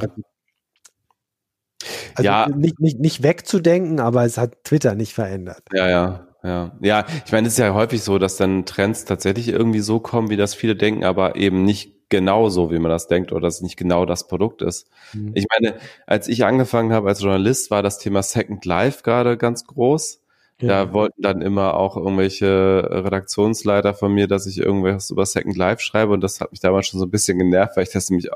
Also 2.15 2.23
ja. 2.25 2.47
Nicht, 2.47 2.79
nicht, 2.79 2.99
nicht 2.99 3.21
wegzudenken, 3.21 3.99
aber 3.99 4.23
es 4.23 4.37
hat 4.37 4.63
Twitter 4.63 4.95
nicht 4.95 5.13
verändert. 5.13 5.63
Ja, 5.73 5.89
ja 5.89 6.28
ja. 6.43 6.71
Ja, 6.81 7.05
ich 7.25 7.31
meine, 7.31 7.47
es 7.47 7.53
ist 7.53 7.59
ja 7.59 7.73
häufig 7.73 8.03
so, 8.03 8.17
dass 8.17 8.37
dann 8.37 8.65
Trends 8.65 9.05
tatsächlich 9.05 9.49
irgendwie 9.49 9.79
so 9.79 9.99
kommen, 9.99 10.29
wie 10.29 10.37
das 10.37 10.53
viele 10.55 10.75
denken, 10.75 11.03
aber 11.03 11.35
eben 11.35 11.63
nicht 11.63 11.99
genau 12.09 12.49
so, 12.49 12.71
wie 12.71 12.79
man 12.79 12.89
das 12.89 13.07
denkt 13.07 13.31
oder 13.31 13.41
dass 13.41 13.55
es 13.55 13.61
nicht 13.61 13.77
genau 13.77 14.05
das 14.05 14.27
Produkt 14.27 14.61
ist. 14.61 14.89
Mhm. 15.13 15.31
Ich 15.35 15.45
meine, 15.49 15.75
als 16.07 16.27
ich 16.27 16.43
angefangen 16.43 16.91
habe 16.91 17.07
als 17.07 17.21
Journalist, 17.21 17.71
war 17.71 17.83
das 17.83 17.99
Thema 17.99 18.23
Second 18.23 18.65
Life 18.65 19.03
gerade 19.03 19.37
ganz 19.37 19.65
groß. 19.65 20.21
Ja. 20.61 20.85
Da 20.85 20.93
wollten 20.93 21.21
dann 21.21 21.41
immer 21.41 21.75
auch 21.75 21.95
irgendwelche 21.95 22.85
Redaktionsleiter 22.91 23.93
von 23.93 24.11
mir, 24.11 24.27
dass 24.27 24.45
ich 24.45 24.57
irgendwas 24.57 25.09
über 25.09 25.25
Second 25.25 25.55
Life 25.55 25.81
schreibe 25.81 26.11
und 26.11 26.21
das 26.21 26.41
hat 26.41 26.51
mich 26.51 26.59
damals 26.59 26.87
schon 26.87 26.99
so 26.99 27.05
ein 27.05 27.11
bisschen 27.11 27.37
genervt, 27.37 27.77
weil 27.77 27.83
ich 27.83 27.91
das 27.91 28.09
nämlich 28.09 28.29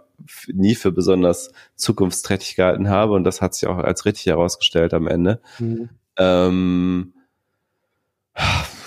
nie 0.47 0.75
für 0.75 0.93
besonders 0.93 1.51
zukunftsträchtig 1.75 2.55
gehalten 2.55 2.89
habe 2.89 3.13
und 3.13 3.25
das 3.25 3.41
hat 3.41 3.55
sich 3.55 3.67
auch 3.67 3.77
als 3.77 4.05
richtig 4.05 4.27
herausgestellt 4.27 4.93
am 4.93 5.07
Ende. 5.07 5.41
Mhm. 5.59 5.89
Ähm, 6.17 7.12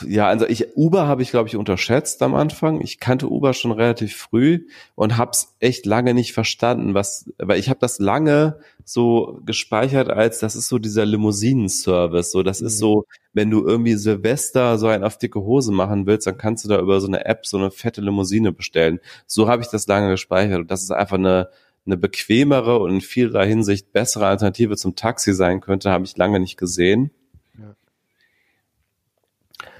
ja, 0.06 0.26
also 0.26 0.46
ich 0.46 0.76
Uber 0.76 1.06
habe 1.06 1.22
ich 1.22 1.30
glaube 1.30 1.48
ich 1.48 1.56
unterschätzt 1.56 2.22
am 2.22 2.34
Anfang. 2.34 2.80
Ich 2.80 2.98
kannte 2.98 3.28
Uber 3.28 3.54
schon 3.54 3.70
relativ 3.70 4.16
früh 4.16 4.66
und 4.94 5.16
hab's 5.16 5.56
echt 5.60 5.86
lange 5.86 6.14
nicht 6.14 6.32
verstanden, 6.32 6.94
was 6.94 7.30
weil 7.38 7.58
ich 7.58 7.68
habe 7.68 7.78
das 7.80 7.98
lange 7.98 8.58
so 8.84 9.40
gespeichert 9.44 10.10
als 10.10 10.40
das 10.40 10.56
ist 10.56 10.68
so 10.68 10.78
dieser 10.78 11.06
Limousinen-Service, 11.06 12.32
so 12.32 12.42
das 12.42 12.60
mhm. 12.60 12.66
ist 12.66 12.78
so, 12.78 13.06
wenn 13.32 13.50
du 13.50 13.64
irgendwie 13.64 13.94
Silvester 13.94 14.78
so 14.78 14.88
ein 14.88 15.04
auf 15.04 15.18
dicke 15.18 15.40
Hose 15.40 15.72
machen 15.72 16.06
willst, 16.06 16.26
dann 16.26 16.38
kannst 16.38 16.64
du 16.64 16.68
da 16.68 16.80
über 16.80 17.00
so 17.00 17.06
eine 17.06 17.24
App 17.24 17.46
so 17.46 17.56
eine 17.56 17.70
fette 17.70 18.00
Limousine 18.00 18.52
bestellen. 18.52 18.98
So 19.26 19.48
habe 19.48 19.62
ich 19.62 19.68
das 19.68 19.86
lange 19.86 20.10
gespeichert 20.10 20.60
und 20.60 20.70
das 20.70 20.82
ist 20.82 20.90
einfach 20.90 21.18
eine 21.18 21.50
eine 21.86 21.96
bequemere 21.96 22.80
und 22.80 22.90
in 22.90 23.00
vielerlei 23.00 23.46
Hinsicht 23.46 23.92
bessere 23.92 24.26
Alternative 24.26 24.76
zum 24.76 24.96
Taxi 24.96 25.32
sein 25.32 25.60
könnte, 25.60 25.90
habe 25.90 26.04
ich 26.04 26.16
lange 26.16 26.40
nicht 26.40 26.56
gesehen. 26.56 27.12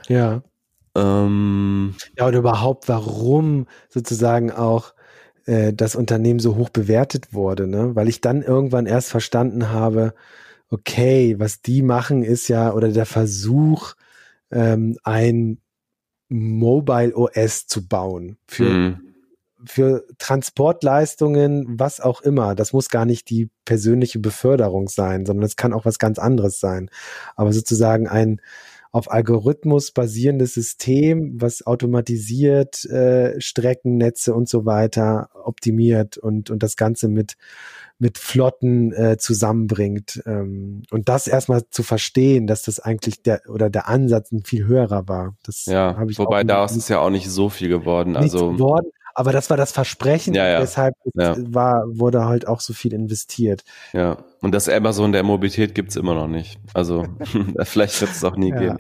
Ja. 0.08 0.42
Ähm, 0.94 1.94
ja, 2.16 2.26
und 2.26 2.34
überhaupt, 2.34 2.88
warum 2.88 3.66
sozusagen 3.88 4.50
auch 4.50 4.94
äh, 5.46 5.72
das 5.72 5.94
Unternehmen 5.94 6.40
so 6.40 6.56
hoch 6.56 6.70
bewertet 6.70 7.32
wurde, 7.32 7.66
ne? 7.66 7.94
Weil 7.94 8.08
ich 8.08 8.20
dann 8.20 8.42
irgendwann 8.42 8.86
erst 8.86 9.10
verstanden 9.10 9.70
habe, 9.70 10.14
okay, 10.70 11.36
was 11.38 11.62
die 11.62 11.82
machen, 11.82 12.22
ist 12.22 12.48
ja, 12.48 12.72
oder 12.72 12.88
der 12.88 13.06
Versuch, 13.06 13.94
ähm, 14.50 14.96
ein 15.04 15.60
Mobile 16.28 17.14
OS 17.14 17.66
zu 17.66 17.86
bauen 17.86 18.36
für, 18.48 18.64
mhm. 18.64 19.14
für 19.64 20.04
Transportleistungen, 20.18 21.78
was 21.78 22.00
auch 22.00 22.20
immer. 22.22 22.54
Das 22.54 22.72
muss 22.72 22.88
gar 22.88 23.04
nicht 23.04 23.30
die 23.30 23.50
persönliche 23.64 24.18
Beförderung 24.18 24.88
sein, 24.88 25.24
sondern 25.24 25.44
es 25.44 25.56
kann 25.56 25.72
auch 25.72 25.84
was 25.84 25.98
ganz 25.98 26.18
anderes 26.18 26.58
sein. 26.58 26.90
Aber 27.36 27.52
sozusagen 27.52 28.08
ein, 28.08 28.40
auf 28.96 29.10
Algorithmus 29.10 29.90
basierendes 29.90 30.54
System, 30.54 31.34
was 31.38 31.66
automatisiert 31.66 32.82
äh, 32.86 33.38
Streckennetze 33.38 34.34
und 34.34 34.48
so 34.48 34.64
weiter 34.64 35.28
optimiert 35.44 36.16
und, 36.16 36.48
und 36.48 36.62
das 36.62 36.76
Ganze 36.76 37.08
mit, 37.08 37.36
mit 37.98 38.16
Flotten 38.16 38.94
äh, 38.94 39.18
zusammenbringt. 39.18 40.22
Ähm, 40.24 40.82
und 40.90 41.10
das 41.10 41.26
erstmal 41.26 41.68
zu 41.68 41.82
verstehen, 41.82 42.46
dass 42.46 42.62
das 42.62 42.80
eigentlich 42.80 43.22
der 43.22 43.42
oder 43.50 43.68
der 43.68 43.86
Ansatz 43.86 44.32
ein 44.32 44.44
viel 44.44 44.66
höherer 44.66 45.06
war. 45.06 45.36
Das 45.42 45.66
ja, 45.66 46.02
ich 46.08 46.18
wobei 46.18 46.42
daraus 46.42 46.74
ist 46.74 46.88
ja 46.88 47.00
auch 47.00 47.10
nicht 47.10 47.28
so 47.28 47.50
viel 47.50 47.68
geworden. 47.68 48.16
Also 48.16 48.52
geworden, 48.52 48.88
aber 49.16 49.32
das 49.32 49.48
war 49.48 49.56
das 49.56 49.72
Versprechen, 49.72 50.34
ja, 50.34 50.46
ja. 50.46 50.60
deshalb 50.60 50.94
ja. 51.14 51.34
war, 51.38 51.84
wurde 51.86 52.26
halt 52.26 52.46
auch 52.46 52.60
so 52.60 52.74
viel 52.74 52.92
investiert. 52.92 53.64
Ja, 53.94 54.18
und 54.42 54.54
das 54.54 54.68
Amazon 54.68 55.10
der 55.12 55.22
Mobilität 55.22 55.74
gibt's 55.74 55.96
immer 55.96 56.14
noch 56.14 56.28
nicht. 56.28 56.58
Also 56.74 57.06
vielleicht 57.62 57.98
wird 58.02 58.10
es 58.10 58.22
auch 58.24 58.36
nie 58.36 58.50
geben. 58.50 58.78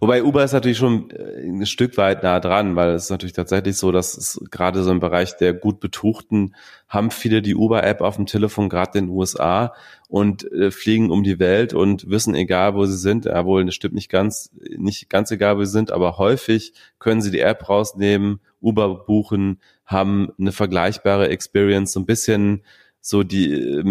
Wobei 0.00 0.22
Uber 0.22 0.44
ist 0.44 0.52
natürlich 0.52 0.78
schon 0.78 1.10
äh, 1.10 1.42
ein 1.42 1.66
Stück 1.66 1.96
weit 1.96 2.22
nah 2.22 2.38
dran, 2.40 2.76
weil 2.76 2.90
es 2.90 3.04
ist 3.04 3.10
natürlich 3.10 3.32
tatsächlich 3.32 3.76
so, 3.76 3.90
dass 3.90 4.16
es 4.16 4.40
gerade 4.50 4.82
so 4.84 4.90
im 4.90 5.00
Bereich 5.00 5.36
der 5.36 5.54
gut 5.54 5.80
Betuchten 5.80 6.54
haben 6.88 7.10
viele 7.10 7.42
die 7.42 7.56
Uber-App 7.56 8.00
auf 8.00 8.16
dem 8.16 8.26
Telefon, 8.26 8.68
gerade 8.68 8.98
in 8.98 9.06
den 9.06 9.14
USA, 9.14 9.74
und 10.08 10.50
äh, 10.52 10.70
fliegen 10.70 11.10
um 11.10 11.24
die 11.24 11.38
Welt 11.38 11.74
und 11.74 12.08
wissen, 12.08 12.34
egal 12.34 12.74
wo 12.74 12.86
sie 12.86 12.96
sind, 12.96 13.24
ja 13.24 13.44
wohl, 13.44 13.64
das 13.64 13.74
stimmt 13.74 13.94
nicht 13.94 14.10
ganz, 14.10 14.52
nicht 14.76 15.10
ganz 15.10 15.30
egal, 15.30 15.58
wo 15.58 15.64
sie 15.64 15.72
sind, 15.72 15.90
aber 15.90 16.18
häufig 16.18 16.72
können 16.98 17.20
sie 17.20 17.30
die 17.30 17.40
App 17.40 17.68
rausnehmen, 17.68 18.40
Uber 18.60 19.04
buchen, 19.04 19.60
haben 19.84 20.32
eine 20.38 20.52
vergleichbare 20.52 21.28
Experience, 21.28 21.92
so 21.92 22.00
ein 22.00 22.06
bisschen 22.06 22.62
so 23.00 23.22
die 23.22 23.52
äh, 23.52 23.82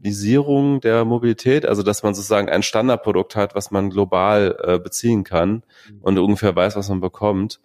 McDonaldisierung 0.00 0.80
der 0.80 1.04
Mobilität, 1.04 1.66
also 1.66 1.82
dass 1.82 2.02
man 2.02 2.14
sozusagen 2.14 2.48
ein 2.48 2.62
Standardprodukt 2.62 3.36
hat, 3.36 3.54
was 3.54 3.70
man 3.70 3.90
global 3.90 4.56
äh, 4.62 4.78
beziehen 4.78 5.24
kann 5.24 5.62
mhm. 5.88 5.98
und 6.00 6.18
ungefähr 6.18 6.56
weiß, 6.56 6.76
was 6.76 6.88
man 6.88 7.00
bekommt. 7.00 7.60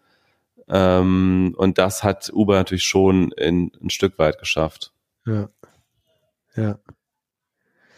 Ähm, 0.67 1.53
und 1.57 1.77
das 1.77 2.03
hat 2.03 2.31
Uber 2.33 2.55
natürlich 2.55 2.83
schon 2.83 3.31
in, 3.31 3.71
ein 3.81 3.89
Stück 3.89 4.17
weit 4.19 4.39
geschafft. 4.39 4.91
Ja. 5.25 5.49
Ja. 6.55 6.79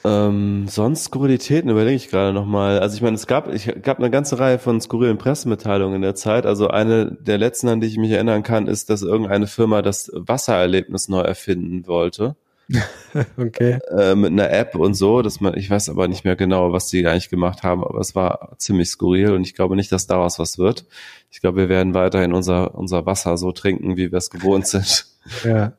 Ähm, 0.03 0.67
sonst 0.67 1.05
Skurrilitäten 1.05 1.69
überlege 1.69 1.95
ich 1.95 2.09
gerade 2.09 2.33
nochmal. 2.33 2.79
Also 2.79 2.95
ich 2.95 3.01
meine, 3.01 3.15
es 3.15 3.27
gab, 3.27 3.51
ich 3.51 3.81
gab 3.81 3.97
eine 3.97 4.11
ganze 4.11 4.37
Reihe 4.39 4.59
von 4.59 4.79
skurrilen 4.79 5.17
Pressemitteilungen 5.17 5.95
in 5.95 6.01
der 6.01 6.15
Zeit. 6.15 6.45
Also 6.45 6.67
eine 6.67 7.11
der 7.19 7.37
letzten, 7.37 7.67
an 7.67 7.81
die 7.81 7.87
ich 7.87 7.97
mich 7.97 8.11
erinnern 8.11 8.43
kann, 8.43 8.67
ist, 8.67 8.89
dass 8.89 9.01
irgendeine 9.01 9.47
Firma 9.47 9.81
das 9.81 10.11
Wassererlebnis 10.13 11.09
neu 11.09 11.21
erfinden 11.21 11.87
wollte. 11.87 12.35
okay. 13.37 13.79
Äh, 13.97 14.15
mit 14.15 14.31
einer 14.31 14.49
App 14.51 14.75
und 14.75 14.93
so, 14.93 15.21
dass 15.21 15.39
man, 15.39 15.55
ich 15.57 15.69
weiß 15.69 15.89
aber 15.89 16.07
nicht 16.07 16.25
mehr 16.25 16.35
genau, 16.35 16.73
was 16.73 16.87
die 16.87 17.05
eigentlich 17.07 17.29
gemacht 17.29 17.63
haben, 17.63 17.83
aber 17.83 17.99
es 17.99 18.15
war 18.15 18.55
ziemlich 18.57 18.89
skurril 18.89 19.31
und 19.31 19.43
ich 19.43 19.55
glaube 19.55 19.75
nicht, 19.75 19.91
dass 19.91 20.07
daraus 20.07 20.37
was 20.39 20.57
wird. 20.57 20.85
Ich 21.29 21.39
glaube, 21.39 21.57
wir 21.57 21.69
werden 21.69 21.93
weiterhin 21.93 22.33
unser, 22.33 22.75
unser 22.75 23.05
Wasser 23.05 23.37
so 23.37 23.51
trinken, 23.51 23.95
wie 23.95 24.11
wir 24.11 24.17
es 24.17 24.29
gewohnt 24.29 24.67
sind. 24.67 25.05
Ja. 25.43 25.77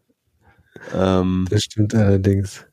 Ähm, 0.94 1.46
das 1.50 1.64
stimmt 1.64 1.94
allerdings. 1.94 2.64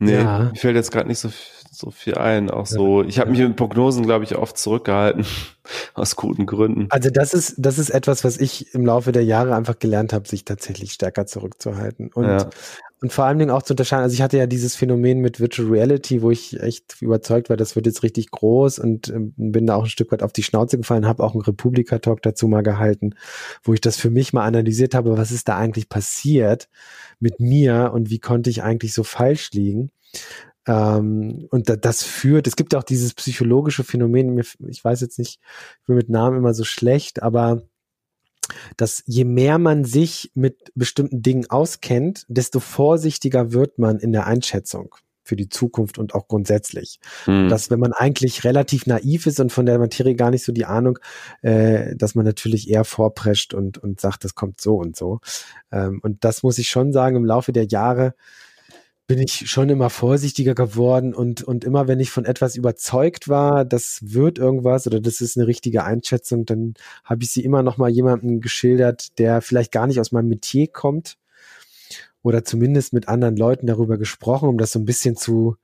Nee, 0.00 0.14
ja. 0.14 0.38
mir 0.44 0.54
fällt 0.54 0.76
jetzt 0.76 0.92
gerade 0.92 1.08
nicht 1.08 1.18
so, 1.18 1.30
so 1.78 1.92
viel 1.92 2.16
ein. 2.16 2.50
Auch 2.50 2.66
so, 2.66 3.04
ich 3.04 3.20
habe 3.20 3.30
mich 3.30 3.38
mit 3.38 3.54
Prognosen, 3.54 4.04
glaube 4.04 4.24
ich, 4.24 4.34
oft 4.36 4.58
zurückgehalten, 4.58 5.24
aus 5.94 6.16
guten 6.16 6.44
Gründen. 6.44 6.88
Also 6.90 7.08
das 7.10 7.32
ist, 7.32 7.54
das 7.56 7.78
ist 7.78 7.90
etwas, 7.90 8.24
was 8.24 8.36
ich 8.36 8.74
im 8.74 8.84
Laufe 8.84 9.12
der 9.12 9.22
Jahre 9.22 9.54
einfach 9.54 9.78
gelernt 9.78 10.12
habe, 10.12 10.26
sich 10.26 10.44
tatsächlich 10.44 10.92
stärker 10.92 11.26
zurückzuhalten. 11.26 12.10
Und, 12.12 12.26
ja. 12.26 12.50
und 13.00 13.12
vor 13.12 13.26
allen 13.26 13.38
Dingen 13.38 13.52
auch 13.52 13.62
zu 13.62 13.74
unterscheiden. 13.74 14.02
Also 14.02 14.14
ich 14.14 14.22
hatte 14.22 14.38
ja 14.38 14.46
dieses 14.46 14.74
Phänomen 14.74 15.20
mit 15.20 15.38
Virtual 15.38 15.68
Reality, 15.68 16.20
wo 16.20 16.32
ich 16.32 16.60
echt 16.60 17.00
überzeugt 17.00 17.48
war, 17.48 17.56
das 17.56 17.76
wird 17.76 17.86
jetzt 17.86 18.02
richtig 18.02 18.32
groß 18.32 18.80
und 18.80 19.08
ähm, 19.10 19.32
bin 19.36 19.66
da 19.66 19.76
auch 19.76 19.84
ein 19.84 19.90
Stück 19.90 20.10
weit 20.10 20.24
auf 20.24 20.32
die 20.32 20.42
Schnauze 20.42 20.78
gefallen, 20.78 21.06
habe 21.06 21.22
auch 21.22 21.34
einen 21.34 21.42
Republika-Talk 21.42 22.22
dazu 22.22 22.48
mal 22.48 22.64
gehalten, 22.64 23.14
wo 23.62 23.72
ich 23.72 23.80
das 23.80 23.96
für 23.96 24.10
mich 24.10 24.32
mal 24.32 24.44
analysiert 24.44 24.96
habe, 24.96 25.16
was 25.16 25.30
ist 25.30 25.46
da 25.46 25.56
eigentlich 25.56 25.88
passiert 25.88 26.68
mit 27.20 27.38
mir 27.38 27.92
und 27.94 28.10
wie 28.10 28.18
konnte 28.18 28.50
ich 28.50 28.64
eigentlich 28.64 28.92
so 28.92 29.04
falsch 29.04 29.52
liegen. 29.52 29.92
Ähm, 30.68 31.48
und 31.50 31.68
da, 31.68 31.76
das 31.76 32.04
führt, 32.04 32.46
es 32.46 32.54
gibt 32.54 32.74
auch 32.74 32.84
dieses 32.84 33.14
psychologische 33.14 33.82
Phänomen, 33.82 34.38
ich 34.68 34.84
weiß 34.84 35.00
jetzt 35.00 35.18
nicht, 35.18 35.40
ich 35.80 35.86
bin 35.86 35.96
mit 35.96 36.10
Namen 36.10 36.36
immer 36.36 36.54
so 36.54 36.64
schlecht, 36.64 37.22
aber 37.22 37.62
dass 38.76 39.02
je 39.06 39.24
mehr 39.24 39.58
man 39.58 39.84
sich 39.84 40.30
mit 40.34 40.72
bestimmten 40.74 41.22
Dingen 41.22 41.50
auskennt, 41.50 42.24
desto 42.28 42.60
vorsichtiger 42.60 43.52
wird 43.52 43.78
man 43.78 43.98
in 43.98 44.12
der 44.12 44.26
Einschätzung 44.26 44.94
für 45.22 45.36
die 45.36 45.50
Zukunft 45.50 45.98
und 45.98 46.14
auch 46.14 46.26
grundsätzlich. 46.26 47.00
Hm. 47.24 47.50
Dass 47.50 47.70
wenn 47.70 47.78
man 47.78 47.92
eigentlich 47.92 48.44
relativ 48.44 48.86
naiv 48.86 49.26
ist 49.26 49.40
und 49.40 49.52
von 49.52 49.66
der 49.66 49.78
Materie 49.78 50.14
gar 50.14 50.30
nicht 50.30 50.42
so 50.42 50.52
die 50.52 50.64
Ahnung, 50.64 50.98
äh, 51.42 51.94
dass 51.96 52.14
man 52.14 52.24
natürlich 52.24 52.70
eher 52.70 52.84
vorprescht 52.84 53.52
und, 53.52 53.76
und 53.76 54.00
sagt, 54.00 54.24
das 54.24 54.34
kommt 54.34 54.60
so 54.60 54.76
und 54.76 54.96
so. 54.96 55.20
Ähm, 55.70 56.00
und 56.02 56.24
das 56.24 56.42
muss 56.42 56.56
ich 56.56 56.68
schon 56.68 56.92
sagen, 56.94 57.16
im 57.16 57.26
Laufe 57.26 57.52
der 57.52 57.66
Jahre 57.66 58.14
bin 59.08 59.18
ich 59.20 59.50
schon 59.50 59.70
immer 59.70 59.88
vorsichtiger 59.88 60.54
geworden 60.54 61.14
und, 61.14 61.42
und 61.42 61.64
immer 61.64 61.88
wenn 61.88 61.98
ich 61.98 62.10
von 62.10 62.26
etwas 62.26 62.56
überzeugt 62.56 63.26
war, 63.26 63.64
das 63.64 64.00
wird 64.02 64.38
irgendwas 64.38 64.86
oder 64.86 65.00
das 65.00 65.22
ist 65.22 65.38
eine 65.38 65.46
richtige 65.46 65.82
Einschätzung, 65.82 66.44
dann 66.44 66.74
habe 67.04 67.24
ich 67.24 67.30
sie 67.30 67.42
immer 67.42 67.62
noch 67.62 67.78
mal 67.78 67.88
jemandem 67.88 68.42
geschildert, 68.42 69.18
der 69.18 69.40
vielleicht 69.40 69.72
gar 69.72 69.86
nicht 69.86 69.98
aus 69.98 70.12
meinem 70.12 70.28
Metier 70.28 70.68
kommt 70.68 71.16
oder 72.22 72.44
zumindest 72.44 72.92
mit 72.92 73.08
anderen 73.08 73.36
Leuten 73.36 73.66
darüber 73.66 73.96
gesprochen, 73.96 74.50
um 74.50 74.58
das 74.58 74.72
so 74.72 74.78
ein 74.78 74.84
bisschen 74.84 75.16
zu, 75.16 75.56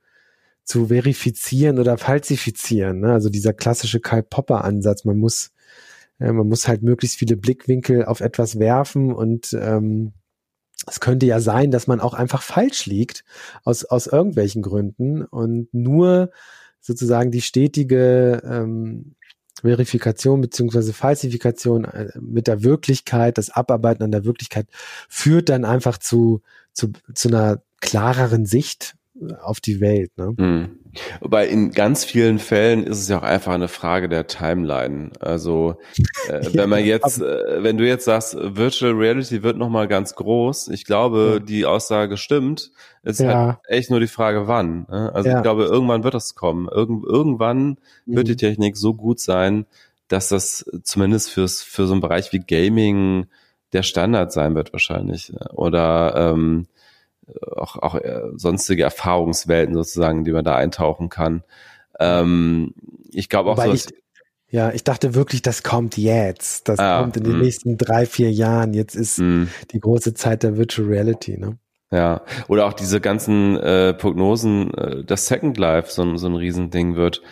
zu 0.64 0.86
verifizieren 0.86 1.78
oder 1.78 1.98
falsifizieren. 1.98 3.00
Ne? 3.00 3.12
Also 3.12 3.28
dieser 3.28 3.52
klassische 3.52 4.00
Karl 4.00 4.22
Popper 4.22 4.64
Ansatz, 4.64 5.04
man 5.04 5.18
muss, 5.18 5.52
äh, 6.18 6.32
man 6.32 6.48
muss 6.48 6.66
halt 6.66 6.82
möglichst 6.82 7.18
viele 7.18 7.36
Blickwinkel 7.36 8.06
auf 8.06 8.20
etwas 8.20 8.58
werfen 8.58 9.12
und 9.12 9.52
ähm, 9.52 10.14
es 10.86 11.00
könnte 11.00 11.26
ja 11.26 11.40
sein, 11.40 11.70
dass 11.70 11.86
man 11.86 12.00
auch 12.00 12.14
einfach 12.14 12.42
falsch 12.42 12.86
liegt 12.86 13.24
aus, 13.64 13.84
aus 13.84 14.06
irgendwelchen 14.06 14.62
Gründen 14.62 15.24
und 15.24 15.72
nur 15.72 16.30
sozusagen 16.80 17.30
die 17.30 17.40
stetige 17.40 18.42
ähm, 18.44 19.14
Verifikation 19.62 20.40
beziehungsweise 20.40 20.92
Falsifikation 20.92 21.84
äh, 21.86 22.08
mit 22.20 22.46
der 22.46 22.62
Wirklichkeit, 22.62 23.38
das 23.38 23.50
Abarbeiten 23.50 24.02
an 24.02 24.12
der 24.12 24.24
Wirklichkeit 24.24 24.66
führt 25.08 25.48
dann 25.48 25.64
einfach 25.64 25.96
zu, 25.98 26.42
zu, 26.72 26.92
zu 27.14 27.28
einer 27.28 27.62
klareren 27.80 28.44
Sicht 28.44 28.96
auf 29.40 29.60
die 29.60 29.80
Welt. 29.80 30.10
Ne? 30.16 30.34
Mhm. 30.36 30.78
Wobei 31.20 31.46
in 31.46 31.70
ganz 31.70 32.04
vielen 32.04 32.38
Fällen 32.38 32.84
ist 32.84 32.98
es 32.98 33.08
ja 33.08 33.18
auch 33.18 33.22
einfach 33.22 33.52
eine 33.52 33.68
Frage 33.68 34.08
der 34.08 34.26
Timeline. 34.26 35.10
Also 35.20 35.76
äh, 36.28 36.40
wenn 36.52 36.68
man 36.68 36.84
jetzt, 36.84 37.20
äh, 37.20 37.62
wenn 37.62 37.78
du 37.78 37.86
jetzt 37.86 38.04
sagst, 38.04 38.36
Virtual 38.38 38.92
Reality 38.92 39.42
wird 39.42 39.56
nochmal 39.56 39.88
ganz 39.88 40.14
groß, 40.14 40.68
ich 40.68 40.84
glaube, 40.84 41.34
ja. 41.34 41.38
die 41.40 41.66
Aussage 41.66 42.16
stimmt. 42.16 42.70
Es 43.02 43.20
ist 43.20 43.26
ja. 43.26 43.46
halt 43.46 43.58
echt 43.68 43.90
nur 43.90 44.00
die 44.00 44.06
Frage, 44.06 44.48
wann. 44.48 44.86
Ne? 44.90 45.10
Also 45.14 45.28
ja. 45.28 45.36
ich 45.36 45.42
glaube, 45.42 45.64
irgendwann 45.64 46.04
wird 46.04 46.14
das 46.14 46.34
kommen. 46.34 46.68
Irgend, 46.68 47.04
irgendwann 47.04 47.78
mhm. 48.06 48.16
wird 48.16 48.28
die 48.28 48.36
Technik 48.36 48.76
so 48.76 48.94
gut 48.94 49.20
sein, 49.20 49.66
dass 50.08 50.28
das 50.28 50.64
zumindest 50.82 51.30
fürs 51.30 51.62
für 51.62 51.86
so 51.86 51.92
einen 51.92 52.00
Bereich 52.00 52.32
wie 52.32 52.40
Gaming 52.40 53.26
der 53.72 53.82
Standard 53.82 54.32
sein 54.32 54.54
wird 54.54 54.72
wahrscheinlich. 54.72 55.32
Oder 55.52 56.14
ähm, 56.16 56.66
auch, 57.56 57.76
auch 57.76 57.94
äh, 57.94 58.22
sonstige 58.34 58.82
Erfahrungswelten 58.82 59.74
sozusagen, 59.74 60.24
die 60.24 60.32
man 60.32 60.44
da 60.44 60.56
eintauchen 60.56 61.08
kann. 61.08 61.42
Ähm, 61.98 62.74
ich 63.10 63.28
glaube 63.28 63.50
auch 63.50 63.56
Wobei 63.56 63.68
so, 63.68 63.72
ich, 63.74 63.86
ja, 64.48 64.70
ich 64.70 64.84
dachte 64.84 65.14
wirklich, 65.14 65.42
das 65.42 65.62
kommt 65.62 65.96
jetzt. 65.96 66.68
Das 66.68 66.78
Ah, 66.78 67.00
kommt 67.00 67.16
in 67.16 67.24
den 67.24 67.34
hm. 67.34 67.40
nächsten 67.40 67.76
drei, 67.76 68.06
vier 68.06 68.30
Jahren. 68.30 68.74
Jetzt 68.74 68.94
ist 68.94 69.18
mh. 69.18 69.48
die 69.72 69.80
große 69.80 70.14
Zeit 70.14 70.42
der 70.42 70.56
Virtual 70.56 70.88
Reality, 70.88 71.38
ne? 71.38 71.58
Ja, 71.90 72.22
oder 72.48 72.66
auch 72.66 72.72
diese 72.72 73.00
ganzen 73.00 73.56
äh, 73.56 73.94
Prognosen, 73.94 74.74
äh, 74.74 75.04
dass 75.04 75.26
Second 75.26 75.58
Life 75.58 75.92
so, 75.92 76.16
so 76.16 76.26
ein 76.26 76.34
Riesending 76.34 76.96
wird. 76.96 77.22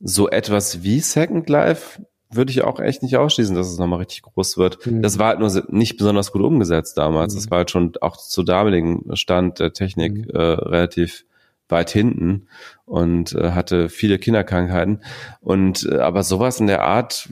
So 0.00 0.28
etwas 0.28 0.82
wie 0.82 1.00
Second 1.00 1.48
Life 1.48 2.02
würde 2.34 2.50
ich 2.50 2.62
auch 2.62 2.80
echt 2.80 3.02
nicht 3.02 3.16
ausschließen, 3.16 3.54
dass 3.54 3.68
es 3.70 3.78
nochmal 3.78 4.00
richtig 4.00 4.22
groß 4.22 4.58
wird. 4.58 4.84
Mhm. 4.86 5.02
Das 5.02 5.18
war 5.18 5.28
halt 5.28 5.38
nur 5.40 5.64
nicht 5.68 5.96
besonders 5.96 6.32
gut 6.32 6.42
umgesetzt 6.42 6.98
damals. 6.98 7.34
Mhm. 7.34 7.38
Das 7.38 7.50
war 7.50 7.58
halt 7.58 7.70
schon 7.70 7.92
auch 8.00 8.16
zu 8.16 8.42
damaligen 8.42 9.16
Stand 9.16 9.58
der 9.58 9.72
Technik 9.72 10.12
Mhm. 10.12 10.30
äh, 10.30 10.38
relativ 10.38 11.24
weit 11.68 11.90
hinten 11.90 12.48
und 12.84 13.34
äh, 13.34 13.52
hatte 13.52 13.88
viele 13.88 14.18
Kinderkrankheiten. 14.18 15.00
Und 15.40 15.88
äh, 15.90 15.98
aber 15.98 16.22
sowas 16.22 16.60
in 16.60 16.66
der 16.66 16.82
Art 16.82 17.28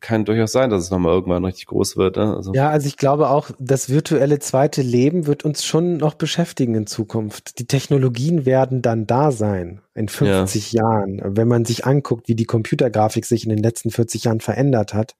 kann 0.00 0.24
durchaus 0.24 0.52
sein, 0.52 0.70
dass 0.70 0.84
es 0.84 0.90
nochmal 0.90 1.12
irgendwann 1.12 1.44
richtig 1.44 1.66
groß 1.66 1.96
wird. 1.96 2.16
Ne? 2.16 2.36
Also, 2.36 2.52
Ja, 2.54 2.70
also 2.70 2.86
ich 2.86 2.96
glaube 2.96 3.30
auch, 3.30 3.50
das 3.58 3.88
virtuelle 3.88 4.38
zweite 4.38 4.82
Leben 4.82 5.26
wird 5.26 5.44
uns 5.44 5.64
schon 5.64 5.96
noch 5.96 6.14
beschäftigen 6.14 6.74
in 6.76 6.86
Zukunft. 6.86 7.58
Die 7.58 7.66
Technologien 7.66 8.46
werden 8.46 8.80
dann 8.80 9.06
da 9.06 9.32
sein 9.32 9.80
in 9.94 10.08
50 10.08 10.72
Jahren, 10.72 11.20
wenn 11.24 11.48
man 11.48 11.64
sich 11.64 11.84
anguckt, 11.84 12.28
wie 12.28 12.36
die 12.36 12.44
Computergrafik 12.46 13.24
sich 13.26 13.42
in 13.44 13.50
den 13.50 13.58
letzten 13.62 13.90
40 13.90 14.24
Jahren 14.24 14.40
verändert 14.40 14.94
hat. 14.94 15.16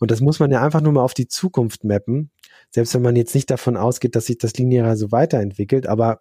Und 0.00 0.10
das 0.10 0.20
muss 0.20 0.38
man 0.40 0.50
ja 0.50 0.62
einfach 0.64 0.80
nur 0.80 0.92
mal 0.92 1.02
auf 1.02 1.14
die 1.14 1.28
Zukunft 1.28 1.84
mappen. 1.84 2.30
Selbst 2.70 2.94
wenn 2.94 3.02
man 3.02 3.16
jetzt 3.16 3.34
nicht 3.34 3.50
davon 3.50 3.76
ausgeht, 3.76 4.14
dass 4.16 4.26
sich 4.26 4.38
das 4.38 4.54
linear 4.54 4.96
so 4.96 5.10
weiterentwickelt, 5.12 5.86
aber 5.86 6.20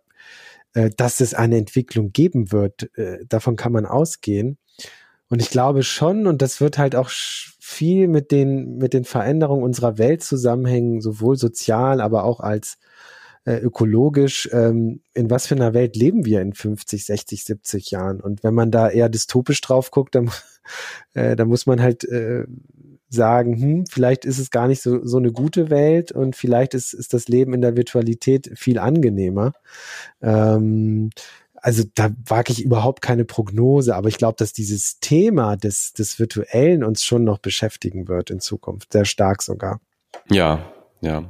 äh, 0.73 0.89
dass 0.97 1.19
es 1.21 1.33
eine 1.33 1.57
Entwicklung 1.57 2.11
geben 2.11 2.51
wird, 2.51 2.89
äh, 2.97 3.19
davon 3.29 3.55
kann 3.55 3.71
man 3.71 3.85
ausgehen. 3.85 4.57
Und 5.29 5.41
ich 5.41 5.49
glaube 5.49 5.83
schon, 5.83 6.25
und 6.25 6.41
das 6.41 6.61
wird 6.61 6.77
halt 6.77 6.95
auch 6.95 7.09
sch- 7.09 7.53
viel 7.67 8.07
mit 8.07 8.31
den, 8.31 8.77
mit 8.77 8.93
den 8.93 9.03
Veränderungen 9.03 9.61
unserer 9.61 9.97
Welt 9.97 10.23
zusammenhängen, 10.23 11.01
sowohl 11.01 11.35
sozial, 11.35 11.99
aber 11.99 12.23
auch 12.23 12.39
als 12.39 12.77
äh, 13.43 13.57
ökologisch. 13.57 14.47
Ähm, 14.53 15.01
in 15.13 15.29
was 15.29 15.47
für 15.47 15.55
einer 15.55 15.73
Welt 15.73 15.97
leben 15.97 16.23
wir 16.23 16.39
in 16.39 16.53
50, 16.53 17.03
60, 17.03 17.43
70 17.43 17.91
Jahren? 17.91 18.21
Und 18.21 18.41
wenn 18.41 18.53
man 18.53 18.71
da 18.71 18.89
eher 18.89 19.09
dystopisch 19.09 19.59
drauf 19.59 19.91
guckt, 19.91 20.15
dann, 20.15 20.31
äh, 21.13 21.35
dann 21.35 21.49
muss 21.49 21.65
man 21.65 21.81
halt 21.81 22.05
äh, 22.05 22.45
sagen, 23.09 23.59
hm, 23.59 23.85
vielleicht 23.85 24.23
ist 24.23 24.39
es 24.39 24.49
gar 24.49 24.69
nicht 24.69 24.81
so, 24.81 25.05
so 25.05 25.17
eine 25.17 25.33
gute 25.33 25.69
Welt 25.69 26.13
und 26.13 26.37
vielleicht 26.37 26.73
ist, 26.73 26.93
ist 26.93 27.13
das 27.13 27.27
Leben 27.27 27.53
in 27.53 27.61
der 27.61 27.75
Virtualität 27.75 28.49
viel 28.55 28.79
angenehmer. 28.79 29.51
Ähm, 30.21 31.09
also 31.67 31.83
da 31.95 32.11
wage 32.25 32.53
ich 32.53 32.63
überhaupt 32.63 33.01
keine 33.01 33.25
Prognose, 33.25 33.93
aber 33.93 34.07
ich 34.07 34.17
glaube, 34.17 34.35
dass 34.37 34.53
dieses 34.53 35.01
Thema 35.01 35.57
des, 35.57 35.91
des 35.91 36.17
Virtuellen 36.17 36.81
uns 36.81 37.03
schon 37.03 37.25
noch 37.25 37.39
beschäftigen 37.39 38.07
wird 38.07 38.29
in 38.29 38.39
Zukunft, 38.39 38.93
sehr 38.93 39.03
stark 39.03 39.43
sogar. 39.43 39.81
Ja, 40.31 40.71
ja. 41.01 41.25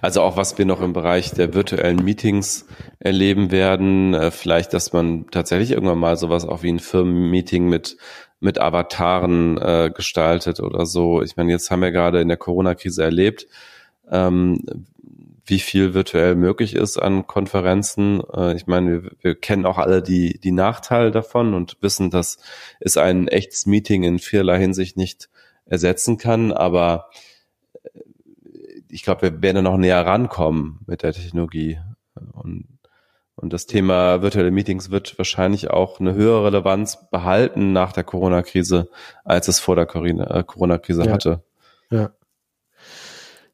Also 0.00 0.22
auch 0.22 0.36
was 0.36 0.58
wir 0.58 0.64
noch 0.64 0.80
im 0.80 0.92
Bereich 0.92 1.32
der 1.32 1.54
virtuellen 1.54 2.04
Meetings 2.04 2.66
erleben 3.00 3.50
werden, 3.50 4.14
äh, 4.14 4.30
vielleicht, 4.30 4.74
dass 4.74 4.92
man 4.92 5.26
tatsächlich 5.32 5.72
irgendwann 5.72 5.98
mal 5.98 6.16
sowas 6.16 6.44
auch 6.44 6.62
wie 6.62 6.70
ein 6.70 6.78
Firmenmeeting 6.78 7.68
mit 7.68 7.96
mit 8.38 8.60
Avataren 8.60 9.58
äh, 9.58 9.90
gestaltet 9.92 10.60
oder 10.60 10.86
so. 10.86 11.20
Ich 11.20 11.36
meine, 11.36 11.50
jetzt 11.50 11.72
haben 11.72 11.82
wir 11.82 11.90
gerade 11.90 12.20
in 12.20 12.28
der 12.28 12.36
Corona-Krise 12.36 13.02
erlebt, 13.02 13.48
ähm, 14.08 14.60
wie 15.48 15.58
viel 15.58 15.94
virtuell 15.94 16.34
möglich 16.34 16.74
ist 16.74 16.98
an 16.98 17.26
Konferenzen. 17.26 18.22
Äh, 18.34 18.54
ich 18.54 18.66
meine, 18.66 19.02
wir, 19.02 19.10
wir 19.20 19.34
kennen 19.34 19.66
auch 19.66 19.78
alle 19.78 20.02
die 20.02 20.38
die 20.38 20.52
Nachteile 20.52 21.10
davon 21.10 21.54
und 21.54 21.76
wissen, 21.80 22.10
dass 22.10 22.38
es 22.80 22.96
ein 22.96 23.28
echtes 23.28 23.66
Meeting 23.66 24.04
in 24.04 24.18
vielerlei 24.18 24.58
Hinsicht 24.58 24.96
nicht 24.96 25.28
ersetzen 25.66 26.18
kann, 26.18 26.52
aber 26.52 27.10
ich 28.90 29.02
glaube, 29.02 29.22
wir 29.22 29.42
werden 29.42 29.64
noch 29.64 29.76
näher 29.76 30.04
rankommen 30.04 30.80
mit 30.86 31.02
der 31.02 31.12
Technologie. 31.12 31.78
Und, 32.32 32.66
und 33.36 33.52
das 33.52 33.66
Thema 33.66 34.22
virtuelle 34.22 34.50
Meetings 34.50 34.90
wird 34.90 35.18
wahrscheinlich 35.18 35.70
auch 35.70 36.00
eine 36.00 36.14
höhere 36.14 36.46
Relevanz 36.46 37.10
behalten 37.10 37.72
nach 37.72 37.92
der 37.92 38.04
Corona-Krise, 38.04 38.88
als 39.24 39.48
es 39.48 39.60
vor 39.60 39.76
der 39.76 39.84
äh, 39.94 40.42
Corona-Krise 40.42 41.04
Ja. 41.04 41.12
hatte. 41.12 41.42
Ja. 41.90 42.10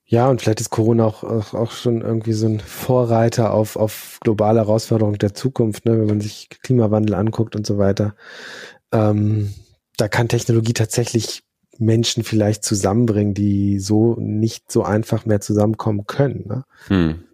Ja, 0.06 0.28
und 0.28 0.42
vielleicht 0.42 0.60
ist 0.60 0.70
Corona 0.70 1.06
auch, 1.06 1.24
auch, 1.24 1.54
auch 1.54 1.70
schon 1.72 2.02
irgendwie 2.02 2.34
so 2.34 2.46
ein 2.46 2.60
Vorreiter 2.60 3.54
auf, 3.54 3.76
auf 3.76 4.18
globale 4.20 4.60
Herausforderungen 4.60 5.18
der 5.18 5.34
Zukunft, 5.34 5.86
ne, 5.86 5.98
wenn 5.98 6.06
man 6.06 6.20
sich 6.20 6.50
Klimawandel 6.62 7.14
anguckt 7.14 7.56
und 7.56 7.66
so 7.66 7.78
weiter. 7.78 8.14
Ähm, 8.92 9.54
da 9.96 10.08
kann 10.08 10.28
Technologie 10.28 10.74
tatsächlich 10.74 11.42
Menschen 11.78 12.22
vielleicht 12.22 12.64
zusammenbringen, 12.64 13.34
die 13.34 13.78
so 13.78 14.16
nicht 14.18 14.70
so 14.70 14.82
einfach 14.82 15.24
mehr 15.24 15.40
zusammenkommen 15.40 16.06
können. 16.06 16.44
Ne? 16.46 16.64
Hm. 16.88 17.24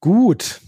Gut. 0.00 0.60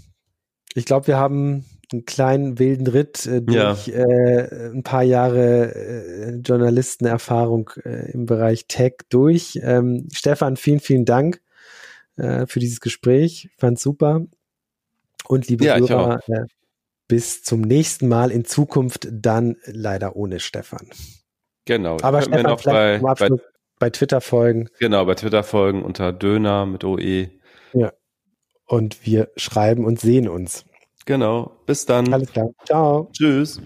Ich 0.74 0.85
glaube, 0.85 1.07
wir 1.07 1.16
haben 1.16 1.65
einen 1.92 2.04
kleinen 2.04 2.58
wilden 2.58 2.86
Ritt 2.86 3.26
äh, 3.26 3.42
durch 3.42 3.88
äh, 3.88 4.70
ein 4.72 4.82
paar 4.82 5.02
Jahre 5.02 5.74
äh, 5.74 6.30
Journalistenerfahrung 6.36 7.70
äh, 7.84 8.12
im 8.12 8.26
Bereich 8.26 8.66
Tech 8.66 8.94
durch. 9.08 9.58
Ähm, 9.62 10.08
Stefan, 10.12 10.56
vielen, 10.56 10.80
vielen 10.80 11.04
Dank 11.04 11.40
äh, 12.16 12.46
für 12.46 12.60
dieses 12.60 12.80
Gespräch. 12.80 13.50
Fand's 13.58 13.82
super. 13.82 14.22
Und 15.26 15.48
liebe 15.48 15.64
Ja, 15.64 15.78
Hörer, 15.78 16.20
äh, 16.28 16.44
bis 17.08 17.42
zum 17.42 17.60
nächsten 17.60 18.08
Mal 18.08 18.30
in 18.30 18.44
Zukunft 18.44 19.08
dann 19.10 19.56
leider 19.64 20.14
ohne 20.16 20.38
Stefan. 20.38 20.88
Genau. 21.64 21.98
Aber 22.02 22.22
Stefan, 22.22 22.42
noch 22.42 22.62
bei, 22.62 22.98
bei, 22.98 23.28
bei 23.78 23.90
Twitter 23.90 24.20
folgen 24.20 24.68
genau, 24.78 25.04
bei 25.04 25.14
Twitter 25.14 25.42
folgen 25.42 25.82
unter 25.82 26.12
Döner 26.12 26.66
mit 26.66 26.84
OE. 26.84 27.30
und 28.66 29.04
wir 29.04 29.30
schreiben 29.36 29.84
und 29.84 29.98
sehen 29.98 30.28
uns. 30.28 30.64
Genau. 31.10 31.50
Bis 31.66 31.84
dann. 31.86 32.14
Alles 32.14 32.30
klar. 32.30 32.50
Ciao. 32.64 33.10
Tschüss. 33.12 33.60